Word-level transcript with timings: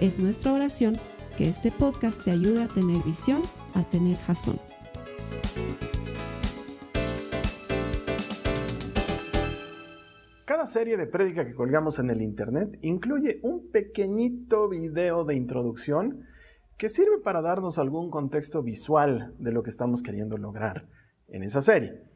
Es 0.00 0.18
nuestra 0.18 0.52
oración 0.52 0.98
que 1.38 1.48
este 1.48 1.70
podcast 1.70 2.22
te 2.22 2.30
ayude 2.30 2.62
a 2.62 2.68
tener 2.68 3.02
visión, 3.02 3.40
a 3.74 3.82
tener 3.82 4.18
jazón. 4.18 4.56
Cada 10.44 10.66
serie 10.66 10.98
de 10.98 11.06
prédica 11.06 11.46
que 11.46 11.54
colgamos 11.54 11.98
en 11.98 12.10
el 12.10 12.20
internet 12.20 12.78
incluye 12.82 13.40
un 13.42 13.70
pequeñito 13.70 14.68
video 14.68 15.24
de 15.24 15.34
introducción 15.34 16.26
que 16.76 16.90
sirve 16.90 17.18
para 17.24 17.40
darnos 17.40 17.78
algún 17.78 18.10
contexto 18.10 18.62
visual 18.62 19.34
de 19.38 19.50
lo 19.50 19.62
que 19.62 19.70
estamos 19.70 20.02
queriendo 20.02 20.36
lograr 20.36 20.88
en 21.28 21.42
esa 21.42 21.62
serie. 21.62 22.15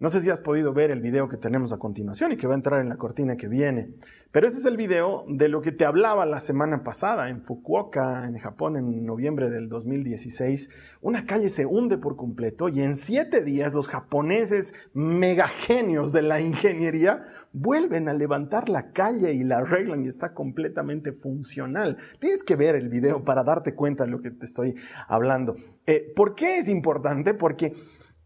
No 0.00 0.08
sé 0.08 0.22
si 0.22 0.30
has 0.30 0.40
podido 0.40 0.72
ver 0.72 0.90
el 0.90 1.02
video 1.02 1.28
que 1.28 1.36
tenemos 1.36 1.74
a 1.74 1.78
continuación 1.78 2.32
y 2.32 2.38
que 2.38 2.46
va 2.46 2.54
a 2.54 2.56
entrar 2.56 2.80
en 2.80 2.88
la 2.88 2.96
cortina 2.96 3.36
que 3.36 3.48
viene, 3.48 3.90
pero 4.32 4.46
ese 4.46 4.56
es 4.56 4.64
el 4.64 4.78
video 4.78 5.26
de 5.28 5.48
lo 5.48 5.60
que 5.60 5.72
te 5.72 5.84
hablaba 5.84 6.24
la 6.24 6.40
semana 6.40 6.82
pasada 6.82 7.28
en 7.28 7.42
Fukuoka, 7.42 8.24
en 8.24 8.38
Japón, 8.38 8.78
en 8.78 9.04
noviembre 9.04 9.50
del 9.50 9.68
2016. 9.68 10.70
Una 11.02 11.26
calle 11.26 11.50
se 11.50 11.66
hunde 11.66 11.98
por 11.98 12.16
completo 12.16 12.70
y 12.70 12.80
en 12.80 12.96
siete 12.96 13.44
días 13.44 13.74
los 13.74 13.88
japoneses 13.88 14.72
megagenios 14.94 16.12
de 16.12 16.22
la 16.22 16.40
ingeniería 16.40 17.24
vuelven 17.52 18.08
a 18.08 18.14
levantar 18.14 18.70
la 18.70 18.92
calle 18.92 19.34
y 19.34 19.44
la 19.44 19.58
arreglan 19.58 20.06
y 20.06 20.08
está 20.08 20.32
completamente 20.32 21.12
funcional. 21.12 21.98
Tienes 22.20 22.42
que 22.42 22.56
ver 22.56 22.74
el 22.74 22.88
video 22.88 23.22
para 23.22 23.44
darte 23.44 23.74
cuenta 23.74 24.04
de 24.04 24.12
lo 24.12 24.22
que 24.22 24.30
te 24.30 24.46
estoy 24.46 24.76
hablando. 25.08 25.56
Eh, 25.86 26.10
¿Por 26.16 26.34
qué 26.34 26.56
es 26.56 26.70
importante? 26.70 27.34
Porque 27.34 27.74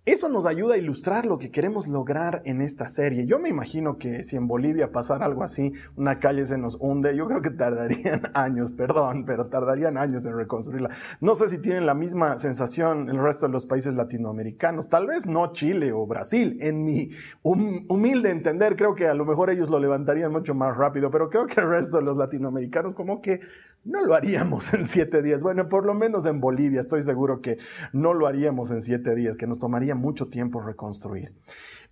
eso 0.07 0.29
nos 0.29 0.45
ayuda 0.45 0.75
a 0.75 0.77
ilustrar 0.77 1.25
lo 1.25 1.39
que 1.39 1.51
queremos 1.51 1.89
lograr 1.89 2.43
en 2.45 2.61
esta 2.61 2.89
serie. 2.89 3.25
Yo 3.25 3.39
me 3.39 3.49
imagino 3.49 3.97
que 3.97 4.23
si 4.23 4.37
en 4.37 4.47
Bolivia 4.47 4.93
pasara 4.93 5.25
algo 5.25 5.43
así, 5.43 5.73
una 5.97 6.19
calle 6.19 6.45
se 6.45 6.59
nos 6.59 6.77
hunde, 6.79 7.17
yo 7.17 7.27
creo 7.27 7.41
que 7.41 7.49
tardarían 7.49 8.21
años, 8.35 8.73
perdón, 8.73 9.25
pero 9.25 9.47
tardarían 9.47 9.97
años 9.97 10.27
en 10.27 10.37
reconstruirla. 10.37 10.91
No 11.23 11.35
sé 11.35 11.49
si 11.49 11.57
tienen 11.57 11.87
la 11.87 11.95
misma 11.95 12.37
sensación 12.37 13.09
el 13.09 13.19
resto 13.19 13.47
de 13.47 13.53
los 13.53 13.65
países 13.65 13.95
latinoamericanos, 13.95 14.91
tal 14.91 15.07
vez 15.07 15.27
no 15.27 15.53
Chile 15.53 15.93
o 15.93 16.07
Brasil. 16.07 16.59
En 16.61 16.85
mi 16.85 17.09
humilde 17.43 18.29
entender, 18.29 18.77
creo 18.77 18.95
que 18.95 19.09
a 19.09 19.15
lo 19.15 19.25
mejor 19.25 19.49
ellos 19.49 19.71
lo 19.71 19.79
levantarían 19.79 20.31
mucho 20.31 20.55
más 20.55 20.77
rápido, 20.77 21.11
pero 21.11 21.31
creo 21.31 21.47
que 21.47 21.63
el 21.63 21.69
resto 21.71 21.97
de 21.97 22.03
los 22.03 22.19
latinoamericanos 22.19 22.93
como 22.93 23.23
que 23.23 23.41
no 23.85 24.03
lo 24.05 24.15
haríamos 24.15 24.73
en 24.75 24.85
siete 24.85 25.23
días. 25.23 25.43
Bueno, 25.43 25.69
por 25.69 25.87
lo 25.87 25.95
menos 25.95 26.27
en 26.27 26.41
Bolivia 26.41 26.81
estoy 26.81 27.03
seguro 27.03 27.41
que 27.41 27.59
no 27.93 28.15
lo 28.15 28.27
haríamos 28.27 28.71
en 28.71 28.81
siete 28.81 29.15
días, 29.15 29.39
que 29.39 29.47
nos 29.47 29.59
tomaría 29.59 29.94
mucho 29.95 30.29
tiempo 30.29 30.61
reconstruir. 30.61 31.35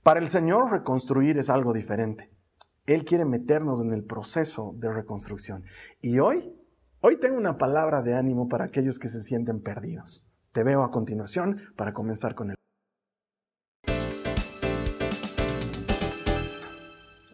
Para 0.03 0.21
el 0.21 0.29
Señor 0.29 0.71
reconstruir 0.71 1.39
es 1.39 1.51
algo 1.51 1.73
diferente. 1.73 2.31
Él 2.87 3.05
quiere 3.05 3.25
meternos 3.25 3.81
en 3.81 3.93
el 3.93 4.05
proceso 4.05 4.75
de 4.77 4.93
reconstrucción. 4.93 5.65
Y 6.01 6.19
hoy, 6.19 6.53
hoy 7.01 7.19
tengo 7.21 7.37
una 7.37 7.57
palabra 7.57 8.03
de 8.03 8.15
ánimo 8.15 8.49
para 8.49 8.65
aquellos 8.65 8.99
que 8.99 9.09
se 9.09 9.23
sienten 9.23 9.63
perdidos. 9.63 10.27
Te 10.53 10.65
veo 10.65 10.83
a 10.83 10.91
continuación 10.91 11.61
para 11.77 11.93
comenzar 11.93 12.35
con 12.35 12.51
el 12.51 12.57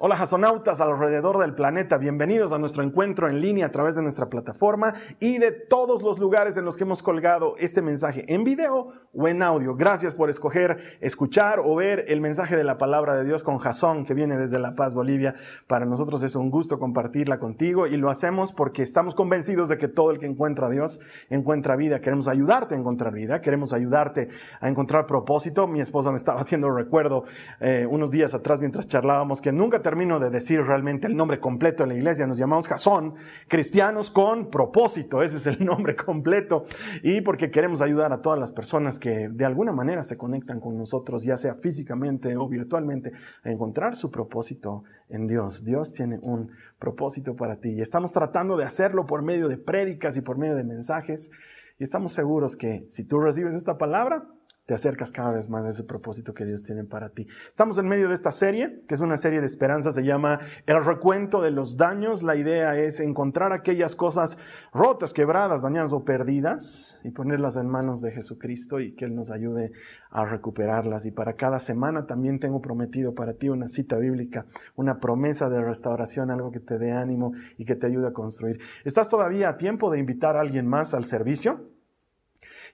Hola 0.00 0.14
jasonautas 0.14 0.81
alrededor 0.81 1.38
del 1.38 1.56
planeta, 1.56 1.98
bienvenidos 1.98 2.53
a 2.53 2.59
nuestro 2.59 2.84
encuentro 2.84 3.28
en 3.28 3.41
línea 3.41 3.66
a 3.66 3.72
través 3.72 3.97
de 3.97 4.03
nuestra 4.03 4.31
plataforma 4.31 4.94
y 5.19 5.38
de 5.38 5.50
todos 5.50 6.04
los 6.04 6.20
lugares 6.20 6.56
en 6.56 6.64
los 6.64 6.76
que 6.76 6.84
hemos 6.84 7.03
colgado 7.03 7.56
este 7.59 7.82
mensaje 7.82 8.25
en 8.28 8.44
video 8.44 8.92
o 9.12 9.26
en 9.26 9.42
audio. 9.42 9.75
Gracias 9.75 10.14
por 10.14 10.31
escoger 10.31 10.98
escuchar 11.00 11.59
o 11.59 11.75
ver 11.75 12.04
el 12.06 12.20
mensaje 12.20 12.56
de 12.56 12.62
la 12.62 12.78
palabra 12.78 13.16
de 13.16 13.25
Dios 13.25 13.42
con 13.42 13.59
Jasón 13.59 14.04
que 14.04 14.14
viene 14.14 14.36
desde 14.36 14.60
La 14.60 14.76
Paz, 14.76 14.94
Bolivia. 14.94 15.34
Para 15.66 15.84
nosotros 15.84 16.22
es 16.22 16.36
un 16.36 16.48
gusto 16.48 16.78
compartirla 16.78 17.41
contigo 17.41 17.88
y 17.88 17.97
lo 17.97 18.09
hacemos 18.09 18.53
porque 18.53 18.84
estamos 18.84 19.16
convencidos 19.16 19.69
de 19.69 19.78
que 19.78 19.88
todo 19.88 20.12
el 20.12 20.20
que 20.20 20.26
encuentra 20.26 20.69
a 20.69 20.70
Dios 20.70 21.00
encuentra 21.28 21.75
vida. 21.75 22.00
Queremos 22.00 22.28
ayudarte 22.28 22.76
a 22.76 22.78
encontrar 22.78 23.12
vida, 23.12 23.41
queremos 23.41 23.72
ayudarte 23.72 24.28
a 24.60 24.69
encontrar 24.69 25.06
propósito. 25.06 25.66
Mi 25.66 25.80
esposa 25.80 26.12
me 26.12 26.19
estaba 26.19 26.41
haciendo 26.41 26.70
recuerdo 26.70 27.25
eh, 27.59 27.84
unos 27.91 28.12
días 28.12 28.32
atrás 28.32 28.60
mientras 28.60 28.86
charlábamos 28.86 29.41
que 29.41 29.50
nunca 29.50 29.82
te 29.82 29.88
termino 29.88 30.21
de 30.21 30.28
decir 30.28 30.60
realmente 30.60 31.06
el 31.06 31.16
nombre 31.16 31.41
completo 31.41 31.82
de 31.82 31.88
la 31.88 31.94
iglesia. 31.94 32.26
Nos 32.26 32.37
llamamos 32.37 32.69
Jasón, 32.69 33.15
cristianos 33.49 34.10
con 34.10 34.50
propósito. 34.50 35.22
Ese 35.22 35.38
es 35.38 35.47
el 35.47 35.65
nombre 35.65 35.97
completo. 35.97 36.66
Y 37.03 37.22
porque 37.22 37.50
queremos 37.50 37.81
ayudar 37.81 38.12
a 38.12 38.21
todas 38.21 38.38
las 38.38 38.53
personas 38.53 38.98
que 38.98 39.31
de 39.31 39.44
alguna 39.47 39.72
manera 39.72 40.04
se 40.04 40.19
conectan 40.19 40.60
con 40.60 40.77
nosotros, 40.77 41.22
ya 41.22 41.38
sea 41.38 41.54
físicamente 41.54 42.37
o 42.37 42.47
virtualmente, 42.47 43.12
a 43.43 43.50
encontrar 43.50 43.97
su 43.97 44.10
propósito 44.10 44.84
en 45.09 45.27
Dios. 45.27 45.65
Dios 45.65 45.94
tiene 45.94 46.19
un 46.21 46.50
propósito 46.78 47.34
para 47.34 47.56
ti. 47.56 47.71
Y 47.71 47.81
estamos 47.81 48.12
tratando 48.12 48.59
de 48.59 48.65
hacerlo 48.65 49.06
por 49.06 49.22
medio 49.22 49.48
de 49.48 49.56
prédicas 49.56 50.19
y 50.19 50.21
por 50.21 50.37
medio 50.37 50.54
de 50.54 50.65
mensajes. 50.65 51.31
Y 51.78 51.84
estamos 51.84 52.12
seguros 52.12 52.56
que 52.56 52.84
si 52.91 53.04
tú 53.04 53.21
recibes 53.21 53.54
esta 53.54 53.78
palabra, 53.78 54.27
te 54.68 54.74
acercas 54.74 55.10
cada 55.12 55.32
vez 55.32 55.48
más 55.48 55.64
a 55.64 55.70
ese 55.70 55.82
propósito 55.82 56.34
que 56.34 56.44
Dios 56.44 56.62
tiene 56.62 56.84
para 56.84 57.08
ti. 57.08 57.26
Estamos 57.46 57.78
en 57.78 57.88
medio 57.88 58.06
de 58.08 58.14
esta 58.14 58.30
serie, 58.32 58.80
que 58.86 58.96
es 58.96 59.00
una 59.00 59.16
serie 59.16 59.40
de 59.40 59.46
esperanza, 59.46 59.92
se 59.92 60.04
llama 60.04 60.40
El 60.66 60.84
recuento 60.84 61.40
de 61.40 61.50
los 61.50 61.78
daños. 61.78 62.22
La 62.22 62.36
idea 62.36 62.76
es 62.76 63.00
encontrar 63.00 63.54
aquellas 63.54 63.96
cosas 63.96 64.36
rotas, 64.74 65.14
quebradas, 65.14 65.62
dañadas 65.62 65.94
o 65.94 66.04
perdidas 66.04 67.00
y 67.02 67.12
ponerlas 67.12 67.56
en 67.56 67.66
manos 67.66 68.02
de 68.02 68.10
Jesucristo 68.12 68.78
y 68.78 68.94
que 68.94 69.06
Él 69.06 69.14
nos 69.14 69.30
ayude 69.30 69.72
a 70.10 70.26
recuperarlas. 70.26 71.06
Y 71.06 71.12
para 71.12 71.32
cada 71.32 71.60
semana 71.60 72.04
también 72.04 72.38
tengo 72.38 72.60
prometido 72.60 73.14
para 73.14 73.32
ti 73.32 73.48
una 73.48 73.68
cita 73.68 73.96
bíblica, 73.96 74.44
una 74.76 74.98
promesa 74.98 75.48
de 75.48 75.64
restauración, 75.64 76.30
algo 76.30 76.50
que 76.50 76.60
te 76.60 76.76
dé 76.76 76.92
ánimo 76.92 77.32
y 77.56 77.64
que 77.64 77.74
te 77.74 77.86
ayude 77.86 78.08
a 78.08 78.12
construir. 78.12 78.60
¿Estás 78.84 79.08
todavía 79.08 79.48
a 79.48 79.56
tiempo 79.56 79.90
de 79.90 79.98
invitar 79.98 80.36
a 80.36 80.40
alguien 80.42 80.66
más 80.66 80.92
al 80.92 81.04
servicio? 81.06 81.78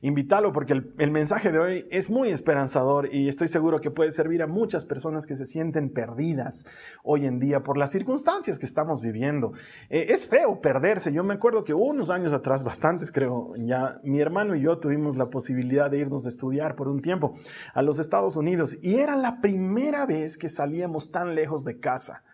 Invítalo 0.04 0.52
porque 0.52 0.74
el, 0.98 1.10
mensaje 1.10 1.50
de 1.50 1.58
hoy 1.58 1.88
es 1.90 2.10
muy 2.10 2.28
esperanzador 2.28 3.08
y 3.10 3.26
estoy 3.26 3.48
seguro 3.48 3.80
que 3.80 3.90
puede 3.90 4.12
servir 4.12 4.42
a 4.42 4.46
muchas 4.46 4.84
personas 4.84 5.24
que 5.24 5.34
se 5.34 5.46
sienten 5.46 5.88
perdidas 5.88 6.66
hoy 7.02 7.24
en 7.24 7.40
día 7.40 7.62
por 7.62 7.78
las 7.78 7.90
circunstancias 7.90 8.58
que 8.58 8.66
estamos 8.66 9.00
viviendo. 9.00 9.52
Eh, 9.88 10.08
es 10.10 10.26
feo 10.26 10.60
perderse. 10.60 11.10
Yo 11.10 11.24
me 11.24 11.32
acuerdo 11.32 11.64
que 11.64 11.72
unos 11.72 12.10
años 12.10 12.34
atrás, 12.34 12.64
bastantes 12.64 13.10
creo, 13.10 13.54
ya 13.56 13.98
mi 14.02 14.20
hermano 14.20 14.54
y 14.54 14.60
yo 14.60 14.76
tuvimos 14.76 15.16
la 15.16 15.30
posibilidad 15.30 15.90
de 15.90 16.00
irnos 16.00 16.26
a 16.26 16.28
estudiar 16.28 16.76
por 16.76 16.88
un 16.88 17.00
tiempo 17.00 17.34
a 17.72 17.80
los 17.80 17.98
Estados 17.98 18.36
Unidos 18.36 18.76
y 18.82 18.96
era 18.96 19.16
la 19.16 19.40
primera 19.40 20.04
vez 20.04 20.36
que 20.36 20.50
salíamos 20.50 21.12
tan 21.12 21.34
lejos 21.34 21.64
de 21.64 21.80
casa. 21.80 22.24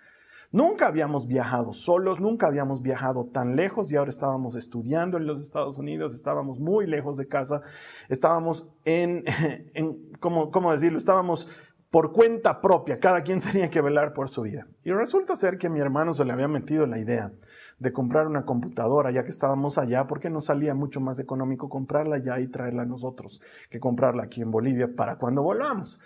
Nunca 0.53 0.89
habíamos 0.89 1.29
viajado 1.29 1.73
solos, 1.73 2.21
nunca 2.21 2.49
habíamos 2.49 2.83
viajado 2.83 3.25
tan 3.27 3.55
lejos 3.55 3.93
y 3.93 3.97
ahora 3.97 4.11
estábamos 4.11 4.57
estudiando 4.57 5.17
en 5.17 5.27
los 5.27 5.41
Estados 5.41 5.79
Unidos, 5.79 6.13
estábamos 6.13 6.59
muy 6.59 6.89
lejos 6.89 7.17
de 7.17 7.29
casa, 7.29 7.63
estábamos 8.09 8.69
en, 8.85 9.25
en 9.75 10.11
¿cómo, 10.19 10.51
¿cómo 10.51 10.73
decirlo? 10.73 10.99
Estábamos 10.99 11.49
por 11.91 12.13
cuenta 12.13 12.61
propia, 12.61 12.99
cada 12.99 13.23
quien 13.23 13.41
tenía 13.53 13.71
que 13.71 13.81
velar 13.81 14.13
por 14.13 14.29
su 14.29 14.43
vida. 14.43 14.67
Y 14.85 14.91
resulta 14.91 15.37
ser 15.37 15.57
que 15.57 15.69
mi 15.69 15.81
hermano 15.81 16.15
se 16.15 16.25
le 16.25 16.33
había 16.33 16.49
metido 16.49 16.87
la 16.87 16.99
idea 16.99 17.33
de 17.79 17.93
comprar 17.93 18.27
una 18.27 18.45
computadora, 18.45 19.11
ya 19.11 19.23
que 19.23 19.31
estábamos 19.31 19.79
allá, 19.79 20.07
porque 20.07 20.31
nos 20.31 20.47
salía 20.47 20.75
mucho 20.75 21.01
más 21.01 21.19
económico 21.19 21.69
comprarla 21.69 22.17
allá 22.17 22.39
y 22.39 22.49
traerla 22.49 22.83
a 22.83 22.87
nosotros 22.87 23.41
que 23.71 23.81
comprarla 23.81 24.25
aquí 24.25 24.43
en 24.43 24.51
Bolivia 24.51 24.95
para 24.95 25.17
cuando 25.17 25.43
volvamos. 25.43 26.01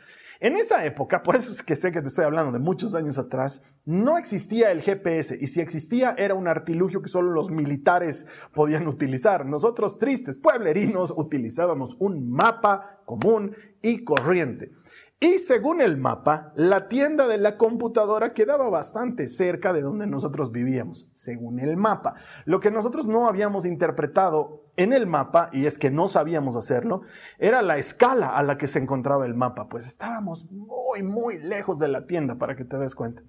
En 0.45 0.59
esa 0.59 0.85
época, 0.85 1.23
por 1.23 1.37
eso 1.37 1.51
es 1.53 1.63
que 1.63 1.75
sé 1.75 1.91
que 1.91 2.03
te 2.03 2.09
estoy 2.09 2.27
hablando 2.27 2.53
de 2.53 2.59
muchos 2.59 2.95
años 2.95 3.17
atrás, 3.17 3.63
no 3.87 4.19
existía 4.19 4.73
el 4.73 4.83
GPS 4.83 5.39
y 5.41 5.47
si 5.47 5.63
existía 5.63 6.15
era 6.19 6.35
un 6.35 6.49
artilugio 6.49 7.01
que 7.01 7.09
solo 7.09 7.31
los 7.31 7.51
militares 7.51 8.27
podían 8.53 8.87
utilizar. 8.87 9.47
Nosotros, 9.47 9.97
tristes 9.97 10.37
pueblerinos, 10.37 11.15
utilizábamos 11.17 11.97
un 11.99 12.29
mapa 12.29 13.01
común 13.07 13.57
y 13.81 14.05
corriente. 14.05 14.73
Y 15.21 15.39
según 15.39 15.81
el 15.81 15.97
mapa, 15.97 16.53
la 16.55 16.89
tienda 16.89 17.27
de 17.27 17.39
la 17.39 17.57
computadora 17.57 18.35
quedaba 18.35 18.69
bastante 18.69 19.29
cerca 19.29 19.73
de 19.73 19.81
donde 19.81 20.07
nosotros 20.07 20.53
vivíamos, 20.53 21.09
según 21.13 21.61
el 21.61 21.77
mapa. 21.77 22.15
Lo 22.45 22.61
que 22.61 22.71
nosotros 22.71 23.07
no 23.07 23.27
habíamos 23.27 23.65
interpretado 23.65 24.65
en 24.77 24.93
el 24.93 25.07
mapa, 25.07 25.51
y 25.53 25.67
es 25.67 25.79
que 25.79 25.91
no 25.91 26.09
sabíamos 26.09 26.57
hacerlo, 26.57 27.03
era 27.39 27.63
la 27.63 27.79
escala 27.79 28.37
a 28.37 28.43
la 28.43 28.59
que 28.59 28.69
se 28.69 28.81
encontraba 28.81 29.25
el 29.25 29.35
mapa, 29.35 29.69
pues 29.69 29.87
estábamos 29.87 30.51
muy, 30.51 31.03
muy 31.03 31.39
lejos 31.39 31.79
de 31.79 31.89
la 31.89 32.07
tienda, 32.07 32.35
para 32.35 32.57
que 32.57 32.65
te 32.65 32.77
des 32.77 32.95
cuenta. 32.95 33.23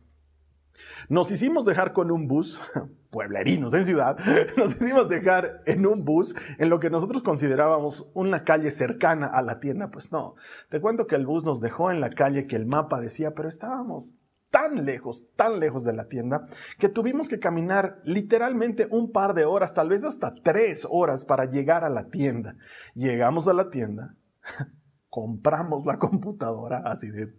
Nos 1.09 1.31
hicimos 1.31 1.65
dejar 1.65 1.93
con 1.93 2.11
un 2.11 2.27
bus, 2.27 2.61
pueblerinos 3.09 3.73
en 3.73 3.85
ciudad, 3.85 4.17
nos 4.57 4.75
hicimos 4.75 5.09
dejar 5.09 5.61
en 5.65 5.85
un 5.85 6.03
bus 6.03 6.35
en 6.57 6.69
lo 6.69 6.79
que 6.79 6.89
nosotros 6.89 7.23
considerábamos 7.23 8.07
una 8.13 8.43
calle 8.43 8.71
cercana 8.71 9.27
a 9.27 9.41
la 9.41 9.59
tienda. 9.59 9.91
Pues 9.91 10.11
no, 10.11 10.35
te 10.69 10.81
cuento 10.81 11.07
que 11.07 11.15
el 11.15 11.25
bus 11.25 11.43
nos 11.43 11.61
dejó 11.61 11.91
en 11.91 12.01
la 12.01 12.09
calle 12.09 12.47
que 12.47 12.55
el 12.55 12.65
mapa 12.65 12.99
decía, 12.99 13.33
pero 13.33 13.49
estábamos 13.49 14.15
tan 14.55 14.85
lejos, 14.85 15.27
tan 15.35 15.59
lejos 15.59 15.83
de 15.83 15.91
la 15.91 16.07
tienda, 16.07 16.47
que 16.79 16.87
tuvimos 16.87 17.27
que 17.27 17.39
caminar 17.39 17.99
literalmente 18.05 18.87
un 18.89 19.11
par 19.11 19.33
de 19.33 19.43
horas, 19.43 19.73
tal 19.73 19.89
vez 19.89 20.05
hasta 20.05 20.33
tres 20.33 20.87
horas 20.89 21.25
para 21.25 21.43
llegar 21.43 21.83
a 21.83 21.89
la 21.89 22.07
tienda. 22.07 22.55
Llegamos 22.93 23.49
a 23.49 23.53
la 23.53 23.69
tienda, 23.69 24.15
compramos 25.09 25.85
la 25.85 25.99
computadora, 25.99 26.81
así 26.85 27.09
de 27.09 27.33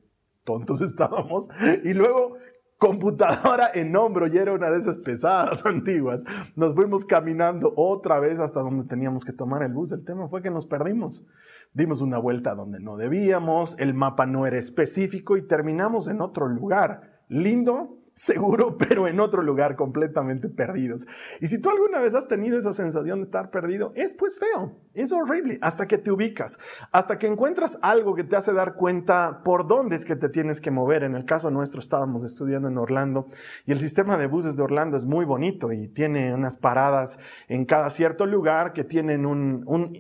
tontos 0.45 0.83
estábamos, 0.83 1.49
y 1.85 1.95
luego 1.95 2.37
computadora 2.79 3.71
en 3.75 3.95
hombro 3.97 4.27
y 4.27 4.37
era 4.37 4.53
una 4.53 4.71
de 4.71 4.79
esas 4.79 4.99
pesadas 4.99 5.65
antiguas. 5.67 6.25
Nos 6.55 6.75
fuimos 6.75 7.05
caminando 7.05 7.73
otra 7.77 8.21
vez 8.21 8.39
hasta 8.39 8.61
donde 8.61 8.85
teníamos 8.85 9.25
que 9.25 9.33
tomar 9.33 9.63
el 9.63 9.73
bus. 9.73 9.93
El 9.93 10.05
tema 10.05 10.29
fue 10.29 10.43
que 10.43 10.51
nos 10.51 10.67
perdimos. 10.67 11.27
Dimos 11.73 12.01
una 12.01 12.19
vuelta 12.19 12.55
donde 12.55 12.81
no 12.81 12.97
debíamos, 12.97 13.79
el 13.79 13.93
mapa 13.93 14.25
no 14.25 14.47
era 14.47 14.57
específico 14.57 15.37
y 15.37 15.47
terminamos 15.47 16.09
en 16.09 16.21
otro 16.21 16.49
lugar. 16.49 17.21
Lindo, 17.29 17.99
seguro, 18.17 18.79
pero 18.89 19.07
en 19.07 19.21
otro 19.21 19.43
lugar 19.43 19.77
completamente 19.77 20.49
perdidos. 20.49 21.07
Y 21.41 21.47
si 21.47 21.61
tú 21.61 21.71
alguna 21.71 22.01
vez 22.01 22.15
has 22.15 22.27
tenido 22.27 22.59
esa 22.59 22.73
sensación 22.73 23.21
de 23.21 23.25
estar 23.25 23.51
perdido, 23.51 23.93
es 23.95 24.15
pues 24.15 24.39
feo, 24.39 24.75
es 24.95 25.13
horrible, 25.13 25.59
hasta 25.61 25.87
que 25.87 25.99
te 25.99 26.11
ubicas, 26.11 26.59
hasta 26.91 27.19
que 27.19 27.27
encuentras 27.27 27.79
algo 27.83 28.15
que 28.15 28.25
te 28.25 28.35
hace 28.35 28.53
dar 28.53 28.75
cuenta 28.75 29.43
por 29.45 29.69
dónde 29.69 29.95
es 29.95 30.05
que 30.05 30.17
te 30.17 30.31
tienes 30.31 30.61
que 30.61 30.71
mover. 30.71 31.05
En 31.05 31.15
el 31.15 31.25
caso 31.25 31.51
nuestro 31.51 31.81
estábamos 31.81 32.25
estudiando 32.25 32.69
en 32.69 32.79
Orlando 32.79 33.29
y 33.67 33.73
el 33.73 33.79
sistema 33.79 34.17
de 34.17 34.27
buses 34.27 34.57
de 34.57 34.63
Orlando 34.63 34.97
es 34.97 35.05
muy 35.05 35.27
bonito 35.27 35.71
y 35.73 35.89
tiene 35.89 36.35
unas 36.35 36.57
paradas 36.57 37.21
en 37.49 37.67
cada 37.67 37.91
cierto 37.91 38.25
lugar 38.25 38.73
que 38.73 38.85
tienen 38.85 39.27
un, 39.27 39.63
un, 39.67 39.93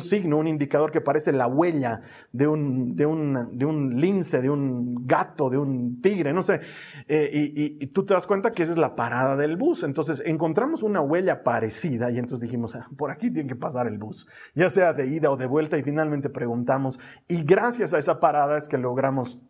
signo, 0.00 0.38
un 0.38 0.48
indicador 0.48 0.90
que 0.90 1.00
parece 1.00 1.32
la 1.32 1.46
huella 1.46 2.02
de 2.32 2.46
un, 2.46 2.96
de, 2.96 3.06
un, 3.06 3.56
de 3.56 3.64
un 3.64 4.00
lince, 4.00 4.40
de 4.40 4.50
un 4.50 5.06
gato, 5.06 5.50
de 5.50 5.58
un 5.58 6.00
tigre, 6.00 6.32
no 6.32 6.42
sé. 6.42 6.60
Eh, 7.08 7.30
y 7.32 7.76
y, 7.80 7.86
tú 7.88 8.04
te 8.04 8.14
das 8.14 8.26
cuenta 8.26 8.50
que 8.50 8.62
esa 8.62 8.72
es 8.72 8.78
la 8.78 8.94
parada 8.94 9.36
del 9.36 9.56
bus. 9.56 9.82
Entonces 9.82 10.22
encontramos 10.24 10.82
una 10.82 11.00
huella 11.00 11.42
parecida 11.42 12.10
y 12.10 12.18
entonces 12.18 12.40
dijimos, 12.40 12.74
ah, 12.76 12.88
por 12.96 13.10
aquí 13.10 13.30
tiene 13.30 13.48
que 13.48 13.56
pasar 13.56 13.86
el 13.86 13.98
bus, 13.98 14.26
ya 14.54 14.70
sea 14.70 14.92
de 14.92 15.06
ida 15.06 15.30
o 15.30 15.36
de 15.36 15.46
vuelta 15.46 15.78
y 15.78 15.82
finalmente 15.82 16.28
preguntamos 16.28 17.00
y 17.28 17.42
gracias 17.42 17.94
a 17.94 17.98
esa 17.98 18.20
parada 18.20 18.56
es 18.56 18.68
que 18.68 18.78
logramos 18.78 19.42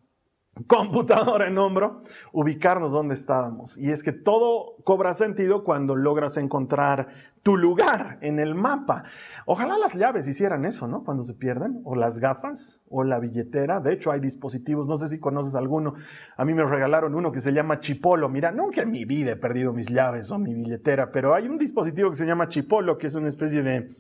computadora 0.67 1.49
en 1.49 1.59
hombro, 1.59 2.03
ubicarnos 2.33 2.93
donde 2.93 3.15
estábamos. 3.15 3.77
Y 3.77 3.91
es 3.91 4.03
que 4.03 4.13
todo 4.13 4.77
cobra 4.85 5.15
sentido 5.15 5.65
cuando 5.65 5.95
logras 5.95 6.37
encontrar 6.37 7.09
tu 7.43 7.57
lugar 7.57 8.19
en 8.23 8.41
el 8.41 8.57
mapa. 8.57 9.05
Ojalá 9.45 9.79
las 9.79 9.95
llaves 9.95 10.27
hicieran 10.27 10.65
eso, 10.65 10.89
¿no? 10.89 11.05
Cuando 11.05 11.23
se 11.23 11.35
pierden, 11.35 11.81
o 11.85 11.95
las 11.95 12.19
gafas, 12.19 12.83
o 12.89 13.05
la 13.05 13.21
billetera. 13.21 13.79
De 13.79 13.93
hecho, 13.93 14.11
hay 14.11 14.19
dispositivos, 14.19 14.89
no 14.89 14.97
sé 14.97 15.07
si 15.09 15.21
conoces 15.21 15.55
alguno. 15.55 15.95
A 16.37 16.45
mí 16.45 16.55
me 16.55 16.65
regalaron 16.65 17.15
uno 17.15 17.31
que 17.31 17.41
se 17.41 17.53
llama 17.53 17.79
Chipolo. 17.79 18.29
Mira, 18.29 18.51
nunca 18.51 18.83
en 18.83 18.91
mi 18.91 19.05
vida 19.05 19.33
he 19.33 19.37
perdido 19.37 19.73
mis 19.73 19.89
llaves 19.89 20.31
o 20.33 20.39
mi 20.39 20.55
billetera, 20.55 21.13
pero 21.13 21.35
hay 21.35 21.47
un 21.47 21.57
dispositivo 21.57 22.11
que 22.11 22.17
se 22.17 22.27
llama 22.27 22.49
Chipolo, 22.49 22.99
que 22.99 23.07
es 23.07 23.15
una 23.15 23.29
especie 23.29 23.63
de 23.63 23.95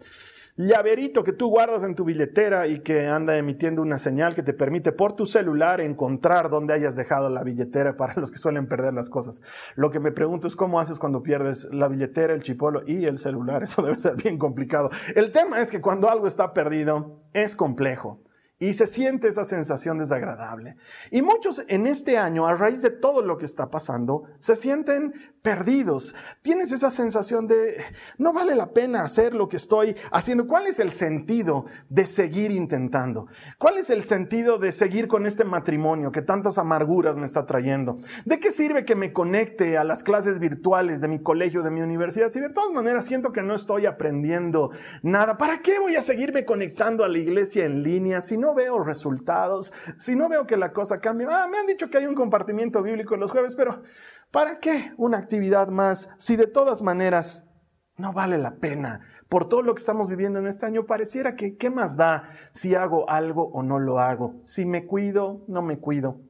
llaverito 0.56 1.23
que 1.23 1.32
tú 1.32 1.49
guardas 1.49 1.85
en 1.85 1.94
tu 1.94 2.05
billetera 2.05 2.67
y 2.67 2.81
que 2.81 3.06
anda 3.06 3.37
emitiendo 3.37 3.82
una 3.82 3.99
señal 3.99 4.35
que 4.35 4.43
te 4.43 4.55
permite 4.55 4.93
por 4.93 5.14
tu 5.14 5.26
celular 5.26 5.81
encontrar 5.81 6.49
dónde 6.49 6.73
hayas 6.73 6.97
dejado 6.97 7.29
la 7.29 7.43
billetera 7.43 7.97
para 7.97 8.14
los 8.14 8.31
que 8.31 8.38
suelen 8.38 8.67
perder 8.67 8.94
las 8.94 9.11
cosas. 9.11 9.43
Lo 9.75 9.91
que 9.91 10.00
me 10.00 10.12
pregunto 10.12 10.47
es 10.47 10.56
cómo 10.56 10.81
haces 10.81 10.99
cuando 10.99 11.23
pierdes 11.23 11.69
la 11.73 11.88
billetera, 11.88 12.32
el 12.32 12.43
chipolo 12.43 12.82
y 12.87 13.05
el 13.05 13.19
celular. 13.19 13.62
Eso 13.64 13.82
debe 13.82 14.00
ser 14.00 14.17
bien 14.17 14.38
complicado. 14.38 14.91
El 15.14 15.32
tema 15.32 15.61
es 15.61 15.70
que 15.70 15.81
cuando 15.81 16.08
algo 16.08 16.26
está 16.26 16.55
perdido 16.55 17.20
es 17.32 17.55
complejo 17.55 18.20
y 18.58 18.73
se 18.73 18.87
siente 18.87 19.29
esa 19.29 19.44
sensación 19.44 19.99
desagradable. 19.99 20.76
Y 21.11 21.20
muchos 21.20 21.62
en 21.69 21.87
este 21.87 22.17
año, 22.17 22.47
a 22.47 22.55
raíz 22.55 22.81
de 22.81 22.91
todo 22.91 23.20
lo 23.20 23.37
que 23.37 23.44
está 23.44 23.70
pasando, 23.70 24.25
se 24.38 24.56
sienten 24.56 25.12
perdidos. 25.43 26.14
Tienes 26.43 26.73
esa 26.73 26.91
sensación 26.91 27.47
de, 27.47 27.76
no 28.17 28.32
vale 28.32 28.55
la 28.55 28.73
pena 28.73 29.03
hacer 29.03 29.35
lo 29.35 29.49
que 29.49 29.58
estoy 29.58 29.94
haciendo. 30.11 30.47
¿Cuál 30.47 30.67
es 30.67 30.81
el 30.81 30.93
sentido 30.93 31.67
de 31.91 32.06
seguir 32.06 32.50
intentando? 32.50 33.26
¿Cuál 33.58 33.76
es 33.76 33.91
el 33.91 34.03
sentido 34.03 34.58
de 34.58 34.73
seguir 34.73 35.06
con 35.06 35.26
este 35.26 35.44
matrimonio 35.44 36.11
que 36.11 36.23
tantas 36.23 36.56
amarguras 36.56 37.19
me 37.19 37.26
está 37.26 37.44
trayendo? 37.44 37.99
¿De 38.25 38.41
qué 38.41 38.50
sirve 38.50 38.87
que 38.87 38.97
me 38.97 39.12
conecte 39.12 39.76
a 39.76 39.85
las 39.85 40.03
clases 40.03 40.38
virtuales 40.38 41.03
de 41.03 41.08
mi 41.08 41.23
colegio, 41.23 41.62
de 41.62 41.70
mi 41.70 41.82
universidad? 41.82 42.31
Si 42.31 42.41
de 42.41 42.50
todas 42.50 42.73
maneras 42.73 43.05
siento 43.05 43.32
que 43.32 43.43
no 43.43 43.55
estoy 43.55 43.85
aprendiendo 43.85 44.70
nada, 45.03 45.37
¿para 45.37 45.61
qué 45.61 45.79
voy 45.79 45.97
a 45.97 46.03
seguirme 46.03 46.47
conectando 46.47 47.05
a 47.05 47.08
la 47.08 47.19
iglesia 47.19 47.67
en 47.67 47.82
línea 47.82 48.20
si 48.23 48.38
no 48.38 48.45
no 48.46 48.54
veo 48.54 48.78
resultados, 48.78 49.72
si 49.98 50.14
no 50.14 50.28
veo 50.28 50.46
que 50.46 50.56
la 50.56 50.72
cosa 50.72 51.00
cambia, 51.00 51.26
ah, 51.31 51.48
me 51.48 51.58
han 51.58 51.66
dicho 51.66 51.90
que 51.90 51.98
hay 51.98 52.06
un 52.06 52.14
compartimiento 52.14 52.81
bíblico 52.81 53.16
los 53.16 53.32
jueves, 53.32 53.56
pero 53.56 53.82
¿para 54.31 54.60
qué 54.60 54.93
una 54.96 55.19
actividad 55.19 55.69
más 55.69 56.08
si 56.16 56.37
de 56.37 56.46
todas 56.46 56.81
maneras 56.82 57.50
no 57.96 58.12
vale 58.12 58.38
la 58.38 58.56
pena? 58.56 59.00
Por 59.28 59.48
todo 59.48 59.62
lo 59.62 59.75
que 59.75 59.81
estamos 59.81 60.08
viviendo 60.08 60.38
en 60.38 60.46
este 60.46 60.64
año, 60.64 60.87
pareciera 60.87 61.34
que 61.34 61.56
¿qué 61.56 61.70
más 61.70 61.96
da 61.96 62.31
si 62.52 62.76
hago 62.76 63.10
algo 63.10 63.48
o 63.48 63.64
no 63.64 63.81
lo 63.81 63.98
hago? 63.98 64.37
Si 64.44 64.64
me 64.64 64.87
cuido, 64.87 65.44
no 65.48 65.60
me 65.62 65.78
cuido. 65.81 66.20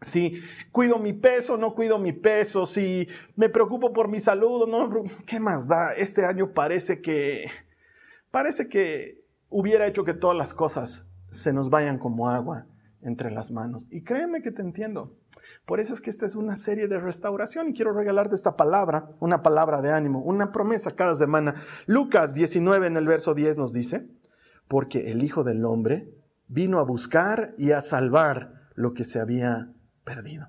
Si 0.00 0.40
cuido 0.72 0.98
mi 0.98 1.12
peso, 1.12 1.58
no 1.58 1.74
cuido 1.74 1.98
mi 1.98 2.12
peso. 2.12 2.64
Si 2.64 3.08
me 3.36 3.50
preocupo 3.50 3.92
por 3.92 4.08
mi 4.08 4.20
salud, 4.20 4.66
no, 4.66 5.04
¿qué 5.26 5.38
más 5.38 5.68
da? 5.68 5.92
Este 5.92 6.24
año 6.24 6.52
parece 6.54 7.02
que, 7.02 7.50
parece 8.30 8.68
que 8.68 9.22
hubiera 9.50 9.86
hecho 9.86 10.04
que 10.04 10.14
todas 10.14 10.36
las 10.36 10.54
cosas 10.54 11.07
se 11.30 11.52
nos 11.52 11.70
vayan 11.70 11.98
como 11.98 12.28
agua 12.28 12.66
entre 13.02 13.30
las 13.30 13.50
manos. 13.50 13.86
Y 13.90 14.02
créeme 14.02 14.42
que 14.42 14.50
te 14.50 14.62
entiendo. 14.62 15.16
Por 15.66 15.80
eso 15.80 15.92
es 15.92 16.00
que 16.00 16.10
esta 16.10 16.26
es 16.26 16.34
una 16.34 16.56
serie 16.56 16.88
de 16.88 16.98
restauración 16.98 17.68
y 17.68 17.74
quiero 17.74 17.92
regalarte 17.92 18.34
esta 18.34 18.56
palabra, 18.56 19.10
una 19.20 19.42
palabra 19.42 19.82
de 19.82 19.92
ánimo, 19.92 20.22
una 20.22 20.50
promesa 20.50 20.92
cada 20.92 21.14
semana. 21.14 21.54
Lucas 21.86 22.34
19 22.34 22.86
en 22.86 22.96
el 22.96 23.06
verso 23.06 23.34
10 23.34 23.58
nos 23.58 23.72
dice, 23.72 24.08
porque 24.66 25.10
el 25.10 25.22
Hijo 25.22 25.44
del 25.44 25.64
Hombre 25.64 26.10
vino 26.46 26.78
a 26.78 26.84
buscar 26.84 27.54
y 27.58 27.72
a 27.72 27.80
salvar 27.80 28.70
lo 28.74 28.94
que 28.94 29.04
se 29.04 29.20
había 29.20 29.72
perdido. 30.04 30.48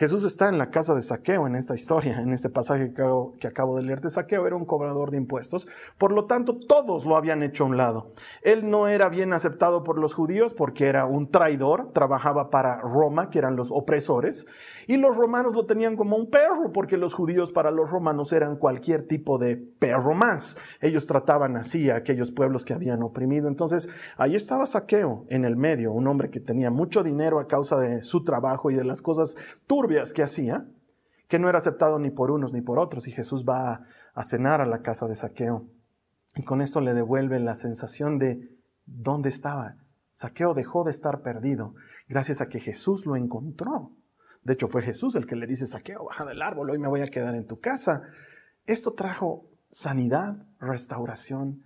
Jesús 0.00 0.24
está 0.24 0.48
en 0.48 0.56
la 0.56 0.70
casa 0.70 0.94
de 0.94 1.02
Saqueo 1.02 1.46
en 1.46 1.54
esta 1.54 1.74
historia, 1.74 2.20
en 2.22 2.32
este 2.32 2.48
pasaje 2.48 2.94
que 2.94 3.46
acabo, 3.46 3.76
de 3.76 3.82
leerte. 3.82 4.08
Saqueo 4.08 4.46
era 4.46 4.56
un 4.56 4.64
cobrador 4.64 5.10
de 5.10 5.18
impuestos, 5.18 5.68
por 5.98 6.12
lo 6.12 6.24
tanto 6.24 6.56
todos 6.56 7.04
lo 7.04 7.16
habían 7.16 7.42
hecho 7.42 7.64
a 7.64 7.66
un 7.66 7.76
lado. 7.76 8.14
Él 8.40 8.70
no 8.70 8.88
era 8.88 9.10
bien 9.10 9.34
aceptado 9.34 9.84
por 9.84 9.98
los 9.98 10.14
judíos 10.14 10.54
porque 10.54 10.86
era 10.86 11.04
un 11.04 11.30
traidor, 11.30 11.92
trabajaba 11.92 12.48
para 12.48 12.80
Roma, 12.80 13.28
que 13.28 13.40
eran 13.40 13.56
los 13.56 13.70
opresores, 13.70 14.46
y 14.86 14.96
los 14.96 15.18
romanos 15.18 15.52
lo 15.52 15.66
tenían 15.66 15.96
como 15.96 16.16
un 16.16 16.30
perro 16.30 16.72
porque 16.72 16.96
los 16.96 17.12
judíos 17.12 17.52
para 17.52 17.70
los 17.70 17.90
romanos 17.90 18.32
eran 18.32 18.56
cualquier 18.56 19.02
tipo 19.02 19.36
de 19.36 19.58
perro 19.58 20.14
más. 20.14 20.56
Ellos 20.80 21.06
trataban 21.06 21.58
así 21.58 21.90
a 21.90 21.96
aquellos 21.96 22.30
pueblos 22.30 22.64
que 22.64 22.72
habían 22.72 23.02
oprimido. 23.02 23.48
Entonces 23.48 23.90
ahí 24.16 24.34
estaba 24.34 24.64
Saqueo 24.64 25.26
en 25.28 25.44
el 25.44 25.56
medio, 25.56 25.92
un 25.92 26.06
hombre 26.06 26.30
que 26.30 26.40
tenía 26.40 26.70
mucho 26.70 27.02
dinero 27.02 27.38
a 27.38 27.46
causa 27.46 27.78
de 27.78 28.02
su 28.02 28.24
trabajo 28.24 28.70
y 28.70 28.74
de 28.74 28.84
las 28.84 29.02
cosas 29.02 29.36
turbias 29.66 29.89
que 30.14 30.22
hacía, 30.22 30.66
que 31.28 31.38
no 31.38 31.48
era 31.48 31.58
aceptado 31.58 31.98
ni 31.98 32.10
por 32.10 32.30
unos 32.30 32.52
ni 32.52 32.60
por 32.60 32.78
otros. 32.78 33.08
Y 33.08 33.12
Jesús 33.12 33.44
va 33.48 33.86
a, 34.14 34.22
cenar 34.22 34.60
a 34.60 34.66
la 34.66 34.82
casa 34.82 35.06
de 35.06 35.16
Saqueo. 35.16 35.66
Y 36.36 36.42
con 36.44 36.60
esto 36.60 36.80
le 36.80 36.94
devuelve 36.94 37.40
la 37.40 37.54
sensación 37.54 38.18
de 38.18 38.56
dónde 38.86 39.28
estaba. 39.28 39.76
Saqueo 40.12 40.54
dejó 40.54 40.84
de 40.84 40.90
estar 40.90 41.22
perdido 41.22 41.74
gracias 42.08 42.40
a 42.40 42.48
que 42.48 42.60
Jesús 42.60 43.06
lo 43.06 43.16
encontró. 43.16 43.92
De 44.42 44.52
hecho, 44.52 44.68
fue 44.68 44.82
Jesús 44.82 45.16
el 45.16 45.26
que 45.26 45.36
le 45.36 45.46
dice, 45.46 45.66
Saqueo, 45.66 46.04
baja 46.04 46.24
del 46.24 46.42
árbol, 46.42 46.70
hoy 46.70 46.78
me 46.78 46.88
voy 46.88 47.02
a 47.02 47.06
quedar 47.06 47.34
en 47.34 47.46
tu 47.46 47.60
casa. 47.60 48.02
Esto 48.66 48.92
trajo 48.92 49.46
sanidad, 49.70 50.46
restauración 50.60 51.64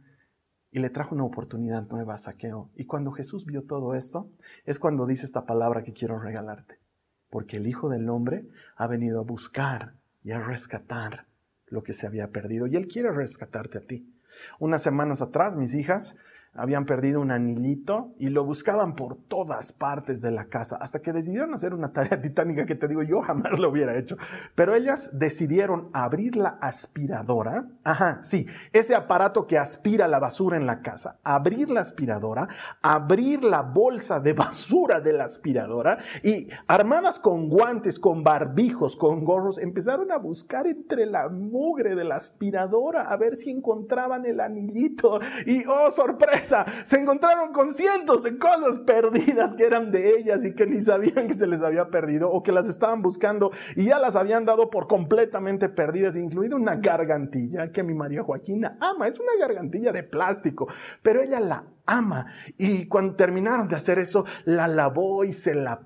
y 0.70 0.80
le 0.80 0.90
trajo 0.90 1.14
una 1.14 1.24
oportunidad 1.24 1.86
nueva 1.88 2.14
a 2.14 2.18
Saqueo. 2.18 2.70
Y 2.74 2.86
cuando 2.86 3.12
Jesús 3.12 3.44
vio 3.44 3.64
todo 3.64 3.94
esto, 3.94 4.30
es 4.64 4.78
cuando 4.78 5.06
dice 5.06 5.26
esta 5.26 5.44
palabra 5.44 5.82
que 5.82 5.92
quiero 5.92 6.18
regalarte 6.18 6.83
porque 7.34 7.56
el 7.56 7.66
Hijo 7.66 7.88
del 7.88 8.08
Hombre 8.10 8.46
ha 8.76 8.86
venido 8.86 9.18
a 9.18 9.24
buscar 9.24 9.94
y 10.22 10.30
a 10.30 10.38
rescatar 10.38 11.26
lo 11.66 11.82
que 11.82 11.92
se 11.92 12.06
había 12.06 12.30
perdido. 12.30 12.68
Y 12.68 12.76
Él 12.76 12.86
quiere 12.86 13.10
rescatarte 13.10 13.78
a 13.78 13.80
ti. 13.80 14.08
Unas 14.60 14.84
semanas 14.84 15.20
atrás, 15.20 15.56
mis 15.56 15.74
hijas 15.74 16.16
habían 16.54 16.86
perdido 16.86 17.20
un 17.20 17.30
anillito 17.30 18.12
y 18.18 18.28
lo 18.28 18.44
buscaban 18.44 18.94
por 18.94 19.16
todas 19.16 19.72
partes 19.72 20.20
de 20.20 20.30
la 20.30 20.46
casa, 20.46 20.76
hasta 20.80 21.00
que 21.00 21.12
decidieron 21.12 21.54
hacer 21.54 21.74
una 21.74 21.92
tarea 21.92 22.20
titánica 22.22 22.66
que 22.66 22.74
te 22.74 22.88
digo, 22.88 23.02
yo 23.02 23.22
jamás 23.22 23.58
lo 23.58 23.70
hubiera 23.70 23.96
hecho. 23.96 24.16
Pero 24.54 24.74
ellas 24.74 25.18
decidieron 25.18 25.90
abrir 25.92 26.36
la 26.36 26.50
aspiradora, 26.60 27.66
ajá, 27.82 28.18
sí, 28.22 28.46
ese 28.72 28.94
aparato 28.94 29.46
que 29.46 29.58
aspira 29.58 30.08
la 30.08 30.18
basura 30.18 30.56
en 30.56 30.66
la 30.66 30.82
casa, 30.82 31.18
abrir 31.24 31.70
la 31.70 31.80
aspiradora, 31.80 32.48
abrir 32.82 33.44
la 33.44 33.62
bolsa 33.62 34.20
de 34.20 34.32
basura 34.44 35.00
de 35.00 35.12
la 35.12 35.24
aspiradora 35.24 35.98
y 36.22 36.48
armadas 36.66 37.18
con 37.18 37.48
guantes, 37.48 37.98
con 37.98 38.22
barbijos, 38.22 38.96
con 38.96 39.24
gorros, 39.24 39.58
empezaron 39.58 40.12
a 40.12 40.18
buscar 40.18 40.66
entre 40.66 41.06
la 41.06 41.28
mugre 41.28 41.94
de 41.94 42.04
la 42.04 42.16
aspiradora 42.16 43.02
a 43.02 43.16
ver 43.16 43.36
si 43.36 43.50
encontraban 43.50 44.26
el 44.26 44.40
anillito. 44.40 45.20
Y 45.46 45.64
oh, 45.66 45.90
sorpresa, 45.90 46.43
se 46.44 46.96
encontraron 46.96 47.52
con 47.52 47.72
cientos 47.72 48.22
de 48.22 48.38
cosas 48.38 48.78
perdidas 48.80 49.54
que 49.54 49.64
eran 49.64 49.90
de 49.90 50.16
ellas 50.18 50.44
y 50.44 50.54
que 50.54 50.66
ni 50.66 50.80
sabían 50.80 51.26
que 51.26 51.34
se 51.34 51.46
les 51.46 51.62
había 51.62 51.88
perdido 51.88 52.30
o 52.30 52.42
que 52.42 52.52
las 52.52 52.68
estaban 52.68 53.02
buscando 53.02 53.50
y 53.76 53.86
ya 53.86 53.98
las 53.98 54.16
habían 54.16 54.44
dado 54.44 54.70
por 54.70 54.86
completamente 54.86 55.68
perdidas, 55.68 56.16
incluida 56.16 56.56
una 56.56 56.76
gargantilla 56.76 57.72
que 57.72 57.82
mi 57.82 57.94
María 57.94 58.22
Joaquina 58.22 58.76
ama. 58.80 59.08
Es 59.08 59.18
una 59.20 59.32
gargantilla 59.38 59.92
de 59.92 60.02
plástico, 60.02 60.68
pero 61.02 61.22
ella 61.22 61.40
la 61.40 61.64
ama. 61.86 62.26
Y 62.56 62.86
cuando 62.86 63.16
terminaron 63.16 63.68
de 63.68 63.76
hacer 63.76 63.98
eso, 63.98 64.24
la 64.44 64.68
lavó 64.68 65.24
y 65.24 65.32
se 65.32 65.54
la 65.54 65.80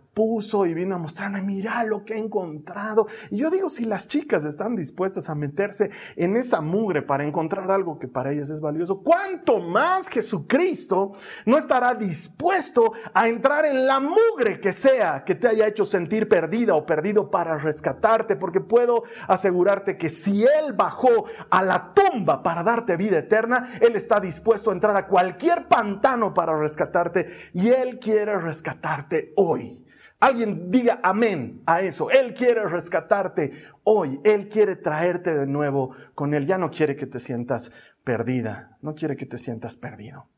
y 0.67 0.75
vino 0.75 0.97
a 0.97 0.99
mostrarme, 0.99 1.43
mira 1.43 1.85
lo 1.85 2.05
que 2.05 2.15
he 2.15 2.19
encontrado. 2.19 3.07
Y 3.31 3.37
yo 3.37 3.51
digo, 3.51 3.71
si 3.71 3.85
las 3.85 4.09
chicas 4.09 4.45
están 4.45 4.75
dispuestas 4.75 5.31
a 5.31 5.37
meterse 5.37 5.91
en 6.17 6.37
esa 6.37 6.61
mugre 6.61 7.03
para 7.03 7.25
encontrar 7.25 7.71
algo 7.71 8.01
que 8.01 8.09
para 8.09 8.33
ellas 8.33 8.51
es 8.51 8.61
valioso, 8.61 9.01
¿cuánto 9.01 9.61
más 9.61 10.09
Jesucristo 10.09 11.13
no 11.47 11.57
estará 11.57 11.95
dispuesto 11.95 12.93
a 13.15 13.29
entrar 13.29 13.65
en 13.65 13.87
la 13.87 14.01
mugre 14.01 14.61
que 14.61 14.73
sea 14.73 15.23
que 15.25 15.37
te 15.37 15.47
haya 15.47 15.69
hecho 15.69 15.87
sentir 15.87 16.29
perdida 16.29 16.75
o 16.75 16.85
perdido 16.85 17.31
para 17.31 17.57
rescatarte? 17.57 18.35
Porque 18.35 18.61
puedo 18.61 19.05
asegurarte 19.29 19.97
que 19.97 20.09
si 20.09 20.43
Él 20.43 20.73
bajó 20.73 21.27
a 21.49 21.63
la 21.63 21.95
tumba 21.95 22.43
para 22.43 22.65
darte 22.65 22.97
vida 22.97 23.19
eterna, 23.19 23.71
Él 23.81 23.95
está 23.95 24.19
dispuesto 24.19 24.71
a 24.71 24.75
entrar 24.75 24.97
a 24.97 25.07
cualquier 25.07 25.69
pantano 25.69 26.35
para 26.35 26.59
rescatarte 26.59 27.51
y 27.53 27.69
Él 27.69 28.01
quiere 28.01 28.37
rescatarte 28.37 29.33
hoy. 29.37 29.85
Alguien 30.21 30.71
diga 30.71 30.99
amén 31.03 31.63
a 31.65 31.83
eso. 31.83 32.11
Él 32.11 32.35
quiere 32.35 32.69
rescatarte 32.69 33.63
hoy. 33.85 34.21
Él 34.25 34.49
quiere 34.49 34.75
traerte 34.75 35.35
de 35.35 35.47
nuevo 35.47 35.95
con 36.15 36.35
Él. 36.35 36.47
Ya 36.47 36.59
no 36.59 36.71
quiere 36.71 36.97
que 36.97 37.07
te 37.07 37.21
sientas 37.21 37.73
perdida. 38.03 38.77
No 38.83 38.95
quiere 38.95 39.17
que 39.17 39.27
te 39.27 39.39
sientas 39.39 39.77
perdido. 39.77 40.29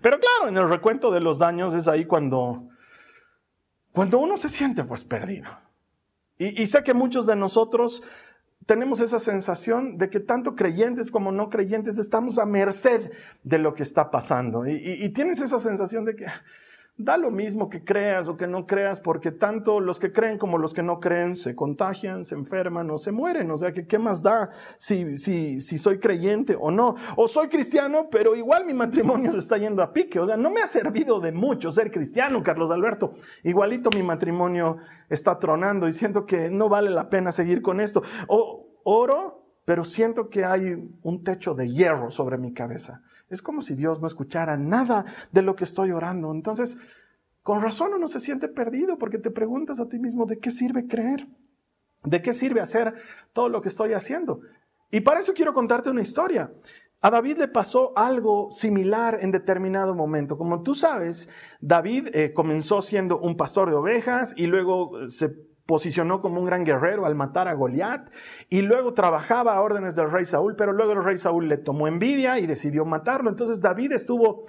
Pero 0.00 0.18
claro, 0.18 0.48
en 0.48 0.56
el 0.56 0.68
recuento 0.68 1.10
de 1.10 1.20
los 1.20 1.38
daños 1.38 1.74
es 1.74 1.86
ahí 1.86 2.06
cuando, 2.06 2.68
cuando 3.92 4.18
uno 4.18 4.38
se 4.38 4.48
siente 4.48 4.84
pues 4.84 5.04
perdido. 5.04 5.50
Y, 6.38 6.66
sé 6.66 6.82
que 6.82 6.92
muchos 6.94 7.26
de 7.26 7.36
nosotros 7.36 8.02
tenemos 8.66 9.00
esa 9.00 9.20
sensación 9.20 9.96
de 9.96 10.10
que 10.10 10.18
tanto 10.18 10.56
creyentes 10.56 11.12
como 11.12 11.30
no 11.30 11.48
creyentes 11.50 11.98
estamos 11.98 12.38
a 12.38 12.46
merced 12.46 13.12
de 13.44 13.58
lo 13.58 13.74
que 13.74 13.84
está 13.84 14.10
pasando. 14.10 14.66
Y, 14.66 14.72
y 14.74 15.08
tienes 15.10 15.40
esa 15.40 15.60
sensación 15.60 16.04
de 16.04 16.16
que 16.16 16.26
da 16.96 17.16
lo 17.16 17.30
mismo 17.30 17.70
que 17.70 17.84
creas 17.84 18.28
o 18.28 18.36
que 18.36 18.46
no 18.46 18.66
creas, 18.66 19.00
porque 19.00 19.32
tanto 19.32 19.80
los 19.80 19.98
que 19.98 20.12
creen 20.12 20.38
como 20.38 20.58
los 20.58 20.74
que 20.74 20.82
no 20.82 21.00
creen 21.00 21.36
se 21.36 21.56
contagian, 21.56 22.24
se 22.24 22.34
enferman 22.34 22.90
o 22.90 22.98
se 22.98 23.12
mueren. 23.12 23.50
O 23.50 23.58
sea, 23.58 23.72
que 23.72 23.86
qué 23.86 23.98
más 23.98 24.22
da 24.22 24.50
si, 24.78 25.16
si, 25.16 25.60
si 25.60 25.78
soy 25.78 25.98
creyente 25.98 26.56
o 26.58 26.70
no. 26.70 26.94
O 27.16 27.28
soy 27.28 27.48
cristiano, 27.48 28.08
pero 28.10 28.36
igual 28.36 28.66
mi 28.66 28.74
matrimonio 28.74 29.36
está 29.36 29.56
yendo 29.56 29.82
a 29.82 29.92
pique. 29.92 30.20
O 30.20 30.26
sea, 30.26 30.36
no 30.36 30.50
me 30.50 30.60
ha 30.60 30.66
servido 30.66 31.20
de 31.20 31.32
mucho 31.32 31.72
ser 31.72 31.90
cristiano, 31.90 32.42
Carlos 32.42 32.70
Alberto. 32.70 33.14
Igualito 33.42 33.90
mi 33.94 34.02
matrimonio 34.02 34.76
está 35.08 35.38
tronando 35.38 35.88
y 35.88 35.92
siento 35.92 36.26
que 36.26 36.50
no 36.50 36.68
vale 36.68 36.90
la 36.90 37.08
pena 37.08 37.32
seguir 37.32 37.62
con 37.62 37.80
esto. 37.80 38.02
O 38.28 38.80
oro, 38.84 39.46
pero 39.64 39.84
siento 39.84 40.28
que 40.28 40.44
hay 40.44 40.74
un 41.02 41.22
techo 41.24 41.54
de 41.54 41.70
hierro 41.70 42.10
sobre 42.10 42.38
mi 42.38 42.52
cabeza. 42.52 43.02
Es 43.32 43.42
como 43.42 43.62
si 43.62 43.74
Dios 43.74 44.00
no 44.00 44.06
escuchara 44.06 44.56
nada 44.56 45.04
de 45.32 45.42
lo 45.42 45.56
que 45.56 45.64
estoy 45.64 45.90
orando. 45.90 46.32
Entonces, 46.32 46.78
con 47.42 47.62
razón 47.62 47.94
uno 47.94 48.08
se 48.08 48.20
siente 48.20 48.48
perdido 48.48 48.98
porque 48.98 49.18
te 49.18 49.30
preguntas 49.30 49.80
a 49.80 49.88
ti 49.88 49.98
mismo, 49.98 50.26
¿de 50.26 50.38
qué 50.38 50.50
sirve 50.50 50.86
creer? 50.86 51.26
¿De 52.04 52.22
qué 52.22 52.32
sirve 52.32 52.60
hacer 52.60 52.94
todo 53.32 53.48
lo 53.48 53.62
que 53.62 53.68
estoy 53.68 53.92
haciendo? 53.92 54.40
Y 54.90 55.00
para 55.00 55.20
eso 55.20 55.32
quiero 55.32 55.54
contarte 55.54 55.90
una 55.90 56.02
historia. 56.02 56.52
A 57.00 57.10
David 57.10 57.38
le 57.38 57.48
pasó 57.48 57.92
algo 57.96 58.50
similar 58.52 59.18
en 59.22 59.32
determinado 59.32 59.94
momento. 59.94 60.38
Como 60.38 60.62
tú 60.62 60.76
sabes, 60.76 61.28
David 61.60 62.08
eh, 62.12 62.32
comenzó 62.32 62.80
siendo 62.80 63.18
un 63.18 63.36
pastor 63.36 63.70
de 63.70 63.76
ovejas 63.76 64.34
y 64.36 64.46
luego 64.46 65.08
se 65.08 65.34
posicionó 65.72 66.20
como 66.20 66.38
un 66.38 66.44
gran 66.44 66.64
guerrero 66.64 67.06
al 67.06 67.14
matar 67.14 67.48
a 67.48 67.54
Goliat 67.54 68.10
y 68.50 68.60
luego 68.60 68.92
trabajaba 68.92 69.54
a 69.54 69.62
órdenes 69.62 69.96
del 69.96 70.10
rey 70.10 70.26
Saúl, 70.26 70.54
pero 70.54 70.74
luego 70.74 70.92
el 70.92 71.02
rey 71.02 71.16
Saúl 71.16 71.48
le 71.48 71.56
tomó 71.56 71.88
envidia 71.88 72.38
y 72.38 72.46
decidió 72.46 72.84
matarlo. 72.84 73.30
Entonces 73.30 73.58
David 73.58 73.92
estuvo 73.92 74.44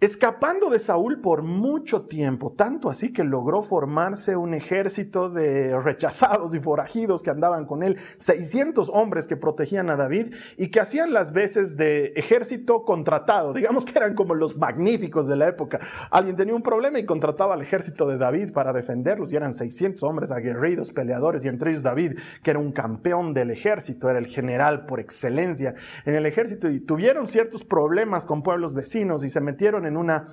escapando 0.00 0.70
de 0.70 0.78
Saúl 0.78 1.20
por 1.20 1.42
mucho 1.42 2.02
tiempo, 2.02 2.52
tanto 2.56 2.88
así 2.88 3.12
que 3.12 3.24
logró 3.24 3.62
formarse 3.62 4.36
un 4.36 4.54
ejército 4.54 5.28
de 5.28 5.76
rechazados 5.76 6.54
y 6.54 6.60
forajidos 6.60 7.24
que 7.24 7.30
andaban 7.30 7.66
con 7.66 7.82
él, 7.82 7.98
600 8.18 8.90
hombres 8.94 9.26
que 9.26 9.36
protegían 9.36 9.90
a 9.90 9.96
David 9.96 10.36
y 10.56 10.68
que 10.68 10.78
hacían 10.78 11.12
las 11.12 11.32
veces 11.32 11.76
de 11.76 12.12
ejército 12.14 12.84
contratado, 12.84 13.52
digamos 13.52 13.84
que 13.84 13.98
eran 13.98 14.14
como 14.14 14.36
los 14.36 14.56
magníficos 14.56 15.26
de 15.26 15.34
la 15.34 15.48
época. 15.48 15.80
Alguien 16.12 16.36
tenía 16.36 16.54
un 16.54 16.62
problema 16.62 17.00
y 17.00 17.04
contrataba 17.04 17.54
al 17.54 17.62
ejército 17.62 18.06
de 18.06 18.18
David 18.18 18.52
para 18.52 18.72
defenderlos 18.72 19.32
y 19.32 19.36
eran 19.36 19.52
600 19.52 20.00
hombres 20.04 20.30
aguerridos, 20.30 20.92
peleadores 20.92 21.44
y 21.44 21.48
entre 21.48 21.72
ellos 21.72 21.82
David, 21.82 22.20
que 22.44 22.52
era 22.52 22.60
un 22.60 22.70
campeón 22.70 23.34
del 23.34 23.50
ejército, 23.50 24.08
era 24.08 24.20
el 24.20 24.26
general 24.26 24.86
por 24.86 25.00
excelencia 25.00 25.74
en 26.04 26.14
el 26.14 26.24
ejército 26.24 26.70
y 26.70 26.78
tuvieron 26.78 27.26
ciertos 27.26 27.64
problemas 27.64 28.24
con 28.24 28.44
pueblos 28.44 28.74
vecinos 28.74 29.24
y 29.24 29.30
se 29.30 29.40
metieron 29.40 29.87
una 29.96 30.26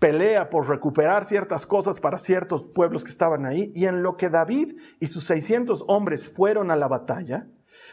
pelea 0.00 0.48
por 0.48 0.68
recuperar 0.68 1.24
ciertas 1.24 1.66
cosas 1.66 2.00
para 2.00 2.18
ciertos 2.18 2.64
pueblos 2.64 3.04
que 3.04 3.10
estaban 3.10 3.46
ahí. 3.46 3.70
Y 3.74 3.86
en 3.86 4.02
lo 4.02 4.16
que 4.16 4.30
David 4.30 4.76
y 4.98 5.06
sus 5.06 5.24
600 5.24 5.84
hombres 5.86 6.32
fueron 6.32 6.70
a 6.70 6.76
la 6.76 6.88
batalla, 6.88 7.46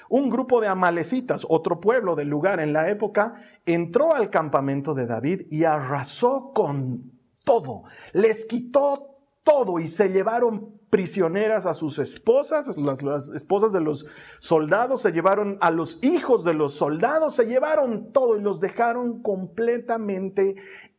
un 0.09 0.29
grupo 0.29 0.61
de 0.61 0.67
amalecitas, 0.67 1.45
otro 1.49 1.81
pueblo 1.81 2.15
del 2.15 2.29
lugar 2.29 2.61
en 2.61 2.73
la 2.73 2.89
época, 2.89 3.41
entró 3.65 4.15
al 4.15 4.29
campamento 4.29 4.93
de 4.93 5.05
David 5.05 5.41
y 5.51 5.65
arrasó 5.65 6.51
con 6.53 7.11
todo. 7.43 7.83
Les 8.13 8.45
quitó 8.45 9.17
todo 9.43 9.79
y 9.79 9.87
se 9.87 10.09
llevaron 10.09 10.77
prisioneras 10.89 11.65
a 11.65 11.73
sus 11.73 11.99
esposas, 11.99 12.77
las, 12.77 13.03
las, 13.03 13.29
esposas 13.29 13.73
de 13.73 13.81
los 13.81 14.05
soldados, 14.39 15.01
se 15.01 15.11
llevaron 15.11 15.57
a 15.59 15.69
los 15.71 16.01
hijos 16.03 16.45
de 16.45 16.53
los 16.53 16.73
soldados, 16.73 17.35
se 17.35 17.45
llevaron 17.45 18.13
todo 18.13 18.37
y 18.37 18.41
los 18.41 18.61
dejaron 18.61 19.21
completamente 19.21 20.55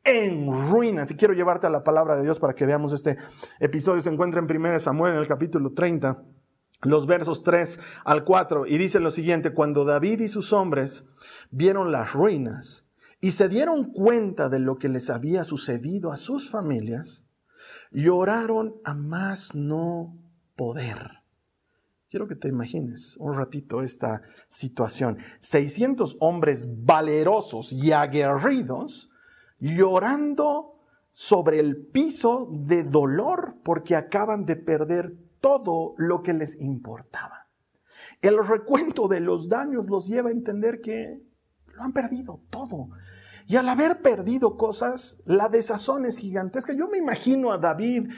en 0.09 0.71
ruinas. 0.71 1.11
Y 1.11 1.17
quiero 1.17 1.35
llevarte 1.35 1.67
a 1.67 1.71
la 1.71 1.85
palabra 1.85 2.17
de 2.17 2.23
Dios 2.23 2.41
para 2.41 2.55
que 2.55 2.67
veamos 2.67 2.93
este 2.93 3.17
episodio. 3.61 4.01
Se 4.01 4.11
encuentra 4.11 4.41
en 4.41 4.51
1 4.51 4.79
Samuel 4.79 5.15
en 5.15 5.19
el 5.19 5.27
capítulo 5.27 5.73
30, 5.73 6.23
los 6.83 7.07
versos 7.07 7.43
3 7.43 7.81
al 8.05 8.25
4, 8.25 8.67
y 8.67 8.79
dice 8.79 9.01
lo 9.01 9.11
siguiente, 9.11 9.53
cuando 9.53 9.85
David 9.85 10.21
y 10.21 10.29
sus 10.29 10.53
hombres 10.53 11.05
vieron 11.51 11.93
las 11.93 12.13
ruinas 12.13 12.87
y 13.21 13.33
se 13.33 13.49
dieron 13.49 13.93
cuenta 13.93 14.49
de 14.49 14.61
lo 14.61 14.79
que 14.79 14.89
les 14.89 15.11
había 15.11 15.45
sucedido 15.45 16.13
a 16.13 16.17
sus 16.17 16.51
familias, 16.51 17.27
lloraron 17.91 18.77
a 18.85 18.95
más 18.95 19.55
no 19.55 20.17
poder. 20.57 21.19
Quiero 22.11 22.27
que 22.27 22.37
te 22.37 22.49
imagines 22.49 23.17
un 23.19 23.35
ratito 23.35 23.83
esta 23.83 24.23
situación. 24.49 25.19
600 25.41 26.17
hombres 26.21 26.67
valerosos 26.85 27.73
y 27.73 27.93
aguerridos 27.93 29.08
llorando 29.59 30.75
sobre 31.11 31.61
el 31.61 31.87
piso 31.87 32.49
de 32.53 32.85
dolor 32.85 33.57
porque 33.65 33.97
acaban 33.97 34.45
de 34.45 34.57
perder 34.57 35.17
todo 35.41 35.95
lo 35.97 36.23
que 36.23 36.33
les 36.33 36.61
importaba. 36.61 37.49
El 38.21 38.45
recuento 38.45 39.09
de 39.09 39.21
los 39.21 39.49
daños 39.49 39.89
los 39.89 40.07
lleva 40.07 40.29
a 40.29 40.33
entender 40.33 40.81
que 40.81 41.23
lo 41.67 41.83
han 41.83 41.93
perdido 41.93 42.41
todo. 42.51 42.89
Y 43.47 43.57
al 43.57 43.69
haber 43.69 44.03
perdido 44.03 44.57
cosas, 44.57 45.23
la 45.25 45.49
desazón 45.49 46.05
es 46.05 46.19
gigantesca. 46.19 46.73
Yo 46.73 46.89
me 46.89 46.99
imagino 46.99 47.53
a 47.53 47.59
David 47.59 48.11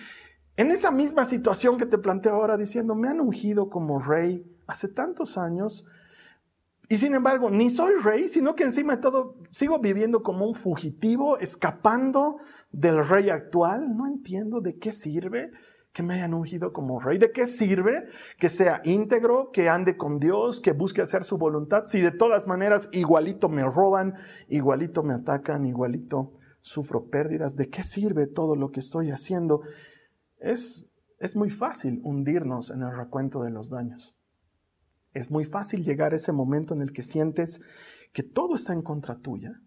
en 0.57 0.71
esa 0.71 0.91
misma 0.91 1.25
situación 1.25 1.77
que 1.77 1.87
te 1.87 1.99
planteo 1.99 2.35
ahora 2.35 2.57
diciendo, 2.57 2.95
me 2.95 3.09
han 3.09 3.21
ungido 3.21 3.71
como 3.71 3.99
rey 3.99 4.45
hace 4.67 4.89
tantos 4.89 5.39
años, 5.39 5.87
y 6.93 6.99
sin 6.99 7.15
embargo, 7.15 7.51
ni 7.51 7.71
soy 7.71 7.95
rey, 8.03 8.27
sino 8.27 8.57
que 8.57 8.65
encima 8.65 8.97
de 8.97 9.03
todo 9.03 9.37
sigo 9.53 9.79
viviendo 9.79 10.25
como 10.25 10.45
un 10.45 10.55
fugitivo, 10.55 11.39
escapando 11.39 12.39
del 12.73 13.07
rey 13.07 13.31
actual. 13.31 13.97
No 13.97 14.09
entiendo 14.09 14.61
de 14.61 14.77
qué 14.77 14.91
sirve. 14.91 15.53
que 15.93 16.03
me 16.03 16.15
hayan 16.15 16.35
ungido 16.35 16.73
como 16.73 16.99
rey? 16.99 17.19
¿De 17.19 17.31
qué 17.31 17.47
sirve 17.47 18.09
que 18.41 18.49
sea 18.49 18.81
íntegro, 18.85 19.51
que 19.53 19.69
ande 19.69 19.97
con 19.97 20.19
Dios, 20.19 20.61
que 20.61 20.73
busque 20.73 21.01
hacer 21.01 21.25
su 21.25 21.39
voluntad, 21.39 21.85
si 21.85 22.01
de 22.01 22.11
todas 22.11 22.49
maneras 22.49 22.89
igualito 22.91 23.49
me 23.49 23.63
roban, 23.63 24.15
igualito 24.49 25.05
me 25.05 25.15
atacan, 25.15 25.67
igualito 25.67 26.33
sufro 26.61 27.09
pérdidas? 27.09 27.55
¿De 27.55 27.69
qué 27.69 27.85
sirve 27.85 28.27
todo 28.27 28.57
lo 28.57 28.71
que 28.73 28.81
estoy 28.81 29.13
haciendo? 29.13 29.61
Es, 30.39 30.89
es 31.21 31.37
muy 31.37 31.51
fácil 31.51 32.01
hundirnos 32.03 32.71
en 32.71 32.83
el 32.83 32.97
recuento 32.97 33.43
de 33.43 33.51
los 33.51 33.71
daños. 33.71 34.17
Es 35.13 35.31
muy 35.31 35.45
fácil 35.45 35.85
llegar 35.85 36.13
a 36.13 36.17
ese 36.17 36.33
momento 36.33 36.75
en 36.75 36.83
el 36.83 36.93
que 36.93 37.03
sientes 37.03 37.61
que 38.13 38.23
todo 38.23 38.55
está 38.55 38.73
en 38.73 38.83
contra 38.83 39.19
tuya 39.19 39.61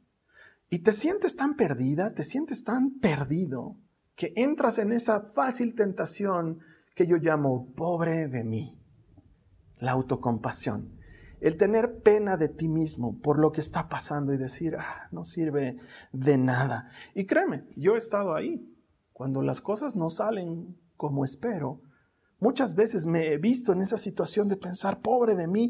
y 0.70 0.80
te 0.80 0.94
sientes 0.94 1.36
tan 1.36 1.56
perdida, 1.56 2.14
te 2.14 2.24
sientes 2.24 2.64
tan 2.64 3.00
perdido 3.00 3.78
que 4.16 4.34
entras 4.36 4.80
en 4.80 4.92
esa 4.92 5.22
fácil 5.22 5.76
tentación 5.76 6.62
que 6.96 7.06
yo 7.06 7.18
llamo 7.18 7.72
pobre 7.76 8.28
de 8.28 8.44
mí. 8.44 8.80
La 9.78 9.92
autocompasión. 9.92 10.98
El 11.42 11.58
tener 11.58 12.02
pena 12.02 12.38
de 12.38 12.48
ti 12.48 12.70
mismo 12.70 13.20
por 13.20 13.38
lo 13.38 13.52
que 13.52 13.62
está 13.62 13.90
pasando 13.90 14.34
y 14.34 14.38
decir, 14.38 14.78
ah, 14.80 15.10
no 15.12 15.26
sirve 15.26 15.78
de 16.12 16.38
nada. 16.38 16.90
Y 17.14 17.26
créeme, 17.26 17.66
yo 17.76 17.96
he 17.96 17.98
estado 17.98 18.34
ahí. 18.34 18.68
Cuando 19.12 19.42
las 19.42 19.62
cosas 19.62 19.96
no 19.96 20.10
salen 20.10 20.78
como 20.96 21.26
espero, 21.26 21.82
muchas 22.44 22.76
veces 22.76 23.08
me 23.08 23.32
he 23.32 23.38
visto 23.38 23.72
en 23.72 23.82
esa 23.82 23.98
situación 23.98 24.50
de 24.50 24.58
pensar, 24.58 25.00
pobre 25.00 25.36
de 25.36 25.48
mí, 25.48 25.70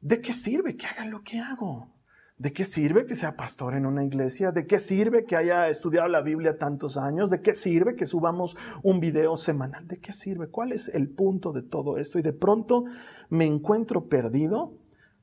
¿de 0.00 0.20
qué 0.20 0.32
sirve 0.32 0.76
que 0.76 0.86
haga 0.86 1.04
lo 1.04 1.22
que 1.22 1.38
hago? 1.38 1.92
¿De 2.38 2.54
qué 2.54 2.64
sirve 2.64 3.04
que 3.04 3.14
sea 3.14 3.36
pastor 3.36 3.74
en 3.74 3.84
una 3.84 4.02
iglesia? 4.02 4.50
¿De 4.50 4.66
qué 4.66 4.78
sirve 4.78 5.26
que 5.26 5.36
haya 5.36 5.68
estudiado 5.68 6.08
la 6.08 6.22
Biblia 6.22 6.56
tantos 6.56 6.96
años? 6.96 7.28
¿De 7.28 7.42
qué 7.42 7.54
sirve 7.54 7.96
que 7.96 8.06
subamos 8.06 8.56
un 8.82 8.98
video 8.98 9.36
semanal? 9.36 9.86
¿De 9.86 9.98
qué 9.98 10.14
sirve? 10.14 10.48
¿Cuál 10.48 10.72
es 10.72 10.88
el 10.88 11.10
punto 11.10 11.52
de 11.52 11.60
todo 11.60 11.98
esto? 11.98 12.18
Y 12.18 12.22
de 12.22 12.32
pronto 12.32 12.84
me 13.28 13.44
encuentro 13.44 14.08
perdido 14.08 14.79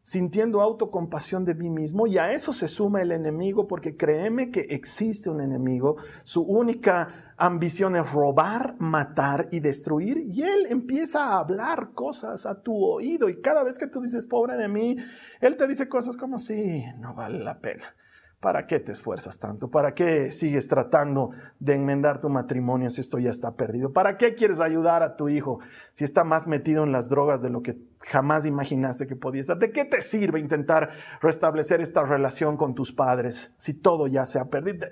sintiendo 0.08 0.62
autocompasión 0.62 1.44
de 1.44 1.54
mí 1.54 1.70
mismo 1.70 2.08
y 2.08 2.18
a 2.18 2.32
eso 2.32 2.54
se 2.54 2.70
suma 2.70 3.02
el 3.02 3.12
enemigo 3.12 3.68
porque 3.68 3.98
créeme 3.98 4.52
que 4.52 4.62
existe 4.70 5.30
un 5.30 5.42
enemigo, 5.42 5.98
su 6.24 6.44
única 6.44 7.34
ambición 7.36 7.98
es 7.98 8.10
robar, 8.14 8.78
matar 8.80 9.50
y 9.52 9.60
destruir 9.60 10.20
y 10.30 10.44
él 10.44 10.68
empieza 10.70 11.26
a 11.26 11.40
hablar 11.40 11.92
cosas 11.94 12.46
a 12.46 12.62
tu 12.62 12.86
oído 12.86 13.28
y 13.28 13.42
cada 13.42 13.66
vez 13.66 13.78
que 13.78 13.88
tú 13.88 14.00
dices 14.00 14.26
pobre 14.26 14.56
de 14.56 14.70
mí, 14.70 14.96
él 15.42 15.58
te 15.58 15.68
dice 15.68 15.90
cosas 15.90 16.16
como 16.16 16.40
sí, 16.40 16.86
no 17.00 17.14
vale 17.14 17.40
la 17.40 17.60
pena. 17.60 17.94
¿Para 18.40 18.68
qué 18.68 18.80
te 18.80 18.92
esfuerzas 18.92 19.40
tanto? 19.40 19.72
¿Para 19.72 19.96
qué 19.96 20.32
sigues 20.32 20.68
tratando 20.68 21.32
de 21.60 21.74
enmendar 21.74 22.22
tu 22.22 22.30
matrimonio 22.30 22.92
si 22.92 23.02
esto 23.02 23.18
ya 23.18 23.32
está 23.32 23.56
perdido? 23.56 23.94
¿Para 23.94 24.18
qué 24.18 24.36
quieres 24.36 24.60
ayudar 24.60 25.02
a 25.02 25.16
tu 25.16 25.28
hijo 25.28 25.60
si 25.92 26.04
está 26.04 26.24
más 26.24 26.46
metido 26.46 26.84
en 26.84 26.92
las 26.92 27.10
drogas 27.10 27.42
de 27.42 27.50
lo 27.50 27.64
que 27.64 27.80
jamás 28.02 28.46
imaginaste 28.46 29.08
que 29.08 29.16
podía 29.16 29.42
estar? 29.42 29.58
¿De 29.58 29.72
qué 29.72 29.86
te 29.86 30.02
sirve 30.02 30.40
intentar 30.40 30.92
restablecer 31.22 31.82
esta 31.82 32.04
relación 32.04 32.58
con 32.58 32.76
tus 32.76 32.92
padres 32.92 33.54
si 33.58 33.74
todo 33.74 34.08
ya 34.08 34.26
se 34.26 34.40
ha 34.40 34.46
perdido? 34.46 34.88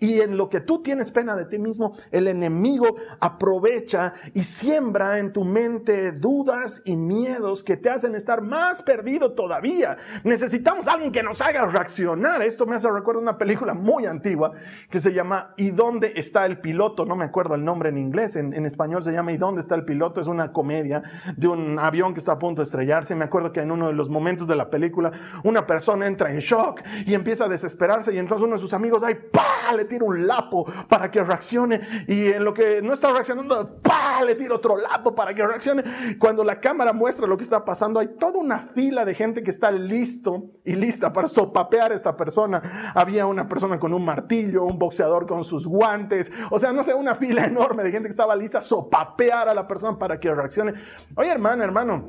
Y 0.00 0.20
en 0.20 0.36
lo 0.36 0.48
que 0.48 0.60
tú 0.60 0.82
tienes 0.82 1.10
pena 1.10 1.36
de 1.36 1.44
ti 1.44 1.58
mismo, 1.58 1.92
el 2.10 2.28
enemigo 2.28 2.96
aprovecha 3.20 4.14
y 4.34 4.42
siembra 4.42 5.18
en 5.18 5.32
tu 5.32 5.44
mente 5.44 6.12
dudas 6.12 6.82
y 6.84 6.96
miedos 6.96 7.62
que 7.62 7.76
te 7.76 7.90
hacen 7.90 8.14
estar 8.14 8.42
más 8.42 8.82
perdido 8.82 9.32
todavía. 9.32 9.96
Necesitamos 10.24 10.88
a 10.88 10.92
alguien 10.92 11.12
que 11.12 11.22
nos 11.22 11.40
haga 11.40 11.66
reaccionar. 11.66 12.42
Esto 12.42 12.66
me 12.66 12.76
hace 12.76 12.90
recuerdo 12.90 13.20
una 13.20 13.38
película 13.38 13.74
muy 13.74 14.06
antigua 14.06 14.52
que 14.90 14.98
se 14.98 15.12
llama 15.12 15.54
¿Y 15.56 15.70
dónde 15.70 16.12
está 16.16 16.46
el 16.46 16.60
piloto? 16.60 17.04
No 17.04 17.16
me 17.16 17.24
acuerdo 17.24 17.54
el 17.54 17.64
nombre 17.64 17.88
en 17.90 17.98
inglés, 17.98 18.36
en, 18.36 18.52
en, 18.52 18.66
español 18.66 19.02
se 19.02 19.12
llama 19.12 19.32
¿Y 19.32 19.36
dónde 19.36 19.60
está 19.60 19.74
el 19.74 19.84
piloto? 19.84 20.20
Es 20.20 20.26
una 20.26 20.52
comedia 20.52 21.02
de 21.36 21.48
un 21.48 21.78
avión 21.78 22.14
que 22.14 22.20
está 22.20 22.32
a 22.32 22.38
punto 22.38 22.47
de 22.56 22.64
estrellarse. 22.64 23.14
Me 23.14 23.24
acuerdo 23.24 23.52
que 23.52 23.60
en 23.60 23.70
uno 23.70 23.88
de 23.88 23.92
los 23.92 24.08
momentos 24.08 24.46
de 24.46 24.56
la 24.56 24.70
película 24.70 25.12
una 25.44 25.66
persona 25.66 26.06
entra 26.06 26.30
en 26.30 26.38
shock 26.38 26.82
y 27.06 27.14
empieza 27.14 27.44
a 27.44 27.48
desesperarse 27.48 28.14
y 28.14 28.18
entonces 28.18 28.44
uno 28.44 28.56
de 28.56 28.60
sus 28.60 28.72
amigos 28.72 29.02
ahí 29.02 29.14
¡pah! 29.14 29.74
le 29.76 29.84
tira 29.84 30.04
un 30.04 30.26
lapo 30.26 30.64
para 30.88 31.10
que 31.10 31.22
reaccione 31.22 31.80
y 32.06 32.26
en 32.28 32.44
lo 32.44 32.54
que 32.54 32.80
no 32.82 32.92
está 32.92 33.12
reaccionando 33.12 33.80
¡pah! 33.82 34.22
le 34.24 34.34
tira 34.34 34.54
otro 34.54 34.76
lapo 34.76 35.14
para 35.14 35.34
que 35.34 35.46
reaccione. 35.46 35.82
Cuando 36.18 36.44
la 36.44 36.60
cámara 36.60 36.92
muestra 36.92 37.26
lo 37.26 37.36
que 37.36 37.44
está 37.44 37.64
pasando 37.64 38.00
hay 38.00 38.08
toda 38.18 38.38
una 38.38 38.58
fila 38.58 39.04
de 39.04 39.14
gente 39.14 39.42
que 39.42 39.50
está 39.50 39.70
listo 39.70 40.44
y 40.64 40.74
lista 40.74 41.12
para 41.12 41.28
sopapear 41.28 41.92
a 41.92 41.94
esta 41.94 42.16
persona 42.16 42.62
había 42.94 43.26
una 43.26 43.48
persona 43.48 43.78
con 43.78 43.92
un 43.92 44.04
martillo, 44.04 44.64
un 44.64 44.78
boxeador 44.78 45.26
con 45.26 45.44
sus 45.44 45.66
guantes, 45.66 46.32
o 46.50 46.58
sea, 46.58 46.72
no 46.72 46.82
sé, 46.82 46.94
una 46.94 47.14
fila 47.14 47.44
enorme 47.46 47.82
de 47.82 47.90
gente 47.90 48.08
que 48.08 48.12
estaba 48.12 48.36
lista 48.36 48.58
a 48.58 48.62
sopapear 48.62 49.48
a 49.48 49.54
la 49.54 49.66
persona 49.66 49.98
para 49.98 50.18
que 50.18 50.32
reaccione. 50.34 50.74
Oye, 51.16 51.30
hermano, 51.30 51.64
hermano, 51.64 52.08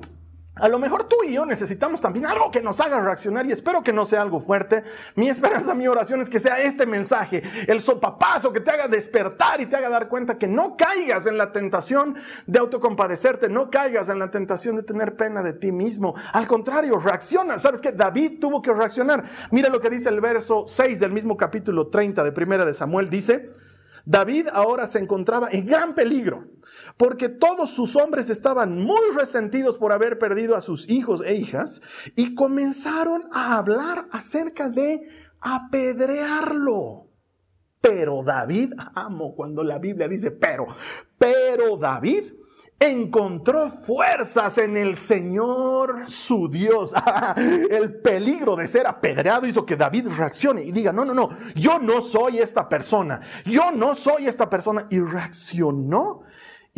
a 0.59 0.67
lo 0.67 0.79
mejor 0.79 1.05
tú 1.05 1.15
y 1.27 1.33
yo 1.33 1.45
necesitamos 1.45 2.01
también 2.01 2.25
algo 2.25 2.51
que 2.51 2.61
nos 2.61 2.79
haga 2.81 2.99
reaccionar 2.99 3.45
y 3.47 3.51
espero 3.51 3.83
que 3.83 3.93
no 3.93 4.05
sea 4.05 4.21
algo 4.21 4.39
fuerte. 4.39 4.83
Mi 5.15 5.29
esperanza, 5.29 5.73
mi 5.73 5.87
oración 5.87 6.21
es 6.21 6.29
que 6.29 6.39
sea 6.39 6.59
este 6.59 6.85
mensaje, 6.85 7.43
el 7.67 7.79
sopapazo 7.79 8.51
que 8.53 8.59
te 8.59 8.71
haga 8.71 8.87
despertar 8.87 9.61
y 9.61 9.65
te 9.65 9.75
haga 9.75 9.89
dar 9.89 10.07
cuenta 10.07 10.37
que 10.37 10.47
no 10.47 10.75
caigas 10.77 11.25
en 11.25 11.37
la 11.37 11.51
tentación 11.51 12.15
de 12.47 12.59
autocompadecerte, 12.59 13.49
no 13.49 13.69
caigas 13.69 14.09
en 14.09 14.19
la 14.19 14.31
tentación 14.31 14.75
de 14.75 14.83
tener 14.83 15.15
pena 15.15 15.43
de 15.43 15.53
ti 15.53 15.71
mismo. 15.71 16.15
Al 16.33 16.47
contrario, 16.47 16.99
reacciona. 16.99 17.59
¿Sabes 17.59 17.81
que 17.81 17.91
David 17.91 18.39
tuvo 18.39 18.61
que 18.61 18.73
reaccionar? 18.73 19.23
Mira 19.51 19.69
lo 19.69 19.79
que 19.79 19.89
dice 19.89 20.09
el 20.09 20.21
verso 20.21 20.65
6 20.67 20.99
del 20.99 21.11
mismo 21.11 21.37
capítulo 21.37 21.87
30 21.87 22.23
de 22.23 22.31
Primera 22.31 22.65
de 22.65 22.73
Samuel. 22.73 23.09
Dice, 23.09 23.51
David 24.09 24.47
ahora 24.51 24.87
se 24.87 24.97
encontraba 24.97 25.49
en 25.51 25.67
gran 25.67 25.93
peligro 25.93 26.47
porque 26.97 27.29
todos 27.29 27.69
sus 27.69 27.95
hombres 27.95 28.31
estaban 28.31 28.81
muy 28.81 29.11
resentidos 29.15 29.77
por 29.77 29.93
haber 29.93 30.17
perdido 30.17 30.55
a 30.55 30.61
sus 30.61 30.89
hijos 30.89 31.21
e 31.23 31.35
hijas 31.35 31.83
y 32.15 32.33
comenzaron 32.33 33.29
a 33.31 33.55
hablar 33.55 34.07
acerca 34.11 34.67
de 34.67 35.07
apedrearlo. 35.41 37.11
Pero 37.81 38.23
David, 38.23 38.73
amo 38.95 39.35
cuando 39.35 39.63
la 39.63 39.77
Biblia 39.77 40.07
dice 40.07 40.31
pero, 40.31 40.65
pero 41.19 41.77
David 41.77 42.33
encontró 42.79 43.69
fuerzas 43.69 44.57
en 44.57 44.77
el 44.77 44.95
Señor 44.95 46.09
su 46.09 46.49
Dios. 46.49 46.93
el 47.69 47.99
peligro 48.01 48.55
de 48.55 48.67
ser 48.67 48.87
apedreado 48.87 49.45
hizo 49.45 49.65
que 49.65 49.75
David 49.75 50.07
reaccione 50.15 50.63
y 50.63 50.71
diga, 50.71 50.93
no, 50.93 51.03
no, 51.03 51.13
no, 51.13 51.29
yo 51.55 51.79
no 51.79 52.01
soy 52.01 52.39
esta 52.39 52.69
persona, 52.69 53.19
yo 53.45 53.71
no 53.71 53.95
soy 53.95 54.27
esta 54.27 54.49
persona. 54.49 54.87
Y 54.89 54.99
reaccionó 54.99 56.21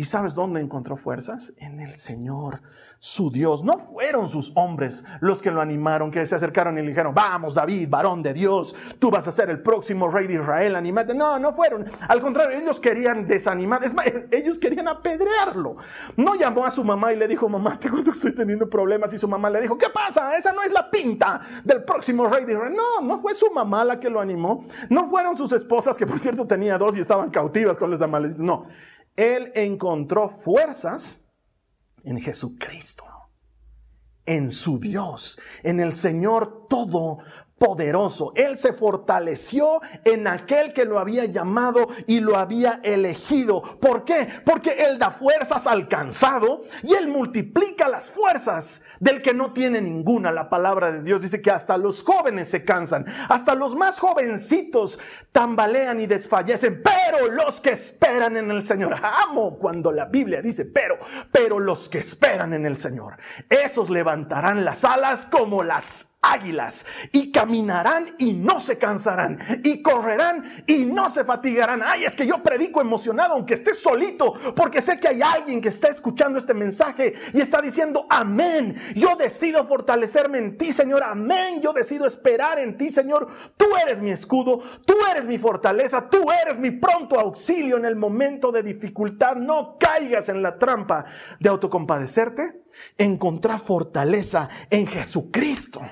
¿Y 0.02 0.04
sabes 0.04 0.34
dónde 0.34 0.60
encontró 0.60 0.96
fuerzas? 0.96 1.54
En 1.58 1.78
el 1.78 1.94
Señor, 1.94 2.60
su 2.98 3.30
Dios. 3.30 3.62
No 3.62 3.78
fueron 3.78 4.28
sus 4.28 4.50
hombres 4.56 5.04
los 5.20 5.40
que 5.40 5.52
lo 5.52 5.60
animaron, 5.60 6.10
que 6.10 6.26
se 6.26 6.34
acercaron 6.34 6.76
y 6.76 6.82
le 6.82 6.88
dijeron, 6.88 7.14
vamos 7.14 7.54
David, 7.54 7.88
varón 7.88 8.20
de 8.20 8.34
Dios, 8.34 8.74
tú 8.98 9.12
vas 9.12 9.28
a 9.28 9.30
ser 9.30 9.48
el 9.48 9.62
próximo 9.62 10.10
rey 10.10 10.26
de 10.26 10.34
Israel, 10.34 10.74
animate. 10.74 11.14
No, 11.14 11.38
no 11.38 11.52
fueron. 11.52 11.84
Al 12.08 12.20
contrario, 12.20 12.58
ellos 12.58 12.80
querían 12.80 13.28
desanimar, 13.28 13.84
es 13.84 13.94
más, 13.94 14.06
ellos 14.32 14.58
querían 14.58 14.88
apedrearlo. 14.88 15.76
No 16.16 16.34
llamó 16.34 16.66
a 16.66 16.72
su 16.72 16.82
mamá 16.82 17.12
y 17.12 17.16
le 17.16 17.28
dijo, 17.28 17.48
mamá, 17.48 17.78
te 17.78 17.88
cuento 17.88 18.10
que 18.10 18.16
estoy 18.16 18.34
teniendo 18.34 18.68
problemas. 18.68 19.14
Y 19.14 19.18
su 19.18 19.28
mamá 19.28 19.50
le 19.50 19.60
dijo, 19.60 19.78
¿qué 19.78 19.88
pasa? 19.88 20.36
Esa 20.36 20.52
no 20.52 20.62
es 20.62 20.72
la 20.72 20.90
pinta 20.90 21.42
del 21.62 21.84
próximo 21.84 22.26
rey 22.26 22.44
de 22.44 22.54
Israel. 22.54 22.74
No, 22.74 23.06
no 23.06 23.20
fue 23.20 23.34
su 23.34 23.52
mamá 23.52 23.84
la 23.84 24.00
que 24.00 24.10
lo 24.10 24.18
animó. 24.18 24.64
No 24.90 25.08
fueron 25.08 25.36
sus 25.36 25.52
esposas, 25.52 25.96
que 25.96 26.08
por 26.08 26.18
cierto 26.18 26.44
tenía 26.44 26.76
dos 26.76 26.96
y 26.96 27.00
estaban 27.00 27.30
cautivas 27.30 27.78
con 27.78 27.88
los 27.88 28.02
amalecitos. 28.02 28.44
No. 28.44 28.66
Él 29.16 29.52
encontró 29.54 30.28
fuerzas 30.28 31.22
en 32.04 32.20
Jesucristo, 32.20 33.04
en 34.26 34.50
su 34.50 34.78
Dios, 34.78 35.38
en 35.62 35.80
el 35.80 35.94
Señor 35.94 36.66
todo 36.68 37.18
poderoso. 37.62 38.32
Él 38.34 38.56
se 38.56 38.72
fortaleció 38.72 39.80
en 40.04 40.26
aquel 40.26 40.72
que 40.72 40.84
lo 40.84 40.98
había 40.98 41.26
llamado 41.26 41.86
y 42.08 42.18
lo 42.18 42.36
había 42.36 42.80
elegido. 42.82 43.62
¿Por 43.78 44.04
qué? 44.04 44.26
Porque 44.44 44.84
Él 44.84 44.98
da 44.98 45.12
fuerzas 45.12 45.68
al 45.68 45.86
cansado 45.86 46.62
y 46.82 46.94
Él 46.94 47.06
multiplica 47.06 47.88
las 47.88 48.10
fuerzas 48.10 48.82
del 48.98 49.22
que 49.22 49.32
no 49.32 49.52
tiene 49.52 49.80
ninguna. 49.80 50.32
La 50.32 50.50
palabra 50.50 50.90
de 50.90 51.04
Dios 51.04 51.20
dice 51.20 51.40
que 51.40 51.52
hasta 51.52 51.76
los 51.76 52.02
jóvenes 52.02 52.48
se 52.48 52.64
cansan, 52.64 53.06
hasta 53.28 53.54
los 53.54 53.76
más 53.76 54.00
jovencitos 54.00 54.98
tambalean 55.30 56.00
y 56.00 56.06
desfallecen, 56.06 56.82
pero 56.82 57.28
los 57.28 57.60
que 57.60 57.70
esperan 57.70 58.36
en 58.36 58.50
el 58.50 58.64
Señor, 58.64 58.96
amo 59.00 59.56
cuando 59.56 59.92
la 59.92 60.06
Biblia 60.06 60.42
dice, 60.42 60.64
pero, 60.64 60.98
pero 61.30 61.60
los 61.60 61.88
que 61.88 61.98
esperan 61.98 62.54
en 62.54 62.66
el 62.66 62.76
Señor, 62.76 63.18
esos 63.48 63.88
levantarán 63.88 64.64
las 64.64 64.84
alas 64.84 65.26
como 65.26 65.62
las 65.62 66.11
águilas 66.22 66.86
y 67.10 67.32
caminarán 67.32 68.14
y 68.16 68.32
no 68.32 68.60
se 68.60 68.78
cansarán 68.78 69.38
y 69.64 69.82
correrán 69.82 70.64
y 70.68 70.86
no 70.86 71.10
se 71.10 71.24
fatigarán. 71.24 71.82
Ay, 71.84 72.04
es 72.04 72.14
que 72.14 72.26
yo 72.26 72.42
predico 72.42 72.80
emocionado 72.80 73.34
aunque 73.34 73.54
esté 73.54 73.74
solito 73.74 74.32
porque 74.54 74.80
sé 74.80 75.00
que 75.00 75.08
hay 75.08 75.20
alguien 75.20 75.60
que 75.60 75.68
está 75.68 75.88
escuchando 75.88 76.38
este 76.38 76.54
mensaje 76.54 77.14
y 77.34 77.40
está 77.40 77.60
diciendo, 77.60 78.06
amén, 78.08 78.76
yo 78.94 79.16
decido 79.16 79.66
fortalecerme 79.66 80.38
en 80.38 80.56
ti, 80.56 80.70
Señor, 80.70 81.02
amén, 81.02 81.60
yo 81.60 81.72
decido 81.72 82.06
esperar 82.06 82.60
en 82.60 82.76
ti, 82.76 82.88
Señor, 82.88 83.26
tú 83.56 83.66
eres 83.82 84.00
mi 84.00 84.12
escudo, 84.12 84.60
tú 84.86 84.94
eres 85.10 85.26
mi 85.26 85.38
fortaleza, 85.38 86.08
tú 86.08 86.30
eres 86.30 86.60
mi 86.60 86.70
pronto 86.70 87.18
auxilio 87.18 87.76
en 87.76 87.84
el 87.84 87.96
momento 87.96 88.52
de 88.52 88.62
dificultad, 88.62 89.34
no 89.34 89.76
caigas 89.76 90.28
en 90.28 90.40
la 90.40 90.56
trampa 90.56 91.04
de 91.40 91.48
autocompadecerte, 91.48 92.62
encontrar 92.96 93.58
fortaleza 93.58 94.48
en 94.70 94.86
Jesucristo 94.86 95.82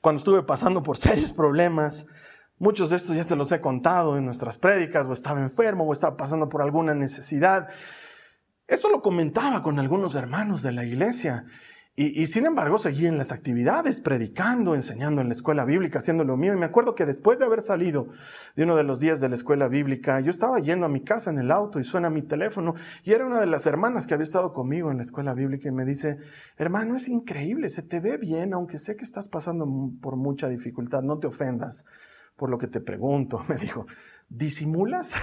cuando 0.00 0.18
estuve 0.18 0.42
pasando 0.42 0.82
por 0.82 0.96
serios 0.98 1.32
problemas. 1.32 2.06
Muchos 2.58 2.90
de 2.90 2.96
estos 2.96 3.16
ya 3.16 3.24
te 3.24 3.36
los 3.36 3.50
he 3.52 3.60
contado 3.60 4.18
en 4.18 4.26
nuestras 4.26 4.58
prédicas, 4.58 5.06
o 5.06 5.12
estaba 5.12 5.40
enfermo, 5.40 5.84
o 5.84 5.92
estaba 5.92 6.16
pasando 6.16 6.48
por 6.48 6.60
alguna 6.60 6.94
necesidad. 6.94 7.68
Esto 8.66 8.90
lo 8.90 9.00
comentaba 9.00 9.62
con 9.62 9.78
algunos 9.78 10.14
hermanos 10.14 10.62
de 10.62 10.72
la 10.72 10.84
iglesia 10.84 11.46
y, 11.96 12.28
sin 12.28 12.46
embargo 12.46 12.78
seguí 12.78 13.06
en 13.06 13.18
las 13.18 13.30
actividades, 13.30 14.00
predicando, 14.00 14.74
enseñando 14.74 15.20
en 15.20 15.28
la 15.28 15.34
escuela 15.34 15.66
bíblica, 15.66 15.98
haciendo 15.98 16.24
lo 16.24 16.38
mío. 16.38 16.54
Y 16.54 16.56
me 16.56 16.64
acuerdo 16.64 16.94
que 16.94 17.04
después 17.04 17.38
de 17.38 17.44
haber 17.44 17.60
salido 17.60 18.06
de 18.56 18.62
uno 18.62 18.76
de 18.76 18.84
los 18.84 19.00
días 19.00 19.20
de 19.20 19.28
la 19.28 19.34
escuela 19.34 19.68
bíblica, 19.68 20.18
yo 20.20 20.30
estaba 20.30 20.58
yendo 20.60 20.86
a 20.86 20.88
mi 20.88 21.02
casa 21.02 21.30
en 21.30 21.38
el 21.38 21.50
auto 21.50 21.78
y 21.78 21.84
suena 21.84 22.08
mi 22.08 22.22
teléfono. 22.22 22.74
Y 23.02 23.12
era 23.12 23.26
una 23.26 23.38
de 23.38 23.46
las 23.46 23.66
hermanas 23.66 24.06
que 24.06 24.14
había 24.14 24.24
estado 24.24 24.54
conmigo 24.54 24.90
en 24.90 24.96
la 24.96 25.02
escuela 25.02 25.34
bíblica 25.34 25.68
y 25.68 25.72
me 25.72 25.84
dice, 25.84 26.16
hermano, 26.56 26.96
es 26.96 27.06
increíble, 27.08 27.68
se 27.68 27.82
te 27.82 28.00
ve 28.00 28.16
bien, 28.16 28.54
aunque 28.54 28.78
sé 28.78 28.96
que 28.96 29.04
estás 29.04 29.28
pasando 29.28 29.68
por 30.00 30.16
mucha 30.16 30.48
dificultad, 30.48 31.02
no 31.02 31.18
te 31.18 31.26
ofendas 31.26 31.84
por 32.36 32.48
lo 32.48 32.56
que 32.56 32.68
te 32.68 32.80
pregunto. 32.80 33.40
Me 33.48 33.56
dijo, 33.56 33.84
¿disimulas? 34.30 35.16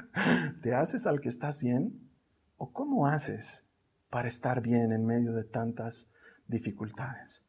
¿Te 0.62 0.74
haces 0.74 1.06
al 1.06 1.20
que 1.20 1.28
estás 1.28 1.60
bien? 1.60 2.08
¿O 2.56 2.72
cómo 2.72 3.06
haces 3.06 3.66
para 4.14 4.28
estar 4.28 4.60
bien 4.60 4.92
en 4.92 5.04
medio 5.04 5.32
de 5.32 5.42
tantas 5.42 6.08
dificultades. 6.46 7.44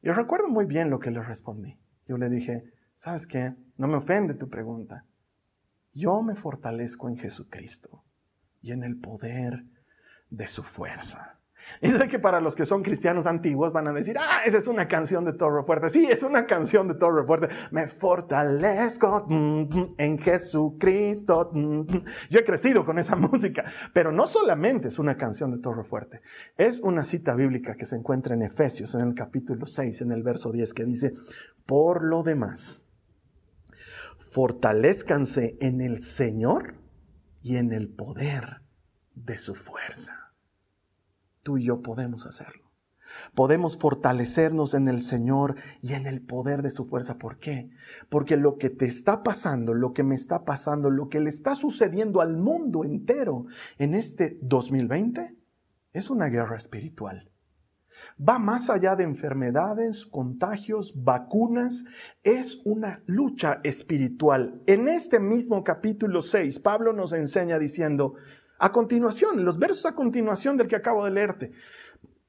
Yo 0.00 0.12
recuerdo 0.12 0.46
muy 0.46 0.64
bien 0.64 0.90
lo 0.90 1.00
que 1.00 1.10
le 1.10 1.20
respondí. 1.20 1.76
Yo 2.06 2.18
le 2.18 2.30
dije, 2.30 2.72
¿sabes 2.94 3.26
qué? 3.26 3.56
No 3.78 3.88
me 3.88 3.96
ofende 3.96 4.34
tu 4.34 4.48
pregunta. 4.48 5.04
Yo 5.92 6.22
me 6.22 6.36
fortalezco 6.36 7.08
en 7.08 7.16
Jesucristo 7.16 8.04
y 8.60 8.70
en 8.70 8.84
el 8.84 9.00
poder 9.00 9.64
de 10.30 10.46
su 10.46 10.62
fuerza. 10.62 11.40
Y 11.80 11.88
sé 11.88 12.08
que 12.08 12.18
para 12.18 12.40
los 12.40 12.54
que 12.54 12.66
son 12.66 12.82
cristianos 12.82 13.26
antiguos 13.26 13.72
van 13.72 13.88
a 13.88 13.92
decir, 13.92 14.16
ah, 14.18 14.42
esa 14.44 14.58
es 14.58 14.66
una 14.66 14.88
canción 14.88 15.24
de 15.24 15.32
Torre 15.32 15.64
Fuerte. 15.64 15.88
Sí, 15.88 16.06
es 16.10 16.22
una 16.22 16.46
canción 16.46 16.88
de 16.88 16.94
Torre 16.94 17.24
Fuerte. 17.24 17.48
Me 17.70 17.86
fortalezco 17.86 19.26
en 19.28 20.18
Jesucristo. 20.18 21.50
Yo 22.30 22.38
he 22.38 22.44
crecido 22.44 22.84
con 22.84 22.98
esa 22.98 23.16
música, 23.32 23.64
pero 23.92 24.12
no 24.12 24.26
solamente 24.26 24.88
es 24.88 24.98
una 24.98 25.16
canción 25.16 25.50
de 25.50 25.58
Torre 25.58 25.84
Fuerte. 25.84 26.20
Es 26.56 26.80
una 26.80 27.04
cita 27.04 27.34
bíblica 27.34 27.74
que 27.74 27.86
se 27.86 27.96
encuentra 27.96 28.34
en 28.34 28.42
Efesios, 28.42 28.94
en 28.94 29.08
el 29.08 29.14
capítulo 29.14 29.66
6, 29.66 30.02
en 30.02 30.12
el 30.12 30.22
verso 30.22 30.52
10, 30.52 30.74
que 30.74 30.84
dice, 30.84 31.12
por 31.66 32.04
lo 32.04 32.22
demás, 32.22 32.84
fortalezcanse 34.18 35.56
en 35.60 35.80
el 35.80 35.98
Señor 35.98 36.74
y 37.42 37.56
en 37.56 37.72
el 37.72 37.88
poder 37.88 38.62
de 39.14 39.36
su 39.36 39.54
fuerza 39.54 40.21
tú 41.42 41.58
y 41.58 41.64
yo 41.64 41.82
podemos 41.82 42.26
hacerlo. 42.26 42.72
Podemos 43.34 43.78
fortalecernos 43.78 44.74
en 44.74 44.88
el 44.88 45.00
Señor 45.02 45.56
y 45.80 45.94
en 45.94 46.06
el 46.06 46.22
poder 46.22 46.62
de 46.62 46.70
su 46.70 46.86
fuerza. 46.86 47.18
¿Por 47.18 47.38
qué? 47.38 47.70
Porque 48.08 48.36
lo 48.36 48.56
que 48.56 48.70
te 48.70 48.86
está 48.86 49.22
pasando, 49.22 49.74
lo 49.74 49.92
que 49.92 50.02
me 50.02 50.14
está 50.14 50.44
pasando, 50.44 50.90
lo 50.90 51.08
que 51.08 51.20
le 51.20 51.28
está 51.28 51.54
sucediendo 51.54 52.20
al 52.20 52.36
mundo 52.36 52.84
entero 52.84 53.46
en 53.78 53.94
este 53.94 54.38
2020 54.40 55.36
es 55.92 56.10
una 56.10 56.26
guerra 56.26 56.56
espiritual. 56.56 57.28
Va 58.18 58.38
más 58.38 58.70
allá 58.70 58.96
de 58.96 59.04
enfermedades, 59.04 60.06
contagios, 60.06 61.04
vacunas, 61.04 61.84
es 62.22 62.60
una 62.64 63.02
lucha 63.06 63.60
espiritual. 63.62 64.62
En 64.66 64.88
este 64.88 65.20
mismo 65.20 65.62
capítulo 65.62 66.22
6, 66.22 66.58
Pablo 66.60 66.92
nos 66.92 67.12
enseña 67.12 67.58
diciendo, 67.58 68.14
a 68.62 68.70
continuación, 68.70 69.44
los 69.44 69.58
versos 69.58 69.86
a 69.86 69.94
continuación 69.96 70.56
del 70.56 70.68
que 70.68 70.76
acabo 70.76 71.04
de 71.04 71.10
leerte. 71.10 71.50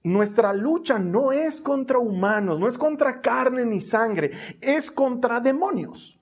Nuestra 0.01 0.51
lucha 0.51 0.97
no 0.97 1.31
es 1.31 1.61
contra 1.61 1.99
humanos, 1.99 2.59
no 2.59 2.67
es 2.67 2.75
contra 2.75 3.21
carne 3.21 3.63
ni 3.65 3.79
sangre, 3.79 4.31
es 4.59 4.89
contra 4.89 5.39
demonios 5.39 6.19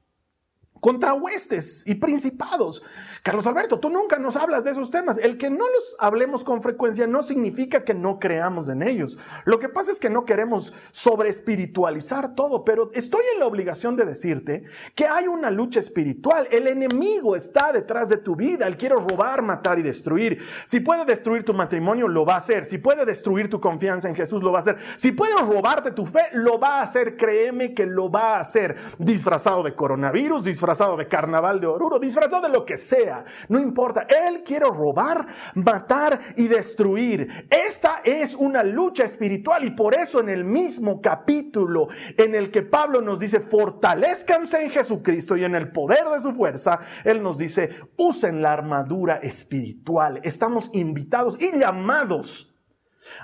contra 0.82 1.14
huestes 1.14 1.84
y 1.86 1.96
principados. 1.96 2.84
Carlos 3.24 3.46
Alberto, 3.46 3.80
tú 3.80 3.92
nunca 3.92 4.18
nos 4.18 4.36
hablas 4.36 4.64
de 4.64 4.72
esos 4.72 4.90
temas. 4.90 5.20
El 5.20 5.38
que 5.38 5.52
no 5.52 5.70
los 5.70 5.96
hablemos 6.00 6.44
con 6.44 6.64
frecuencia 6.64 7.06
no 7.06 7.22
significa 7.22 7.84
que 7.84 7.94
no 7.94 8.20
creamos 8.20 8.68
en 8.68 8.82
ellos. 8.82 9.20
Lo 9.46 9.60
que 9.60 9.70
pasa 9.70 9.92
es 9.92 10.00
que 10.00 10.10
no 10.10 10.26
queremos 10.26 10.74
sobre 10.92 11.30
espiritualizar 11.30 12.34
todo, 12.34 12.66
pero 12.66 12.90
estoy 12.96 13.22
en 13.32 13.40
la 13.40 13.46
obligación 13.46 13.96
de 13.96 14.06
decirte 14.06 14.64
que 14.96 15.06
hay 15.06 15.28
una 15.28 15.52
lucha 15.52 15.80
espiritual. 15.80 16.48
El 16.50 16.68
enemigo 16.68 17.36
está 17.36 17.72
detrás 17.72 18.10
de 18.10 18.18
tu 18.18 18.36
vida. 18.36 18.66
Él 18.66 18.76
quiere 18.76 18.96
robar, 18.96 19.44
matar 19.44 19.78
y 19.78 19.84
destruir. 19.84 20.40
Si 20.66 20.80
puede 20.80 21.06
destruir 21.06 21.46
tu 21.46 21.54
matrimonio, 21.54 22.08
lo 22.08 22.26
va 22.26 22.34
a 22.34 22.38
hacer. 22.38 22.66
Si 22.66 22.80
puede 22.80 23.06
destruir 23.06 23.52
tu 23.52 23.62
confianza 23.62 24.10
en 24.10 24.16
Jesús, 24.16 24.42
lo 24.42 24.52
va 24.52 24.58
a 24.58 24.62
hacer. 24.62 24.78
Si 24.96 25.12
puede 25.12 25.36
robarte 25.38 25.92
tu 25.92 26.08
fe, 26.08 26.24
lo 26.34 26.60
va 26.60 26.80
a 26.80 26.82
hacer. 26.82 27.16
Créeme 27.18 27.76
que 27.76 27.86
lo 27.86 28.10
va 28.10 28.38
a 28.38 28.40
hacer. 28.40 28.76
Disfrazado 28.98 29.62
de 29.62 29.76
coronavirus, 29.76 30.44
disfrazado 30.44 30.71
disfrazado 30.72 30.96
de 30.96 31.08
carnaval 31.08 31.60
de 31.60 31.68
Oruro, 31.68 32.00
disfrazado 32.00 32.44
de 32.44 32.50
lo 32.50 32.66
que 32.66 32.78
sea, 32.78 33.26
no 33.50 33.60
importa. 33.60 34.08
Él 34.08 34.42
quiere 34.44 34.66
robar, 34.68 35.28
matar 35.56 36.18
y 36.38 36.48
destruir. 36.48 37.28
Esta 37.50 38.02
es 38.06 38.36
una 38.36 38.64
lucha 38.64 39.04
espiritual 39.04 39.66
y 39.66 39.72
por 39.72 39.94
eso 39.96 40.22
en 40.22 40.30
el 40.30 40.46
mismo 40.46 41.02
capítulo 41.02 41.90
en 42.18 42.36
el 42.36 42.52
que 42.52 42.62
Pablo 42.62 43.02
nos 43.02 43.20
dice, 43.20 43.42
fortalezcanse 43.42 44.64
en 44.64 44.72
Jesucristo 44.72 45.36
y 45.36 45.44
en 45.44 45.56
el 45.56 45.74
poder 45.74 46.06
de 46.08 46.22
su 46.22 46.32
fuerza, 46.32 46.80
Él 47.04 47.22
nos 47.22 47.38
dice, 47.38 47.70
usen 47.98 48.42
la 48.42 48.54
armadura 48.54 49.18
espiritual. 49.18 50.22
Estamos 50.24 50.70
invitados 50.74 51.38
y 51.42 51.52
llamados 51.58 52.51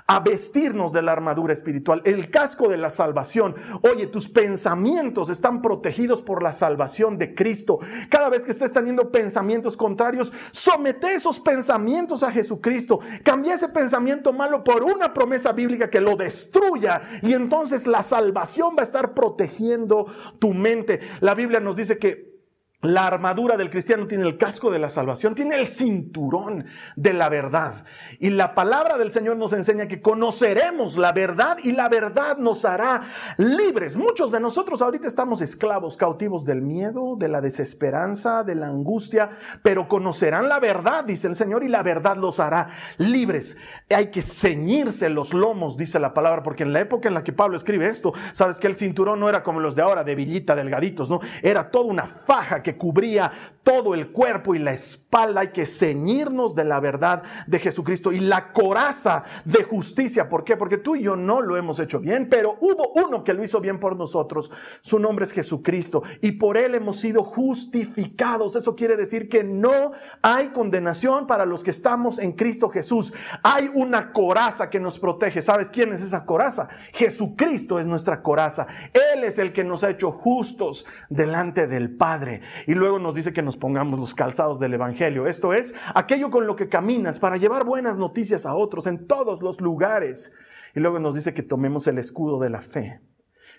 a 0.06 0.20
vestirnos 0.20 0.92
de 0.92 1.02
la 1.02 1.12
armadura 1.12 1.52
espiritual, 1.52 2.02
el 2.04 2.30
casco 2.30 2.68
de 2.68 2.76
la 2.76 2.90
salvación. 2.90 3.54
Oye, 3.82 4.06
tus 4.06 4.28
pensamientos 4.28 5.28
están 5.30 5.62
protegidos 5.62 6.22
por 6.22 6.42
la 6.42 6.52
salvación 6.52 7.18
de 7.18 7.34
Cristo. 7.34 7.78
Cada 8.08 8.28
vez 8.28 8.44
que 8.44 8.50
estés 8.50 8.72
teniendo 8.72 9.10
pensamientos 9.10 9.76
contrarios, 9.76 10.32
somete 10.50 11.14
esos 11.14 11.40
pensamientos 11.40 12.22
a 12.22 12.32
Jesucristo. 12.32 13.00
Cambia 13.22 13.54
ese 13.54 13.68
pensamiento 13.68 14.32
malo 14.32 14.64
por 14.64 14.84
una 14.84 15.12
promesa 15.12 15.52
bíblica 15.52 15.90
que 15.90 16.00
lo 16.00 16.16
destruya 16.16 17.02
y 17.22 17.32
entonces 17.32 17.86
la 17.86 18.02
salvación 18.02 18.74
va 18.76 18.82
a 18.82 18.84
estar 18.84 19.14
protegiendo 19.14 20.06
tu 20.38 20.54
mente. 20.54 21.00
La 21.20 21.34
Biblia 21.34 21.60
nos 21.60 21.76
dice 21.76 21.98
que 21.98 22.37
la 22.80 23.08
armadura 23.08 23.56
del 23.56 23.70
cristiano 23.70 24.06
tiene 24.06 24.24
el 24.24 24.36
casco 24.36 24.70
de 24.70 24.78
la 24.78 24.88
salvación, 24.88 25.34
tiene 25.34 25.56
el 25.56 25.66
cinturón 25.66 26.66
de 26.94 27.12
la 27.12 27.28
verdad. 27.28 27.84
Y 28.20 28.30
la 28.30 28.54
palabra 28.54 28.96
del 28.98 29.10
Señor 29.10 29.36
nos 29.36 29.52
enseña 29.52 29.88
que 29.88 30.00
conoceremos 30.00 30.96
la 30.96 31.10
verdad 31.10 31.58
y 31.64 31.72
la 31.72 31.88
verdad 31.88 32.38
nos 32.38 32.64
hará 32.64 33.02
libres. 33.36 33.96
Muchos 33.96 34.30
de 34.30 34.38
nosotros 34.38 34.80
ahorita 34.80 35.08
estamos 35.08 35.40
esclavos, 35.40 35.96
cautivos 35.96 36.44
del 36.44 36.62
miedo, 36.62 37.16
de 37.18 37.26
la 37.26 37.40
desesperanza, 37.40 38.44
de 38.44 38.54
la 38.54 38.68
angustia, 38.68 39.30
pero 39.62 39.88
conocerán 39.88 40.48
la 40.48 40.60
verdad, 40.60 41.02
dice 41.02 41.26
el 41.26 41.34
Señor, 41.34 41.64
y 41.64 41.68
la 41.68 41.82
verdad 41.82 42.16
los 42.16 42.38
hará 42.38 42.68
libres. 42.96 43.56
Hay 43.90 44.12
que 44.12 44.22
ceñirse 44.22 45.08
los 45.08 45.34
lomos, 45.34 45.76
dice 45.76 45.98
la 45.98 46.14
palabra, 46.14 46.44
porque 46.44 46.62
en 46.62 46.72
la 46.72 46.80
época 46.80 47.08
en 47.08 47.14
la 47.14 47.24
que 47.24 47.32
Pablo 47.32 47.56
escribe 47.56 47.88
esto, 47.88 48.12
sabes 48.34 48.60
que 48.60 48.68
el 48.68 48.76
cinturón 48.76 49.18
no 49.18 49.28
era 49.28 49.42
como 49.42 49.58
los 49.58 49.74
de 49.74 49.82
ahora, 49.82 50.04
de 50.04 50.14
villita, 50.14 50.54
delgaditos, 50.54 51.10
no, 51.10 51.18
era 51.42 51.72
toda 51.72 51.86
una 51.86 52.04
faja 52.04 52.62
que 52.62 52.67
cubría 52.76 53.32
todo 53.62 53.94
el 53.94 54.12
cuerpo 54.12 54.54
y 54.54 54.58
la 54.58 54.72
espalda. 54.72 55.42
Hay 55.42 55.48
que 55.48 55.66
ceñirnos 55.66 56.54
de 56.54 56.64
la 56.64 56.80
verdad 56.80 57.22
de 57.46 57.58
Jesucristo 57.58 58.12
y 58.12 58.20
la 58.20 58.52
coraza 58.52 59.24
de 59.44 59.62
justicia. 59.62 60.28
¿Por 60.28 60.44
qué? 60.44 60.56
Porque 60.56 60.78
tú 60.78 60.96
y 60.96 61.02
yo 61.02 61.16
no 61.16 61.40
lo 61.40 61.56
hemos 61.56 61.78
hecho 61.80 62.00
bien, 62.00 62.28
pero 62.28 62.56
hubo 62.60 62.92
uno 62.94 63.24
que 63.24 63.34
lo 63.34 63.44
hizo 63.44 63.60
bien 63.60 63.78
por 63.78 63.96
nosotros. 63.96 64.50
Su 64.80 64.98
nombre 64.98 65.24
es 65.24 65.32
Jesucristo 65.32 66.02
y 66.20 66.32
por 66.32 66.56
él 66.56 66.74
hemos 66.74 67.00
sido 67.00 67.22
justificados. 67.22 68.56
Eso 68.56 68.74
quiere 68.74 68.96
decir 68.96 69.28
que 69.28 69.44
no 69.44 69.92
hay 70.22 70.48
condenación 70.48 71.26
para 71.26 71.44
los 71.44 71.62
que 71.62 71.70
estamos 71.70 72.18
en 72.18 72.32
Cristo 72.32 72.68
Jesús. 72.68 73.12
Hay 73.42 73.70
una 73.74 74.12
coraza 74.12 74.70
que 74.70 74.80
nos 74.80 74.98
protege. 74.98 75.42
¿Sabes 75.42 75.70
quién 75.70 75.92
es 75.92 76.02
esa 76.02 76.24
coraza? 76.24 76.68
Jesucristo 76.92 77.78
es 77.78 77.86
nuestra 77.86 78.22
coraza. 78.22 78.66
Él 79.12 79.24
es 79.24 79.38
el 79.38 79.52
que 79.52 79.64
nos 79.64 79.84
ha 79.84 79.90
hecho 79.90 80.12
justos 80.12 80.86
delante 81.08 81.66
del 81.66 81.96
Padre. 81.96 82.40
Y 82.66 82.74
luego 82.74 82.98
nos 82.98 83.14
dice 83.14 83.32
que 83.32 83.42
nos 83.42 83.56
pongamos 83.56 83.98
los 83.98 84.14
calzados 84.14 84.58
del 84.58 84.74
Evangelio. 84.74 85.26
Esto 85.26 85.52
es 85.52 85.74
aquello 85.94 86.30
con 86.30 86.46
lo 86.46 86.56
que 86.56 86.68
caminas 86.68 87.18
para 87.18 87.36
llevar 87.36 87.64
buenas 87.64 87.98
noticias 87.98 88.46
a 88.46 88.54
otros 88.54 88.86
en 88.86 89.06
todos 89.06 89.42
los 89.42 89.60
lugares. 89.60 90.32
Y 90.74 90.80
luego 90.80 90.98
nos 90.98 91.14
dice 91.14 91.34
que 91.34 91.42
tomemos 91.42 91.86
el 91.86 91.98
escudo 91.98 92.38
de 92.38 92.50
la 92.50 92.60
fe, 92.60 93.00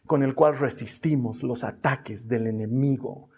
con 0.06 0.24
el 0.24 0.36
cual 0.36 0.58
resistimos 0.58 1.44
los 1.44 1.64
ataques 1.64 2.28
del 2.28 2.48
enemigo. 2.48 3.30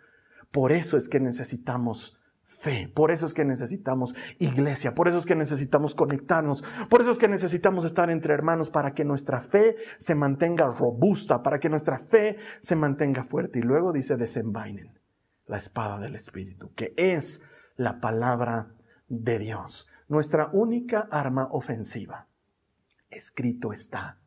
Por 0.51 0.71
eso 0.71 0.97
es 0.97 1.07
que 1.07 1.19
necesitamos 1.19 2.19
fe. 2.43 2.91
Por 2.93 3.11
eso 3.11 3.25
es 3.25 3.33
que 3.33 3.45
necesitamos 3.45 4.13
iglesia, 4.37 4.93
por 4.93 5.07
eso 5.07 5.17
es 5.17 5.25
que 5.25 5.35
necesitamos 5.35 5.95
conectarnos, 5.95 6.63
por 6.89 7.01
eso 7.01 7.11
es 7.11 7.17
que 7.17 7.27
necesitamos 7.27 7.85
estar 7.85 8.09
entre 8.09 8.33
hermanos 8.33 8.69
para 8.69 8.93
que 8.93 9.05
nuestra 9.05 9.41
fe 9.41 9.77
se 9.97 10.15
mantenga 10.15 10.67
robusta, 10.67 11.41
para 11.41 11.59
que 11.59 11.69
nuestra 11.69 11.97
fe 11.97 12.37
se 12.59 12.75
mantenga 12.75 13.23
fuerte. 13.23 13.59
Y 13.59 13.63
luego 13.63 13.93
dice, 13.93 14.17
desenvainen 14.17 15.00
la 15.51 15.57
espada 15.57 15.99
del 15.99 16.15
Espíritu, 16.15 16.73
que 16.73 16.93
es 16.95 17.43
la 17.75 17.99
palabra 17.99 18.73
de 19.09 19.37
Dios, 19.37 19.87
nuestra 20.07 20.49
única 20.53 21.07
arma 21.11 21.49
ofensiva. 21.51 22.27
Escrito 23.09 23.73
está 23.73 24.21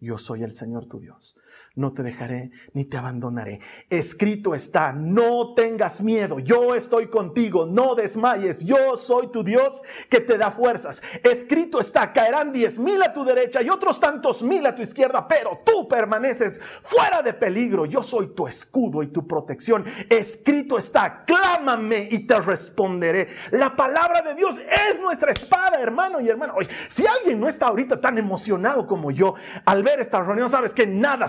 yo 0.00 0.16
soy 0.16 0.42
el 0.42 0.52
Señor 0.52 0.86
tu 0.86 0.98
Dios. 0.98 1.36
No 1.76 1.92
te 1.92 2.02
dejaré 2.02 2.50
ni 2.74 2.84
te 2.84 2.96
abandonaré. 2.96 3.60
Escrito 3.88 4.54
está, 4.54 4.92
no 4.92 5.54
tengas 5.54 6.00
miedo. 6.00 6.40
Yo 6.40 6.74
estoy 6.74 7.08
contigo. 7.08 7.64
No 7.64 7.94
desmayes. 7.94 8.64
Yo 8.64 8.96
soy 8.96 9.28
tu 9.28 9.44
Dios 9.44 9.82
que 10.08 10.20
te 10.20 10.36
da 10.36 10.50
fuerzas. 10.50 11.02
Escrito 11.22 11.80
está, 11.80 12.12
caerán 12.12 12.52
diez 12.52 12.78
mil 12.78 13.00
a 13.02 13.12
tu 13.12 13.24
derecha 13.24 13.62
y 13.62 13.70
otros 13.70 14.00
tantos 14.00 14.42
mil 14.42 14.66
a 14.66 14.74
tu 14.74 14.82
izquierda, 14.82 15.26
pero 15.28 15.60
tú 15.64 15.86
permaneces 15.88 16.60
fuera 16.82 17.22
de 17.22 17.34
peligro. 17.34 17.86
Yo 17.86 18.02
soy 18.02 18.34
tu 18.34 18.46
escudo 18.46 19.02
y 19.02 19.08
tu 19.08 19.26
protección. 19.26 19.84
Escrito 20.08 20.76
está, 20.76 21.24
clámame 21.24 22.08
y 22.10 22.26
te 22.26 22.40
responderé. 22.40 23.28
La 23.52 23.76
palabra 23.76 24.22
de 24.22 24.34
Dios 24.34 24.58
es 24.58 25.00
nuestra 25.00 25.30
espada, 25.30 25.80
hermano 25.80 26.20
y 26.20 26.28
hermano. 26.28 26.54
si 26.88 27.06
alguien 27.06 27.40
no 27.40 27.48
está 27.48 27.68
ahorita 27.68 28.00
tan 28.00 28.18
emocionado 28.18 28.86
como 28.86 29.10
yo 29.10 29.34
al 29.64 29.82
ver 29.82 30.00
esta 30.00 30.20
reunión, 30.22 30.50
sabes 30.50 30.74
que 30.74 30.86
nada 30.86 31.28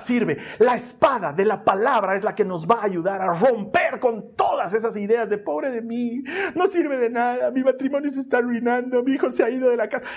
La 0.60 0.76
espada 0.76 1.32
de 1.32 1.46
la 1.46 1.64
palabra 1.64 2.16
es 2.16 2.24
la 2.24 2.36
que 2.36 2.44
nos 2.44 2.70
va 2.70 2.82
a 2.82 2.86
ayudar 2.86 3.22
a 3.22 3.34
romper 3.34 4.00
con 4.00 4.36
todas 4.36 4.74
esas 4.74 4.98
ideas 4.98 5.30
de 5.30 5.38
pobre 5.38 5.72
de 5.72 5.82
mí, 5.82 6.24
no 6.56 6.68
sirve 6.68 6.98
de 6.98 7.10
nada, 7.10 7.52
mi 7.52 7.64
matrimonio 7.64 8.10
se 8.10 8.20
está 8.20 8.38
arruinando, 8.38 9.04
mi 9.04 9.14
hijo 9.14 9.32
se 9.32 9.44
ha 9.44 9.50
ido 9.50 9.70
de 9.70 9.78
la 9.78 9.88
casa. 9.88 10.08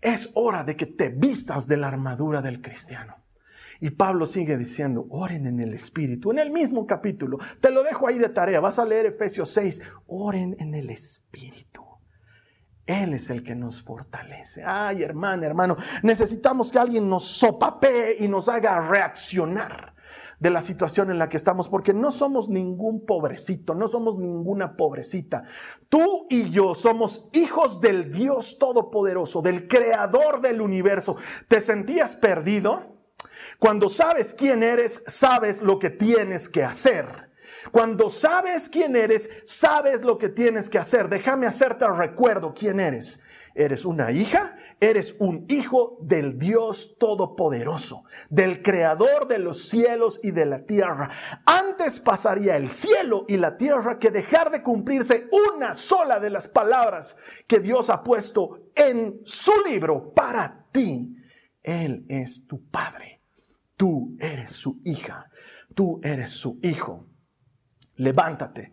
Es 0.00 0.30
hora 0.34 0.64
de 0.64 0.76
que 0.76 0.86
te 0.86 1.08
vistas 1.08 1.66
de 1.68 1.76
la 1.76 1.88
armadura 1.88 2.42
del 2.42 2.60
cristiano. 2.60 3.16
Y 3.80 3.90
Pablo 3.90 4.26
sigue 4.26 4.56
diciendo, 4.56 5.06
oren 5.10 5.46
en 5.46 5.60
el 5.60 5.72
Espíritu, 5.72 6.32
en 6.32 6.40
el 6.40 6.50
mismo 6.50 6.86
capítulo. 6.86 7.38
Te 7.60 7.70
lo 7.70 7.84
dejo 7.84 8.08
ahí 8.08 8.18
de 8.18 8.28
tarea, 8.28 8.58
vas 8.58 8.80
a 8.80 8.84
leer 8.84 9.06
Efesios 9.06 9.50
6, 9.52 9.82
oren 10.06 10.56
en 10.58 10.74
el 10.74 10.90
Espíritu. 10.90 11.87
Él 12.88 13.12
es 13.12 13.28
el 13.28 13.44
que 13.44 13.54
nos 13.54 13.82
fortalece. 13.82 14.64
Ay, 14.64 15.02
hermano, 15.02 15.44
hermano, 15.44 15.76
necesitamos 16.02 16.72
que 16.72 16.78
alguien 16.78 17.06
nos 17.06 17.24
sopapee 17.24 18.16
y 18.18 18.28
nos 18.28 18.48
haga 18.48 18.80
reaccionar 18.80 19.94
de 20.40 20.48
la 20.48 20.62
situación 20.62 21.10
en 21.10 21.18
la 21.18 21.28
que 21.28 21.36
estamos, 21.36 21.68
porque 21.68 21.92
no 21.92 22.10
somos 22.10 22.48
ningún 22.48 23.04
pobrecito, 23.04 23.74
no 23.74 23.88
somos 23.88 24.16
ninguna 24.16 24.74
pobrecita. 24.74 25.42
Tú 25.90 26.26
y 26.30 26.48
yo 26.48 26.74
somos 26.74 27.28
hijos 27.34 27.82
del 27.82 28.10
Dios 28.10 28.58
Todopoderoso, 28.58 29.42
del 29.42 29.68
Creador 29.68 30.40
del 30.40 30.62
universo. 30.62 31.16
¿Te 31.46 31.60
sentías 31.60 32.16
perdido? 32.16 32.96
Cuando 33.58 33.90
sabes 33.90 34.32
quién 34.32 34.62
eres, 34.62 35.04
sabes 35.06 35.60
lo 35.60 35.78
que 35.78 35.90
tienes 35.90 36.48
que 36.48 36.64
hacer. 36.64 37.27
Cuando 37.72 38.10
sabes 38.10 38.68
quién 38.68 38.96
eres, 38.96 39.30
sabes 39.44 40.02
lo 40.02 40.18
que 40.18 40.28
tienes 40.28 40.68
que 40.68 40.78
hacer. 40.78 41.08
Déjame 41.08 41.46
hacerte 41.46 41.84
el 41.84 41.96
recuerdo 41.96 42.54
quién 42.54 42.80
eres. 42.80 43.22
Eres 43.54 43.84
una 43.84 44.12
hija, 44.12 44.56
eres 44.78 45.16
un 45.18 45.44
hijo 45.48 45.98
del 46.00 46.38
Dios 46.38 46.96
Todopoderoso, 46.96 48.04
del 48.30 48.62
Creador 48.62 49.26
de 49.26 49.40
los 49.40 49.68
cielos 49.68 50.20
y 50.22 50.30
de 50.30 50.46
la 50.46 50.64
tierra. 50.64 51.10
Antes 51.44 51.98
pasaría 51.98 52.56
el 52.56 52.70
cielo 52.70 53.24
y 53.26 53.36
la 53.36 53.56
tierra 53.56 53.98
que 53.98 54.12
dejar 54.12 54.52
de 54.52 54.62
cumplirse 54.62 55.26
una 55.56 55.74
sola 55.74 56.20
de 56.20 56.30
las 56.30 56.46
palabras 56.46 57.18
que 57.48 57.58
Dios 57.58 57.90
ha 57.90 58.04
puesto 58.04 58.60
en 58.76 59.20
su 59.24 59.52
libro 59.68 60.14
para 60.14 60.66
ti. 60.70 61.16
Él 61.60 62.06
es 62.08 62.46
tu 62.46 62.64
Padre, 62.70 63.22
tú 63.76 64.16
eres 64.20 64.52
su 64.52 64.80
hija, 64.84 65.30
tú 65.74 66.00
eres 66.04 66.30
su 66.30 66.60
hijo 66.62 67.08
levántate 67.98 68.72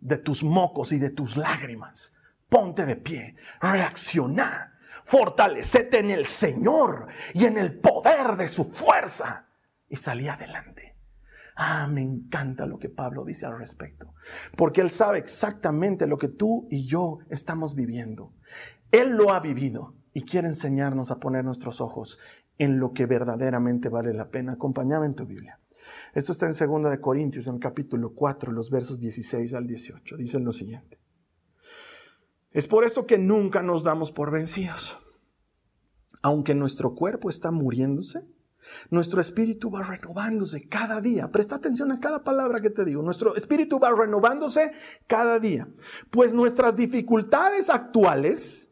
de 0.00 0.16
tus 0.16 0.42
mocos 0.42 0.92
y 0.92 0.98
de 0.98 1.10
tus 1.10 1.36
lágrimas, 1.36 2.16
ponte 2.48 2.86
de 2.86 2.96
pie, 2.96 3.36
reacciona, 3.60 4.78
fortalecete 5.04 5.98
en 5.98 6.10
el 6.10 6.26
Señor 6.26 7.08
y 7.34 7.44
en 7.44 7.58
el 7.58 7.78
poder 7.78 8.36
de 8.36 8.48
su 8.48 8.64
fuerza 8.64 9.46
y 9.88 9.96
salí 9.96 10.28
adelante. 10.28 10.96
Ah, 11.56 11.86
me 11.88 12.00
encanta 12.00 12.64
lo 12.64 12.78
que 12.78 12.88
Pablo 12.88 13.24
dice 13.24 13.44
al 13.44 13.58
respecto, 13.58 14.14
porque 14.56 14.80
él 14.80 14.88
sabe 14.88 15.18
exactamente 15.18 16.06
lo 16.06 16.16
que 16.16 16.28
tú 16.28 16.66
y 16.70 16.86
yo 16.86 17.18
estamos 17.28 17.74
viviendo. 17.74 18.32
Él 18.90 19.10
lo 19.10 19.32
ha 19.34 19.40
vivido 19.40 19.94
y 20.14 20.22
quiere 20.22 20.48
enseñarnos 20.48 21.10
a 21.10 21.18
poner 21.18 21.44
nuestros 21.44 21.80
ojos 21.80 22.18
en 22.56 22.78
lo 22.78 22.92
que 22.92 23.06
verdaderamente 23.06 23.88
vale 23.88 24.14
la 24.14 24.30
pena. 24.30 24.52
Acompáñame 24.52 25.06
en 25.06 25.14
tu 25.14 25.26
Biblia. 25.26 25.59
Esto 26.14 26.32
está 26.32 26.46
en 26.46 26.52
2 26.52 26.90
de 26.90 27.00
Corintios, 27.00 27.46
en 27.46 27.54
el 27.54 27.60
capítulo 27.60 28.14
4, 28.14 28.52
los 28.52 28.70
versos 28.70 28.98
16 28.98 29.54
al 29.54 29.66
18. 29.66 30.16
Dicen 30.16 30.44
lo 30.44 30.52
siguiente. 30.52 30.98
Es 32.50 32.66
por 32.66 32.84
esto 32.84 33.06
que 33.06 33.18
nunca 33.18 33.62
nos 33.62 33.84
damos 33.84 34.10
por 34.10 34.30
vencidos. 34.32 34.96
Aunque 36.22 36.54
nuestro 36.54 36.94
cuerpo 36.94 37.30
está 37.30 37.50
muriéndose, 37.50 38.26
nuestro 38.90 39.20
espíritu 39.20 39.70
va 39.70 39.82
renovándose 39.82 40.68
cada 40.68 41.00
día. 41.00 41.30
Presta 41.30 41.56
atención 41.56 41.92
a 41.92 42.00
cada 42.00 42.24
palabra 42.24 42.60
que 42.60 42.70
te 42.70 42.84
digo. 42.84 43.02
Nuestro 43.02 43.36
espíritu 43.36 43.78
va 43.78 43.94
renovándose 43.94 44.72
cada 45.06 45.38
día. 45.38 45.68
Pues 46.10 46.34
nuestras 46.34 46.76
dificultades 46.76 47.70
actuales 47.70 48.69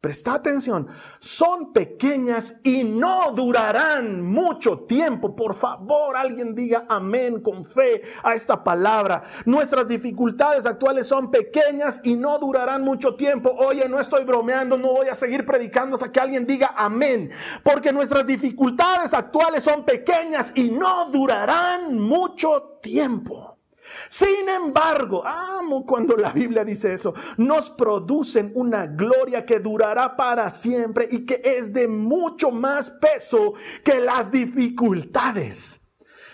Presta 0.00 0.32
atención, 0.32 0.88
son 1.18 1.74
pequeñas 1.74 2.58
y 2.62 2.84
no 2.84 3.32
durarán 3.32 4.22
mucho 4.22 4.78
tiempo. 4.84 5.36
Por 5.36 5.54
favor, 5.54 6.16
alguien 6.16 6.54
diga 6.54 6.86
amén 6.88 7.42
con 7.42 7.62
fe 7.62 8.00
a 8.22 8.32
esta 8.32 8.64
palabra. 8.64 9.22
Nuestras 9.44 9.88
dificultades 9.88 10.64
actuales 10.64 11.06
son 11.06 11.30
pequeñas 11.30 12.00
y 12.02 12.16
no 12.16 12.38
durarán 12.38 12.80
mucho 12.80 13.14
tiempo. 13.14 13.50
Oye, 13.50 13.90
no 13.90 14.00
estoy 14.00 14.24
bromeando, 14.24 14.78
no 14.78 14.90
voy 14.90 15.08
a 15.08 15.14
seguir 15.14 15.44
predicando 15.44 15.96
hasta 15.96 16.10
que 16.10 16.18
alguien 16.18 16.46
diga 16.46 16.72
amén. 16.74 17.30
Porque 17.62 17.92
nuestras 17.92 18.26
dificultades 18.26 19.12
actuales 19.12 19.64
son 19.64 19.84
pequeñas 19.84 20.52
y 20.54 20.70
no 20.70 21.10
durarán 21.10 21.98
mucho 21.98 22.78
tiempo. 22.80 23.59
Sin 24.08 24.48
embargo, 24.48 25.24
amo 25.26 25.84
cuando 25.84 26.16
la 26.16 26.32
Biblia 26.32 26.64
dice 26.64 26.94
eso, 26.94 27.14
nos 27.36 27.70
producen 27.70 28.52
una 28.54 28.86
gloria 28.86 29.44
que 29.44 29.60
durará 29.60 30.16
para 30.16 30.50
siempre 30.50 31.08
y 31.10 31.24
que 31.26 31.40
es 31.44 31.72
de 31.72 31.88
mucho 31.88 32.50
más 32.50 32.90
peso 32.90 33.54
que 33.84 34.00
las 34.00 34.32
dificultades. 34.32 35.82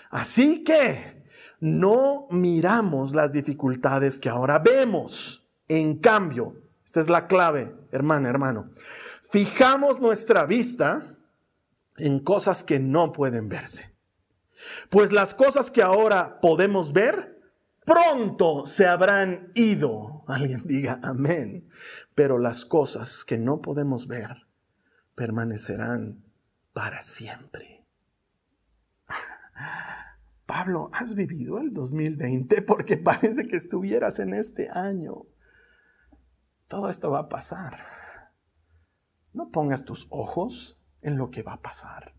Así 0.09 0.63
que 0.63 1.23
no 1.59 2.27
miramos 2.29 3.13
las 3.13 3.31
dificultades 3.31 4.19
que 4.19 4.29
ahora 4.29 4.59
vemos. 4.59 5.47
En 5.67 5.97
cambio, 5.99 6.55
esta 6.85 7.01
es 7.01 7.09
la 7.09 7.27
clave, 7.27 7.75
hermana, 7.91 8.29
hermano, 8.29 8.69
fijamos 9.29 9.99
nuestra 9.99 10.45
vista 10.45 11.17
en 11.97 12.19
cosas 12.19 12.63
que 12.63 12.79
no 12.79 13.11
pueden 13.11 13.49
verse. 13.49 13.93
Pues 14.89 15.11
las 15.11 15.33
cosas 15.33 15.71
que 15.71 15.81
ahora 15.81 16.39
podemos 16.41 16.93
ver, 16.93 17.36
pronto 17.87 18.65
se 18.65 18.85
habrán 18.85 19.51
ido. 19.55 20.25
Alguien 20.27 20.61
diga 20.65 20.99
amén. 21.01 21.69
Pero 22.13 22.37
las 22.37 22.65
cosas 22.65 23.23
que 23.23 23.37
no 23.37 23.61
podemos 23.61 24.07
ver 24.07 24.45
permanecerán 25.15 26.23
para 26.73 27.01
siempre. 27.01 27.85
Pablo, 30.45 30.89
¿has 30.93 31.15
vivido 31.15 31.59
el 31.59 31.73
2020? 31.73 32.61
Porque 32.61 32.97
parece 32.97 33.47
que 33.47 33.55
estuvieras 33.55 34.19
en 34.19 34.33
este 34.33 34.69
año. 34.69 35.23
Todo 36.67 36.89
esto 36.89 37.09
va 37.09 37.19
a 37.19 37.29
pasar. 37.29 37.79
No 39.33 39.49
pongas 39.49 39.85
tus 39.85 40.07
ojos 40.09 40.77
en 41.01 41.15
lo 41.15 41.31
que 41.31 41.41
va 41.41 41.53
a 41.53 41.61
pasar. 41.61 42.15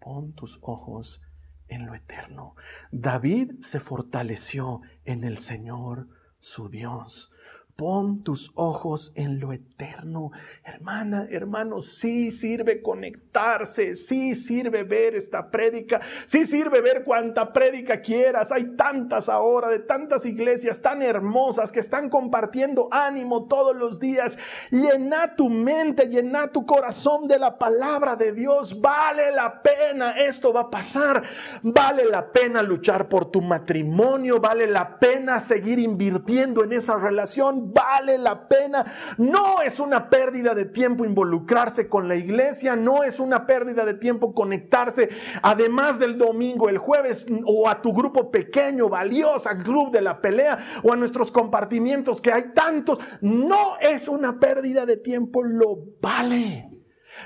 Pon 0.00 0.32
tus 0.32 0.58
ojos 0.62 1.22
en 1.68 1.86
lo 1.86 1.94
eterno. 1.94 2.54
David 2.90 3.60
se 3.60 3.80
fortaleció 3.80 4.82
en 5.04 5.24
el 5.24 5.38
Señor 5.38 6.08
su 6.40 6.68
Dios. 6.68 7.32
Pon 7.76 8.24
tus 8.24 8.52
ojos 8.54 9.12
en 9.16 9.38
lo 9.38 9.52
eterno. 9.52 10.30
Hermana, 10.64 11.28
hermano, 11.30 11.82
sí 11.82 12.30
sirve 12.30 12.80
conectarse, 12.80 13.96
sí 13.96 14.34
sirve 14.34 14.82
ver 14.82 15.14
esta 15.14 15.50
prédica, 15.50 16.00
sí 16.24 16.46
sirve 16.46 16.80
ver 16.80 17.04
cuanta 17.04 17.52
prédica 17.52 18.00
quieras. 18.00 18.50
Hay 18.50 18.76
tantas 18.76 19.28
ahora 19.28 19.68
de 19.68 19.80
tantas 19.80 20.24
iglesias 20.24 20.80
tan 20.80 21.02
hermosas 21.02 21.70
que 21.70 21.80
están 21.80 22.08
compartiendo 22.08 22.88
ánimo 22.90 23.46
todos 23.46 23.76
los 23.76 24.00
días. 24.00 24.38
Llena 24.70 25.36
tu 25.36 25.50
mente, 25.50 26.08
llena 26.08 26.48
tu 26.48 26.64
corazón 26.64 27.28
de 27.28 27.38
la 27.38 27.58
palabra 27.58 28.16
de 28.16 28.32
Dios. 28.32 28.80
Vale 28.80 29.32
la 29.32 29.60
pena, 29.60 30.12
esto 30.12 30.50
va 30.50 30.62
a 30.62 30.70
pasar. 30.70 31.24
Vale 31.62 32.06
la 32.06 32.32
pena 32.32 32.62
luchar 32.62 33.06
por 33.10 33.30
tu 33.30 33.42
matrimonio, 33.42 34.40
vale 34.40 34.66
la 34.66 34.98
pena 34.98 35.40
seguir 35.40 35.78
invirtiendo 35.78 36.64
en 36.64 36.72
esa 36.72 36.96
relación 36.96 37.65
vale 37.72 38.18
la 38.18 38.48
pena. 38.48 38.84
No 39.18 39.62
es 39.62 39.80
una 39.80 40.08
pérdida 40.08 40.54
de 40.54 40.66
tiempo 40.66 41.04
involucrarse 41.04 41.88
con 41.88 42.08
la 42.08 42.16
iglesia, 42.16 42.76
no 42.76 43.02
es 43.02 43.20
una 43.20 43.46
pérdida 43.46 43.84
de 43.84 43.94
tiempo 43.94 44.34
conectarse, 44.34 45.08
además 45.42 45.98
del 45.98 46.18
domingo, 46.18 46.68
el 46.68 46.78
jueves, 46.78 47.26
o 47.44 47.68
a 47.68 47.80
tu 47.80 47.92
grupo 47.92 48.30
pequeño, 48.30 48.88
valioso, 48.88 49.48
al 49.48 49.58
club 49.58 49.90
de 49.90 50.02
la 50.02 50.20
pelea, 50.20 50.58
o 50.82 50.92
a 50.92 50.96
nuestros 50.96 51.30
compartimientos 51.30 52.20
que 52.20 52.32
hay 52.32 52.52
tantos. 52.54 52.98
No 53.20 53.78
es 53.80 54.08
una 54.08 54.38
pérdida 54.38 54.86
de 54.86 54.96
tiempo, 54.96 55.42
lo 55.42 55.76
vale. 56.00 56.75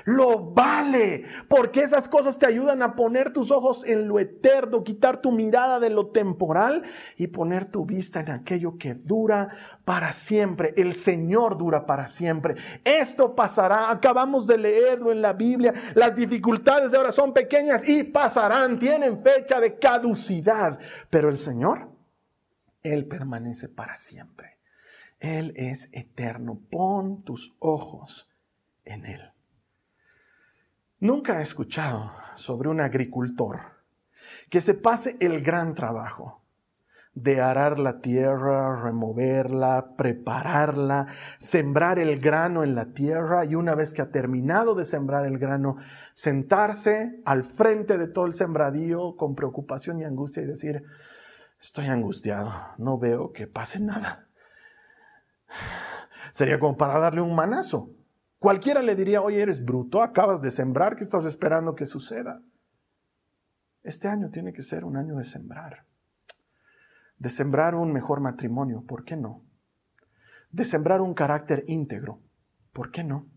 Lo 0.05 0.51
vale, 0.51 1.25
porque 1.47 1.81
esas 1.81 2.07
cosas 2.07 2.39
te 2.39 2.45
ayudan 2.45 2.81
a 2.81 2.95
poner 2.95 3.33
tus 3.33 3.51
ojos 3.51 3.85
en 3.85 4.07
lo 4.07 4.19
eterno, 4.19 4.83
quitar 4.83 5.21
tu 5.21 5.31
mirada 5.31 5.79
de 5.79 5.89
lo 5.89 6.07
temporal 6.07 6.83
y 7.17 7.27
poner 7.27 7.65
tu 7.65 7.85
vista 7.85 8.21
en 8.21 8.31
aquello 8.31 8.77
que 8.77 8.93
dura 8.93 9.49
para 9.85 10.11
siempre. 10.11 10.73
El 10.77 10.93
Señor 10.93 11.57
dura 11.57 11.85
para 11.85 12.07
siempre. 12.07 12.55
Esto 12.83 13.35
pasará, 13.35 13.91
acabamos 13.91 14.47
de 14.47 14.57
leerlo 14.57 15.11
en 15.11 15.21
la 15.21 15.33
Biblia. 15.33 15.73
Las 15.95 16.15
dificultades 16.15 16.91
de 16.91 16.97
ahora 16.97 17.11
son 17.11 17.33
pequeñas 17.33 17.87
y 17.87 18.03
pasarán, 18.03 18.79
tienen 18.79 19.21
fecha 19.21 19.59
de 19.59 19.77
caducidad, 19.77 20.79
pero 21.09 21.29
el 21.29 21.37
Señor, 21.37 21.89
Él 22.83 23.05
permanece 23.05 23.69
para 23.69 23.97
siempre. 23.97 24.57
Él 25.19 25.53
es 25.55 25.89
eterno. 25.93 26.59
Pon 26.69 27.23
tus 27.23 27.55
ojos 27.59 28.29
en 28.83 29.05
Él. 29.05 29.31
Nunca 31.01 31.39
he 31.39 31.41
escuchado 31.41 32.11
sobre 32.35 32.69
un 32.69 32.79
agricultor 32.79 33.59
que 34.51 34.61
se 34.61 34.75
pase 34.75 35.17
el 35.19 35.41
gran 35.41 35.73
trabajo 35.73 36.43
de 37.15 37.41
arar 37.41 37.79
la 37.79 38.01
tierra, 38.01 38.79
removerla, 38.83 39.95
prepararla, 39.97 41.07
sembrar 41.39 41.97
el 41.97 42.19
grano 42.19 42.63
en 42.63 42.75
la 42.75 42.93
tierra 42.93 43.45
y 43.45 43.55
una 43.55 43.73
vez 43.73 43.95
que 43.95 44.03
ha 44.03 44.11
terminado 44.11 44.75
de 44.75 44.85
sembrar 44.85 45.25
el 45.25 45.39
grano, 45.39 45.77
sentarse 46.13 47.19
al 47.25 47.45
frente 47.45 47.97
de 47.97 48.07
todo 48.07 48.27
el 48.27 48.33
sembradío 48.33 49.15
con 49.17 49.33
preocupación 49.33 49.99
y 49.99 50.03
angustia 50.03 50.43
y 50.43 50.45
decir, 50.45 50.83
estoy 51.59 51.87
angustiado, 51.87 52.53
no 52.77 52.99
veo 52.99 53.33
que 53.33 53.47
pase 53.47 53.79
nada. 53.79 54.27
Sería 56.31 56.59
como 56.59 56.77
para 56.77 56.99
darle 56.99 57.21
un 57.21 57.33
manazo. 57.33 57.89
Cualquiera 58.41 58.81
le 58.81 58.95
diría, 58.95 59.21
oye, 59.21 59.39
eres 59.39 59.63
bruto, 59.63 60.01
acabas 60.01 60.41
de 60.41 60.49
sembrar, 60.49 60.95
¿qué 60.95 61.03
estás 61.03 61.25
esperando 61.25 61.75
que 61.75 61.85
suceda? 61.85 62.41
Este 63.83 64.07
año 64.07 64.31
tiene 64.31 64.51
que 64.51 64.63
ser 64.63 64.83
un 64.83 64.97
año 64.97 65.17
de 65.17 65.25
sembrar. 65.25 65.85
De 67.19 67.29
sembrar 67.29 67.75
un 67.75 67.93
mejor 67.93 68.19
matrimonio, 68.19 68.81
¿por 68.81 69.05
qué 69.05 69.15
no? 69.15 69.43
De 70.49 70.65
sembrar 70.65 71.01
un 71.01 71.13
carácter 71.13 71.65
íntegro, 71.67 72.19
¿por 72.73 72.89
qué 72.89 73.03
no? 73.03 73.27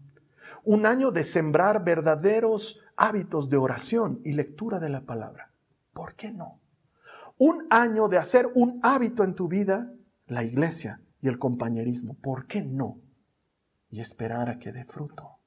Un 0.62 0.86
año 0.86 1.10
de 1.10 1.24
sembrar 1.24 1.84
verdaderos 1.84 2.80
hábitos 2.96 3.50
de 3.50 3.58
oración 3.58 4.22
y 4.24 4.32
lectura 4.32 4.80
de 4.80 4.88
la 4.88 5.02
palabra, 5.02 5.50
¿por 5.92 6.14
qué 6.14 6.32
no? 6.32 6.60
Un 7.36 7.66
año 7.68 8.08
de 8.08 8.16
hacer 8.16 8.50
un 8.54 8.80
hábito 8.82 9.22
en 9.22 9.34
tu 9.34 9.48
vida, 9.48 9.92
la 10.28 10.44
iglesia 10.44 11.02
y 11.20 11.28
el 11.28 11.38
compañerismo, 11.38 12.14
¿por 12.22 12.46
qué 12.46 12.62
no? 12.62 13.03
Y 13.90 14.00
esperar 14.00 14.48
a 14.48 14.58
que 14.58 14.72
dé 14.72 14.84
fruto. 14.84 15.38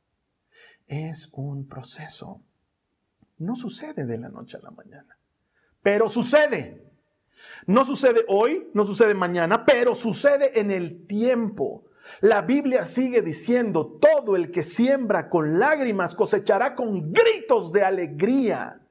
Es 0.85 1.29
un 1.33 1.67
proceso. 1.67 2.41
No 3.37 3.55
sucede 3.55 4.05
de 4.05 4.17
la 4.17 4.29
noche 4.29 4.57
a 4.57 4.61
la 4.61 4.71
mañana, 4.71 5.17
pero 5.81 6.09
sucede. 6.09 6.87
No 7.65 7.85
sucede 7.85 8.25
hoy, 8.27 8.69
no 8.73 8.85
sucede 8.85 9.13
mañana, 9.13 9.65
pero 9.65 9.93
sucede 9.95 10.59
en 10.59 10.71
el 10.71 11.05
tiempo. 11.05 11.85
La 12.21 12.41
Biblia 12.41 12.85
sigue 12.85 13.21
diciendo, 13.21 13.99
todo 14.01 14.35
el 14.35 14.51
que 14.51 14.63
siembra 14.63 15.29
con 15.29 15.59
lágrimas 15.59 16.15
cosechará 16.15 16.73
con 16.75 17.11
gritos 17.11 17.71
de 17.71 17.83
alegría. 17.83 18.81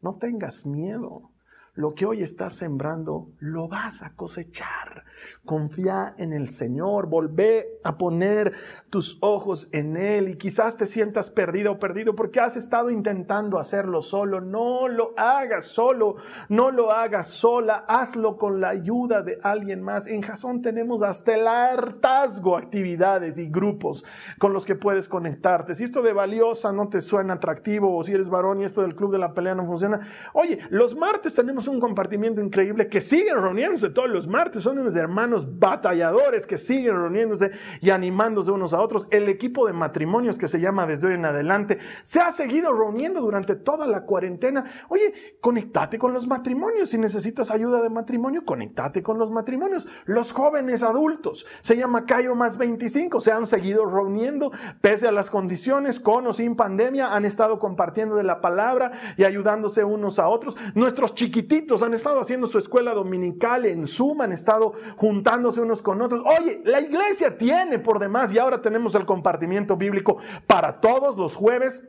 No 0.00 0.16
tengas 0.18 0.64
miedo. 0.64 1.33
Lo 1.76 1.94
que 1.94 2.06
hoy 2.06 2.22
estás 2.22 2.54
sembrando, 2.54 3.32
lo 3.40 3.66
vas 3.66 4.04
a 4.04 4.14
cosechar. 4.14 5.02
Confía 5.44 6.14
en 6.18 6.32
el 6.32 6.48
Señor, 6.48 7.08
volvé 7.08 7.80
a 7.82 7.98
poner 7.98 8.52
tus 8.90 9.18
ojos 9.20 9.68
en 9.72 9.96
Él 9.96 10.28
y 10.28 10.36
quizás 10.36 10.76
te 10.76 10.86
sientas 10.86 11.30
perdido 11.30 11.72
o 11.72 11.78
perdido 11.78 12.14
porque 12.14 12.40
has 12.40 12.56
estado 12.56 12.90
intentando 12.90 13.58
hacerlo 13.58 14.02
solo. 14.02 14.40
No 14.40 14.86
lo 14.88 15.12
hagas 15.18 15.66
solo, 15.66 16.16
no 16.48 16.70
lo 16.70 16.92
hagas 16.92 17.26
sola, 17.26 17.84
hazlo 17.88 18.38
con 18.38 18.60
la 18.60 18.68
ayuda 18.68 19.22
de 19.22 19.38
alguien 19.42 19.82
más. 19.82 20.06
En 20.06 20.22
Jason 20.22 20.62
tenemos 20.62 21.02
hasta 21.02 21.34
el 21.34 21.46
hartazgo 21.46 22.56
actividades 22.56 23.36
y 23.36 23.50
grupos 23.50 24.04
con 24.38 24.52
los 24.52 24.64
que 24.64 24.76
puedes 24.76 25.08
conectarte. 25.08 25.74
Si 25.74 25.84
esto 25.84 26.02
de 26.02 26.12
valiosa 26.12 26.72
no 26.72 26.88
te 26.88 27.00
suena 27.00 27.34
atractivo 27.34 27.94
o 27.96 28.04
si 28.04 28.12
eres 28.12 28.30
varón 28.30 28.60
y 28.60 28.64
esto 28.64 28.82
del 28.82 28.94
club 28.94 29.10
de 29.12 29.18
la 29.18 29.34
pelea 29.34 29.54
no 29.54 29.66
funciona, 29.66 30.00
oye, 30.32 30.60
los 30.70 30.96
martes 30.96 31.34
tenemos 31.34 31.63
un 31.68 31.80
compartimiento 31.80 32.40
increíble 32.40 32.88
que 32.88 33.00
siguen 33.00 33.36
reuniéndose 33.36 33.90
todos 33.90 34.08
los 34.08 34.26
martes, 34.26 34.62
son 34.62 34.78
unos 34.78 34.94
hermanos 34.96 35.58
batalladores 35.58 36.46
que 36.46 36.58
siguen 36.58 36.94
reuniéndose 36.94 37.50
y 37.80 37.90
animándose 37.90 38.50
unos 38.50 38.74
a 38.74 38.80
otros. 38.80 39.06
El 39.10 39.28
equipo 39.28 39.66
de 39.66 39.72
matrimonios 39.72 40.38
que 40.38 40.48
se 40.48 40.60
llama 40.60 40.86
desde 40.86 41.08
hoy 41.08 41.14
en 41.14 41.24
adelante 41.24 41.78
se 42.02 42.20
ha 42.20 42.30
seguido 42.32 42.72
reuniendo 42.72 43.20
durante 43.20 43.56
toda 43.56 43.86
la 43.86 44.04
cuarentena. 44.04 44.64
Oye, 44.88 45.38
conectate 45.40 45.98
con 45.98 46.12
los 46.12 46.26
matrimonios. 46.26 46.90
Si 46.90 46.98
necesitas 46.98 47.50
ayuda 47.50 47.82
de 47.82 47.90
matrimonio, 47.90 48.44
conectate 48.44 49.02
con 49.02 49.18
los 49.18 49.30
matrimonios. 49.30 49.86
Los 50.04 50.32
jóvenes 50.32 50.82
adultos, 50.82 51.46
se 51.60 51.76
llama 51.76 52.04
Cayo 52.06 52.34
más 52.34 52.56
25, 52.56 53.20
se 53.20 53.32
han 53.32 53.46
seguido 53.46 53.86
reuniendo 53.86 54.50
pese 54.80 55.08
a 55.08 55.12
las 55.12 55.30
condiciones, 55.30 56.00
con 56.00 56.26
o 56.26 56.32
sin 56.32 56.56
pandemia, 56.56 57.14
han 57.14 57.24
estado 57.24 57.58
compartiendo 57.58 58.16
de 58.16 58.24
la 58.24 58.40
palabra 58.40 58.92
y 59.16 59.24
ayudándose 59.24 59.84
unos 59.84 60.18
a 60.18 60.28
otros. 60.28 60.56
Nuestros 60.74 61.14
chiquititos 61.14 61.53
han 61.82 61.94
estado 61.94 62.20
haciendo 62.20 62.46
su 62.46 62.58
escuela 62.58 62.94
dominical 62.94 63.66
en 63.66 63.86
Zoom, 63.86 64.22
han 64.22 64.32
estado 64.32 64.72
juntándose 64.96 65.60
unos 65.60 65.82
con 65.82 66.00
otros. 66.02 66.22
Oye, 66.24 66.62
la 66.64 66.80
iglesia 66.80 67.38
tiene 67.38 67.78
por 67.78 67.98
demás 67.98 68.32
y 68.32 68.38
ahora 68.38 68.60
tenemos 68.60 68.94
el 68.94 69.06
compartimiento 69.06 69.76
bíblico 69.76 70.18
para 70.46 70.80
todos 70.80 71.16
los 71.16 71.36
jueves 71.36 71.88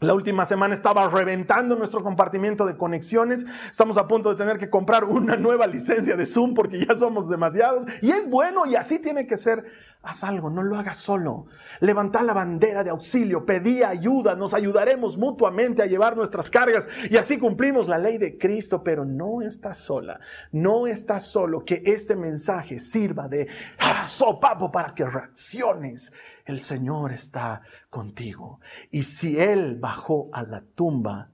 la 0.00 0.14
última 0.14 0.46
semana 0.46 0.74
estaba 0.74 1.08
reventando 1.10 1.74
nuestro 1.74 2.04
compartimiento 2.04 2.64
de 2.66 2.76
conexiones. 2.76 3.46
Estamos 3.68 3.98
a 3.98 4.06
punto 4.06 4.30
de 4.30 4.36
tener 4.36 4.56
que 4.56 4.70
comprar 4.70 5.02
una 5.04 5.36
nueva 5.36 5.66
licencia 5.66 6.16
de 6.16 6.24
Zoom 6.24 6.54
porque 6.54 6.86
ya 6.86 6.94
somos 6.94 7.28
demasiados. 7.28 7.84
Y 8.00 8.12
es 8.12 8.30
bueno 8.30 8.64
y 8.66 8.76
así 8.76 9.00
tiene 9.00 9.26
que 9.26 9.36
ser. 9.36 9.64
Haz 10.00 10.22
algo, 10.22 10.48
no 10.50 10.62
lo 10.62 10.76
hagas 10.76 10.98
solo. 10.98 11.46
Levanta 11.80 12.22
la 12.22 12.32
bandera 12.32 12.84
de 12.84 12.90
auxilio, 12.90 13.44
pedí 13.44 13.82
ayuda, 13.82 14.36
nos 14.36 14.54
ayudaremos 14.54 15.18
mutuamente 15.18 15.82
a 15.82 15.86
llevar 15.86 16.16
nuestras 16.16 16.48
cargas 16.48 16.88
y 17.10 17.16
así 17.16 17.36
cumplimos 17.36 17.88
la 17.88 17.98
ley 17.98 18.18
de 18.18 18.38
Cristo. 18.38 18.84
Pero 18.84 19.04
no 19.04 19.42
estás 19.42 19.78
sola, 19.78 20.20
no 20.52 20.86
estás 20.86 21.26
solo. 21.26 21.64
Que 21.64 21.82
este 21.84 22.14
mensaje 22.14 22.78
sirva 22.78 23.26
de 23.26 23.48
ah, 23.80 24.06
sopapo 24.06 24.70
para 24.70 24.94
que 24.94 25.04
reacciones 25.04 26.12
el 26.48 26.60
Señor 26.60 27.12
está 27.12 27.60
contigo. 27.90 28.60
Y 28.90 29.02
si 29.02 29.38
Él 29.38 29.76
bajó 29.76 30.30
a 30.32 30.42
la 30.42 30.62
tumba, 30.62 31.30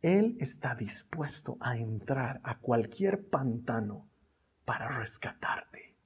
Él 0.00 0.36
está 0.38 0.76
dispuesto 0.76 1.56
a 1.60 1.76
entrar 1.76 2.40
a 2.44 2.58
cualquier 2.60 3.28
pantano 3.28 4.08
para 4.64 4.88
rescatarte. 5.00 5.96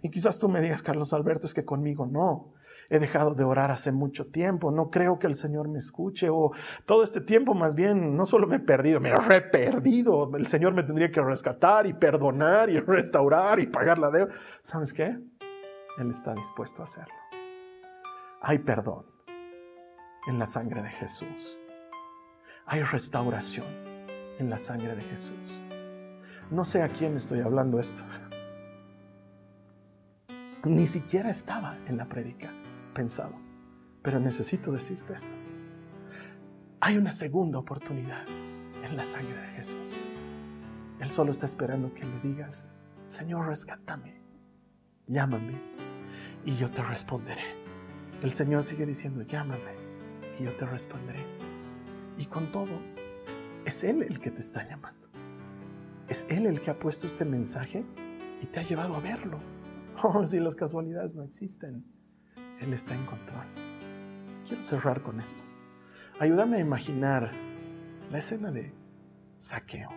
Y 0.00 0.10
quizás 0.10 0.38
tú 0.38 0.48
me 0.48 0.60
digas, 0.60 0.82
Carlos 0.82 1.12
Alberto, 1.12 1.46
es 1.46 1.54
que 1.54 1.64
conmigo 1.64 2.06
no. 2.06 2.54
He 2.88 3.00
dejado 3.00 3.34
de 3.34 3.42
orar 3.42 3.72
hace 3.72 3.90
mucho 3.90 4.26
tiempo, 4.26 4.70
no 4.70 4.90
creo 4.90 5.18
que 5.18 5.26
el 5.26 5.34
Señor 5.34 5.68
me 5.68 5.78
escuche 5.78 6.28
o 6.28 6.52
todo 6.84 7.02
este 7.02 7.20
tiempo 7.20 7.54
más 7.54 7.74
bien 7.74 8.16
no 8.16 8.26
solo 8.26 8.46
me 8.46 8.56
he 8.56 8.60
perdido, 8.60 9.00
me 9.00 9.08
he 9.08 9.16
reperdido. 9.16 10.30
El 10.36 10.46
Señor 10.46 10.74
me 10.74 10.84
tendría 10.84 11.10
que 11.10 11.20
rescatar 11.20 11.86
y 11.86 11.94
perdonar 11.94 12.70
y 12.70 12.78
restaurar 12.80 13.58
y 13.58 13.66
pagar 13.66 13.98
la 13.98 14.10
deuda. 14.10 14.32
¿Sabes 14.62 14.92
qué? 14.92 15.18
Él 15.98 16.10
está 16.10 16.34
dispuesto 16.34 16.82
a 16.82 16.84
hacerlo 16.84 17.21
hay 18.44 18.58
perdón 18.58 19.06
en 20.26 20.38
la 20.40 20.46
sangre 20.46 20.82
de 20.82 20.90
Jesús. 20.90 21.60
Hay 22.66 22.82
restauración 22.82 23.66
en 24.38 24.50
la 24.50 24.58
sangre 24.58 24.96
de 24.96 25.02
Jesús. 25.02 25.62
No 26.50 26.64
sé 26.64 26.82
a 26.82 26.88
quién 26.88 27.16
estoy 27.16 27.40
hablando 27.40 27.78
esto. 27.78 28.02
Ni 30.64 30.86
siquiera 30.86 31.30
estaba 31.30 31.78
en 31.86 31.96
la 31.96 32.08
prédica 32.08 32.52
pensado. 32.94 33.34
Pero 34.02 34.18
necesito 34.18 34.72
decirte 34.72 35.14
esto. 35.14 35.36
Hay 36.80 36.96
una 36.96 37.12
segunda 37.12 37.60
oportunidad 37.60 38.26
en 38.82 38.96
la 38.96 39.04
sangre 39.04 39.40
de 39.40 39.48
Jesús. 39.52 40.02
Él 40.98 41.10
solo 41.10 41.30
está 41.30 41.46
esperando 41.46 41.94
que 41.94 42.04
le 42.04 42.18
digas, 42.20 42.72
Señor, 43.04 43.46
rescátame, 43.46 44.20
llámame 45.06 45.60
y 46.44 46.56
yo 46.56 46.68
te 46.72 46.82
responderé. 46.82 47.61
El 48.22 48.30
Señor 48.30 48.62
sigue 48.62 48.86
diciendo, 48.86 49.22
llámame 49.22 49.74
y 50.38 50.44
yo 50.44 50.56
te 50.56 50.64
responderé. 50.64 51.26
Y 52.16 52.26
con 52.26 52.52
todo, 52.52 52.80
es 53.64 53.82
Él 53.82 54.04
el 54.04 54.20
que 54.20 54.30
te 54.30 54.40
está 54.40 54.62
llamando. 54.62 55.08
Es 56.08 56.24
Él 56.28 56.46
el 56.46 56.60
que 56.60 56.70
ha 56.70 56.78
puesto 56.78 57.08
este 57.08 57.24
mensaje 57.24 57.84
y 58.40 58.46
te 58.46 58.60
ha 58.60 58.62
llevado 58.62 58.94
a 58.96 59.00
verlo. 59.00 59.40
Oh, 60.04 60.26
si 60.26 60.40
las 60.40 60.54
casualidades 60.54 61.14
no 61.14 61.22
existen, 61.22 61.84
Él 62.60 62.72
está 62.72 62.94
en 62.94 63.04
control. 63.04 63.46
Quiero 64.46 64.62
cerrar 64.62 65.02
con 65.02 65.20
esto. 65.20 65.42
Ayúdame 66.18 66.56
a 66.56 66.60
imaginar 66.60 67.30
la 68.10 68.18
escena 68.18 68.50
de 68.50 68.72
saqueo. 69.36 69.90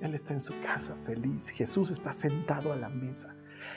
Él 0.00 0.14
está 0.14 0.34
en 0.34 0.40
su 0.40 0.58
casa 0.60 0.96
feliz. 1.06 1.50
Jesús 1.50 1.92
está 1.92 2.12
sentado 2.12 2.72
a 2.72 2.76
la 2.76 2.88
mesa. 2.88 3.36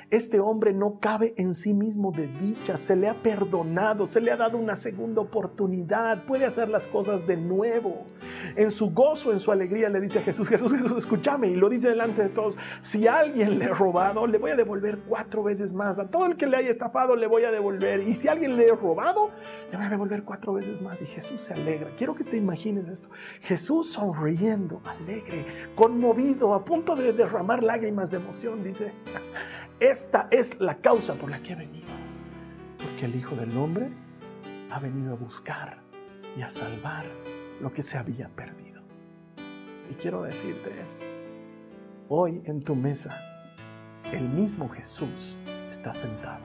Este 0.10 0.40
hombre 0.40 0.74
no 0.74 1.00
cabe 1.00 1.34
en 1.38 1.54
sí 1.54 1.74
mismo 1.74 2.12
de 2.12 2.28
dicha, 2.28 2.78
se 2.78 2.96
le 2.96 3.08
ha 3.08 3.22
perdonado, 3.22 4.08
se 4.08 4.22
le 4.22 4.32
ha 4.32 4.38
dado 4.38 4.58
una 4.58 4.76
segunda 4.76 5.22
oportunidad, 5.22 6.26
puede 6.26 6.46
hacer 6.46 6.70
las 6.70 6.88
cosas 6.88 7.26
de 7.28 7.38
nuevo. 7.38 8.06
En 8.56 8.72
su 8.72 8.92
gozo, 8.92 9.32
en 9.32 9.40
su 9.40 9.52
alegría, 9.52 9.90
le 9.90 10.00
dice 10.00 10.20
a 10.20 10.22
Jesús, 10.22 10.48
Jesús, 10.48 10.72
Jesús, 10.72 10.92
escúchame, 10.98 11.48
y 11.48 11.56
lo 11.56 11.70
dice 11.70 11.90
delante 11.90 12.24
de 12.24 12.30
todos, 12.30 12.58
si 12.82 13.08
alguien 13.08 13.60
le 13.60 13.66
ha 13.66 13.74
robado, 13.74 14.28
le 14.28 14.38
voy 14.38 14.52
a 14.52 14.56
devolver 14.56 15.00
cuatro 15.08 15.44
veces 15.44 15.74
más, 15.74 16.00
a 16.00 16.10
todo 16.10 16.26
el 16.26 16.38
que 16.38 16.48
le 16.48 16.58
haya 16.58 16.70
estafado, 16.70 17.16
le 17.16 17.28
voy 17.28 17.44
a 17.44 17.52
devolver, 17.52 18.02
y 18.02 18.14
si 18.14 18.28
alguien 18.28 18.58
le 18.58 18.70
ha 18.70 18.76
robado, 18.76 19.32
le 19.72 19.78
voy 19.78 19.86
a 19.86 19.90
devolver 19.90 20.24
cuatro 20.24 20.54
veces 20.54 20.82
más, 20.82 21.02
y 21.02 21.06
Jesús 21.06 21.42
se 21.42 21.54
alegra. 21.54 21.90
Quiero 21.98 22.16
que 22.16 22.24
te 22.24 22.38
imagines 22.38 22.88
esto, 22.88 23.10
Jesús 23.42 23.92
sonriendo, 23.92 24.82
alegre, 24.86 25.46
conmovido, 25.76 26.54
a 26.54 26.64
punto 26.64 26.96
de 26.96 27.14
derramar 27.14 27.64
lágrimas 27.64 28.12
de 28.12 28.18
emoción, 28.18 28.64
dice, 28.64 28.94
esta 29.80 30.28
es 30.32 30.62
la 30.62 30.78
causa 30.78 31.16
por 31.16 31.30
la 31.30 31.42
que 31.42 31.54
he 31.54 31.56
venido. 31.56 31.88
Porque 32.78 33.06
el 33.06 33.16
Hijo 33.16 33.36
del 33.36 33.58
Hombre 33.58 33.90
ha 34.72 34.80
venido 34.80 35.14
a 35.14 35.16
buscar 35.16 35.80
y 36.38 36.42
a 36.42 36.50
salvar 36.50 37.06
lo 37.60 37.74
que 37.74 37.82
se 37.82 37.98
había 37.98 38.30
perdido. 38.30 38.82
Y 39.90 39.96
quiero 39.96 40.24
decirte 40.24 40.82
esto. 40.82 41.06
Hoy 42.08 42.42
en 42.46 42.64
tu 42.64 42.76
mesa, 42.76 43.20
el 44.12 44.30
mismo 44.30 44.70
Jesús 44.70 45.36
está 45.70 45.94
sentado. 45.94 46.44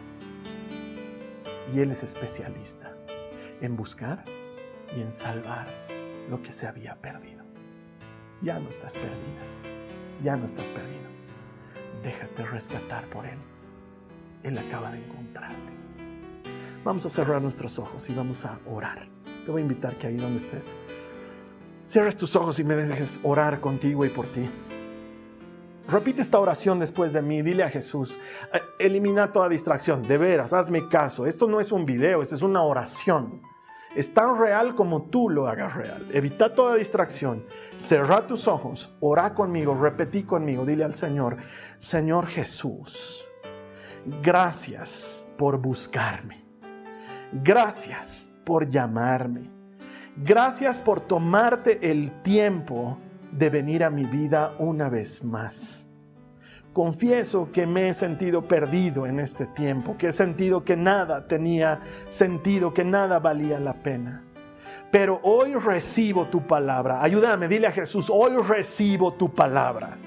Y 1.72 1.81
Él 1.81 1.91
es 1.91 2.03
especialista 2.03 2.93
en 3.61 3.76
buscar 3.76 4.24
y 4.97 5.03
en 5.03 5.12
salvar 5.12 5.68
lo 6.28 6.43
que 6.43 6.51
se 6.51 6.66
había 6.66 6.97
perdido. 6.97 7.45
Ya 8.43 8.59
no 8.59 8.68
estás 8.68 8.95
perdida. 8.95 9.45
Ya 10.22 10.37
no 10.37 10.47
estás 10.47 10.70
perdido 10.70 11.10
déjate 12.03 12.45
rescatar 12.45 13.09
por 13.11 13.27
Él. 13.27 13.39
Él 14.43 14.59
acaba 14.59 14.91
de 14.91 14.99
encontrarte. 14.99 15.73
Vamos 16.85 17.05
a 17.05 17.11
cerrar 17.11 17.43
nuestros 17.43 17.79
ojos 17.79 18.09
y 18.09 18.15
vamos 18.15 18.45
a 18.47 18.59
orar. 18.67 19.09
Te 19.45 19.51
voy 19.51 19.61
a 19.61 19.63
invitar 19.63 19.95
que 19.95 20.07
ahí 20.07 20.17
donde 20.17 20.39
estés, 20.39 20.77
cierres 21.85 22.17
tus 22.17 22.37
ojos 22.37 22.59
y 22.59 22.65
me 22.65 22.75
dejes 22.75 23.21
orar 23.23 23.61
contigo 23.61 24.05
y 24.05 24.09
por 24.09 24.27
ti. 24.29 24.49
Repite 25.89 26.23
esta 26.23 26.39
oración 26.39 26.79
después 26.79 27.13
de 27.13 27.21
mí. 27.21 27.43
Dile 27.43 27.65
a 27.65 27.71
Jesús, 27.71 28.19
eh, 28.53 28.61
elimina 28.79 29.33
toda 29.33 29.49
distracción. 29.49 30.03
De 30.03 30.17
veras, 30.19 30.53
hazme 30.53 30.89
caso. 30.89 31.27
Esto 31.27 31.49
no 31.49 31.61
es 31.61 31.73
un 31.73 31.85
video, 31.85 32.23
esto 32.23 32.35
es 32.35 32.43
una 32.43 32.63
oración 32.63 33.43
es 33.95 34.14
tan 34.14 34.38
real 34.38 34.74
como 34.74 35.03
tú 35.03 35.28
lo 35.28 35.49
hagas 35.49 35.74
real. 35.74 36.07
Evita 36.12 36.55
toda 36.55 36.76
distracción. 36.76 37.45
Cerra 37.76 38.26
tus 38.26 38.47
ojos. 38.47 38.95
Ora 39.01 39.34
conmigo. 39.34 39.74
Repetí 39.74 40.22
conmigo. 40.22 40.64
Dile 40.64 40.84
al 40.84 40.95
Señor, 40.95 41.36
Señor 41.78 42.26
Jesús, 42.28 43.26
gracias 44.22 45.26
por 45.36 45.59
buscarme. 45.59 46.45
Gracias 47.32 48.32
por 48.45 48.68
llamarme. 48.68 49.51
Gracias 50.16 50.80
por 50.80 51.01
tomarte 51.01 51.91
el 51.91 52.22
tiempo 52.22 52.99
de 53.32 53.51
venir 53.51 53.84
a 53.84 53.91
mi 53.91 54.05
vida 54.05 54.55
una 54.59 54.88
vez 54.88 55.24
más. 55.24 55.89
Confieso 56.73 57.51
que 57.53 57.66
me 57.66 57.89
he 57.89 57.95
sentido 57.95 58.43
perdido 58.43 59.07
en 59.07 59.18
este 59.18 59.47
tiempo, 59.47 59.97
que 59.99 60.09
he 60.09 60.12
sentido 60.12 60.64
que 60.64 60.77
nada 60.77 61.27
tenía 61.27 61.81
sentido, 62.09 62.73
que 62.73 62.85
nada 62.85 63.18
valía 63.18 63.59
la 63.59 63.83
pena. 63.83 64.25
Pero 64.93 65.21
hoy 65.23 65.55
recibo 65.55 66.27
tu 66.27 66.47
palabra. 66.47 67.03
Ayúdame, 67.03 67.49
dile 67.49 67.66
a 67.66 67.73
Jesús, 67.73 68.09
hoy 68.09 68.37
recibo 68.37 69.14
tu 69.14 69.35
palabra 69.35 69.99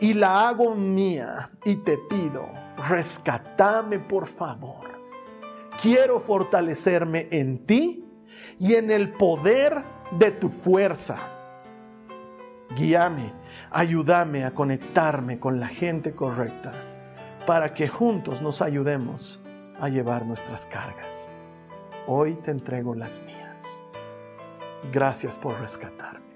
y 0.00 0.14
la 0.14 0.48
hago 0.48 0.74
mía 0.74 1.50
y 1.64 1.76
te 1.76 1.98
pido, 2.10 2.48
rescatame 2.88 4.00
por 4.00 4.26
favor. 4.26 4.88
Quiero 5.80 6.18
fortalecerme 6.18 7.28
en 7.30 7.64
ti 7.64 8.04
y 8.58 8.74
en 8.74 8.90
el 8.90 9.12
poder 9.12 9.84
de 10.18 10.32
tu 10.32 10.48
fuerza 10.48 11.38
Guíame, 12.76 13.32
ayúdame 13.70 14.44
a 14.44 14.52
conectarme 14.52 15.38
con 15.38 15.60
la 15.60 15.68
gente 15.68 16.12
correcta 16.12 16.72
para 17.46 17.74
que 17.74 17.88
juntos 17.88 18.42
nos 18.42 18.62
ayudemos 18.62 19.42
a 19.80 19.88
llevar 19.88 20.26
nuestras 20.26 20.66
cargas. 20.66 21.32
Hoy 22.06 22.34
te 22.36 22.50
entrego 22.50 22.94
las 22.94 23.22
mías. 23.22 23.84
Gracias 24.92 25.38
por 25.38 25.58
rescatarme. 25.60 26.26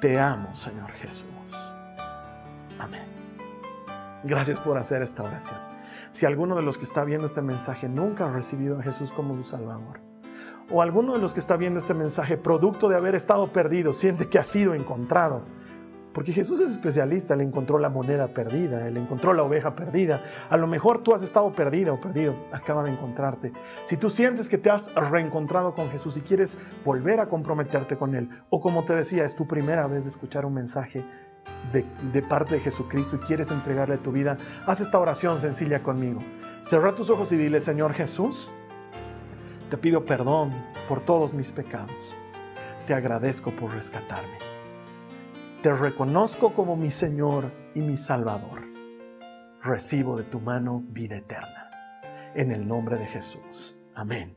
Te 0.00 0.20
amo, 0.20 0.54
Señor 0.54 0.90
Jesús. 0.92 1.26
Amén. 2.78 3.06
Gracias 4.24 4.60
por 4.60 4.76
hacer 4.76 5.02
esta 5.02 5.22
oración. 5.22 5.58
Si 6.10 6.26
alguno 6.26 6.56
de 6.56 6.62
los 6.62 6.78
que 6.78 6.84
está 6.84 7.04
viendo 7.04 7.26
este 7.26 7.42
mensaje 7.42 7.88
nunca 7.88 8.26
ha 8.26 8.32
recibido 8.32 8.78
a 8.78 8.82
Jesús 8.82 9.12
como 9.12 9.36
su 9.36 9.44
Salvador, 9.44 10.00
o 10.70 10.82
alguno 10.82 11.12
de 11.12 11.20
los 11.20 11.32
que 11.32 11.40
está 11.40 11.56
viendo 11.56 11.78
este 11.78 11.94
mensaje, 11.94 12.36
producto 12.36 12.88
de 12.88 12.96
haber 12.96 13.14
estado 13.14 13.52
perdido, 13.52 13.92
siente 13.92 14.28
que 14.28 14.38
ha 14.38 14.44
sido 14.44 14.74
encontrado. 14.74 15.42
Porque 16.16 16.32
Jesús 16.32 16.62
es 16.62 16.70
especialista, 16.70 17.34
Él 17.34 17.42
encontró 17.42 17.78
la 17.78 17.90
moneda 17.90 18.28
perdida, 18.28 18.88
Él 18.88 18.96
encontró 18.96 19.34
la 19.34 19.42
oveja 19.42 19.76
perdida. 19.76 20.22
A 20.48 20.56
lo 20.56 20.66
mejor 20.66 21.02
tú 21.02 21.14
has 21.14 21.22
estado 21.22 21.52
perdida 21.52 21.92
o 21.92 22.00
perdido, 22.00 22.34
acaba 22.52 22.82
de 22.82 22.90
encontrarte. 22.90 23.52
Si 23.84 23.98
tú 23.98 24.08
sientes 24.08 24.48
que 24.48 24.56
te 24.56 24.70
has 24.70 24.94
reencontrado 24.94 25.74
con 25.74 25.90
Jesús 25.90 26.16
y 26.16 26.22
quieres 26.22 26.58
volver 26.86 27.20
a 27.20 27.28
comprometerte 27.28 27.98
con 27.98 28.14
Él, 28.14 28.30
o 28.48 28.62
como 28.62 28.86
te 28.86 28.96
decía, 28.96 29.24
es 29.26 29.36
tu 29.36 29.46
primera 29.46 29.86
vez 29.88 30.04
de 30.04 30.08
escuchar 30.08 30.46
un 30.46 30.54
mensaje 30.54 31.04
de, 31.70 32.22
parte 32.22 32.54
de 32.54 32.60
Jesucristo 32.62 33.16
y 33.16 33.18
quieres 33.18 33.50
entregarle 33.50 33.98
tu 33.98 34.10
vida, 34.10 34.38
haz 34.64 34.80
esta 34.80 34.98
oración 34.98 35.38
sencilla 35.38 35.82
conmigo. 35.82 36.20
Cerra 36.62 36.94
tus 36.94 37.10
ojos 37.10 37.30
y 37.32 37.36
dile, 37.36 37.60
Señor 37.60 37.92
Jesús, 37.92 38.50
te 39.68 39.76
pido 39.76 40.06
perdón 40.06 40.50
por 40.88 41.02
todos 41.02 41.34
mis 41.34 41.52
pecados. 41.52 42.16
Te 42.86 42.94
agradezco 42.94 43.50
por 43.50 43.74
rescatarme. 43.74 44.45
Te 45.66 45.74
reconozco 45.74 46.54
como 46.54 46.76
mi 46.76 46.92
Señor 46.92 47.50
y 47.74 47.80
mi 47.80 47.96
Salvador. 47.96 48.62
Recibo 49.64 50.16
de 50.16 50.22
tu 50.22 50.38
mano 50.38 50.84
vida 50.90 51.16
eterna. 51.16 51.72
En 52.36 52.52
el 52.52 52.68
nombre 52.68 52.96
de 52.98 53.06
Jesús. 53.06 53.76
Amén. 53.92 54.36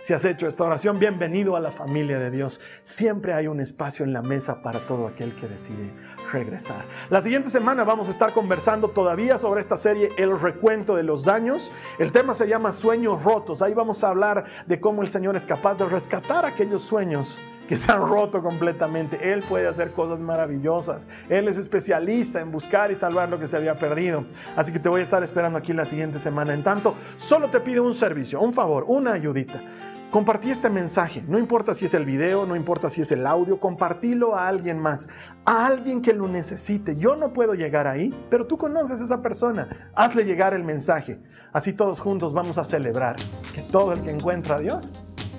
Si 0.00 0.14
has 0.14 0.24
hecho 0.24 0.48
esta 0.48 0.64
oración, 0.64 0.98
bienvenido 0.98 1.54
a 1.54 1.60
la 1.60 1.70
familia 1.70 2.18
de 2.18 2.30
Dios. 2.30 2.62
Siempre 2.82 3.34
hay 3.34 3.46
un 3.46 3.60
espacio 3.60 4.06
en 4.06 4.14
la 4.14 4.22
mesa 4.22 4.62
para 4.62 4.86
todo 4.86 5.06
aquel 5.06 5.36
que 5.36 5.48
decide 5.48 5.92
regresar. 6.32 6.86
La 7.10 7.20
siguiente 7.20 7.50
semana 7.50 7.84
vamos 7.84 8.08
a 8.08 8.12
estar 8.12 8.32
conversando 8.32 8.88
todavía 8.88 9.36
sobre 9.36 9.60
esta 9.60 9.76
serie 9.76 10.08
El 10.16 10.40
recuento 10.40 10.96
de 10.96 11.02
los 11.02 11.26
daños. 11.26 11.70
El 11.98 12.10
tema 12.10 12.34
se 12.34 12.48
llama 12.48 12.72
Sueños 12.72 13.22
rotos. 13.22 13.60
Ahí 13.60 13.74
vamos 13.74 14.02
a 14.02 14.08
hablar 14.08 14.46
de 14.66 14.80
cómo 14.80 15.02
el 15.02 15.10
Señor 15.10 15.36
es 15.36 15.44
capaz 15.44 15.76
de 15.76 15.84
rescatar 15.84 16.46
aquellos 16.46 16.80
sueños 16.80 17.38
que 17.70 17.76
se 17.76 17.92
han 17.92 18.00
roto 18.00 18.42
completamente. 18.42 19.32
Él 19.32 19.44
puede 19.48 19.68
hacer 19.68 19.92
cosas 19.92 20.20
maravillosas. 20.20 21.06
Él 21.28 21.46
es 21.46 21.56
especialista 21.56 22.40
en 22.40 22.50
buscar 22.50 22.90
y 22.90 22.96
salvar 22.96 23.28
lo 23.28 23.38
que 23.38 23.46
se 23.46 23.56
había 23.56 23.76
perdido. 23.76 24.24
Así 24.56 24.72
que 24.72 24.80
te 24.80 24.88
voy 24.88 25.02
a 25.02 25.04
estar 25.04 25.22
esperando 25.22 25.56
aquí 25.56 25.72
la 25.72 25.84
siguiente 25.84 26.18
semana. 26.18 26.52
En 26.52 26.64
tanto, 26.64 26.96
solo 27.16 27.48
te 27.48 27.60
pido 27.60 27.84
un 27.84 27.94
servicio, 27.94 28.40
un 28.40 28.52
favor, 28.52 28.86
una 28.88 29.12
ayudita. 29.12 29.62
Compartí 30.10 30.50
este 30.50 30.68
mensaje, 30.68 31.22
no 31.28 31.38
importa 31.38 31.72
si 31.72 31.84
es 31.84 31.94
el 31.94 32.04
video, 32.04 32.44
no 32.44 32.56
importa 32.56 32.90
si 32.90 33.02
es 33.02 33.12
el 33.12 33.24
audio, 33.24 33.60
compartilo 33.60 34.34
a 34.34 34.48
alguien 34.48 34.80
más, 34.80 35.08
a 35.44 35.66
alguien 35.66 36.02
que 36.02 36.12
lo 36.12 36.26
necesite. 36.26 36.96
Yo 36.96 37.14
no 37.14 37.32
puedo 37.32 37.54
llegar 37.54 37.86
ahí, 37.86 38.12
pero 38.30 38.48
tú 38.48 38.58
conoces 38.58 39.00
a 39.00 39.04
esa 39.04 39.22
persona, 39.22 39.68
hazle 39.94 40.24
llegar 40.24 40.54
el 40.54 40.64
mensaje. 40.64 41.20
Así 41.52 41.72
todos 41.72 42.00
juntos 42.00 42.32
vamos 42.32 42.58
a 42.58 42.64
celebrar 42.64 43.14
que 43.54 43.62
todo 43.62 43.92
el 43.92 44.02
que 44.02 44.10
encuentra 44.10 44.56
a 44.56 44.58
Dios, 44.58 44.92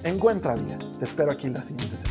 encuentra 0.06 0.56
vida. 0.56 0.78
Te 0.98 1.04
espero 1.04 1.30
aquí 1.34 1.50
la 1.50 1.62
siguiente 1.62 1.98
semana. 1.98 2.11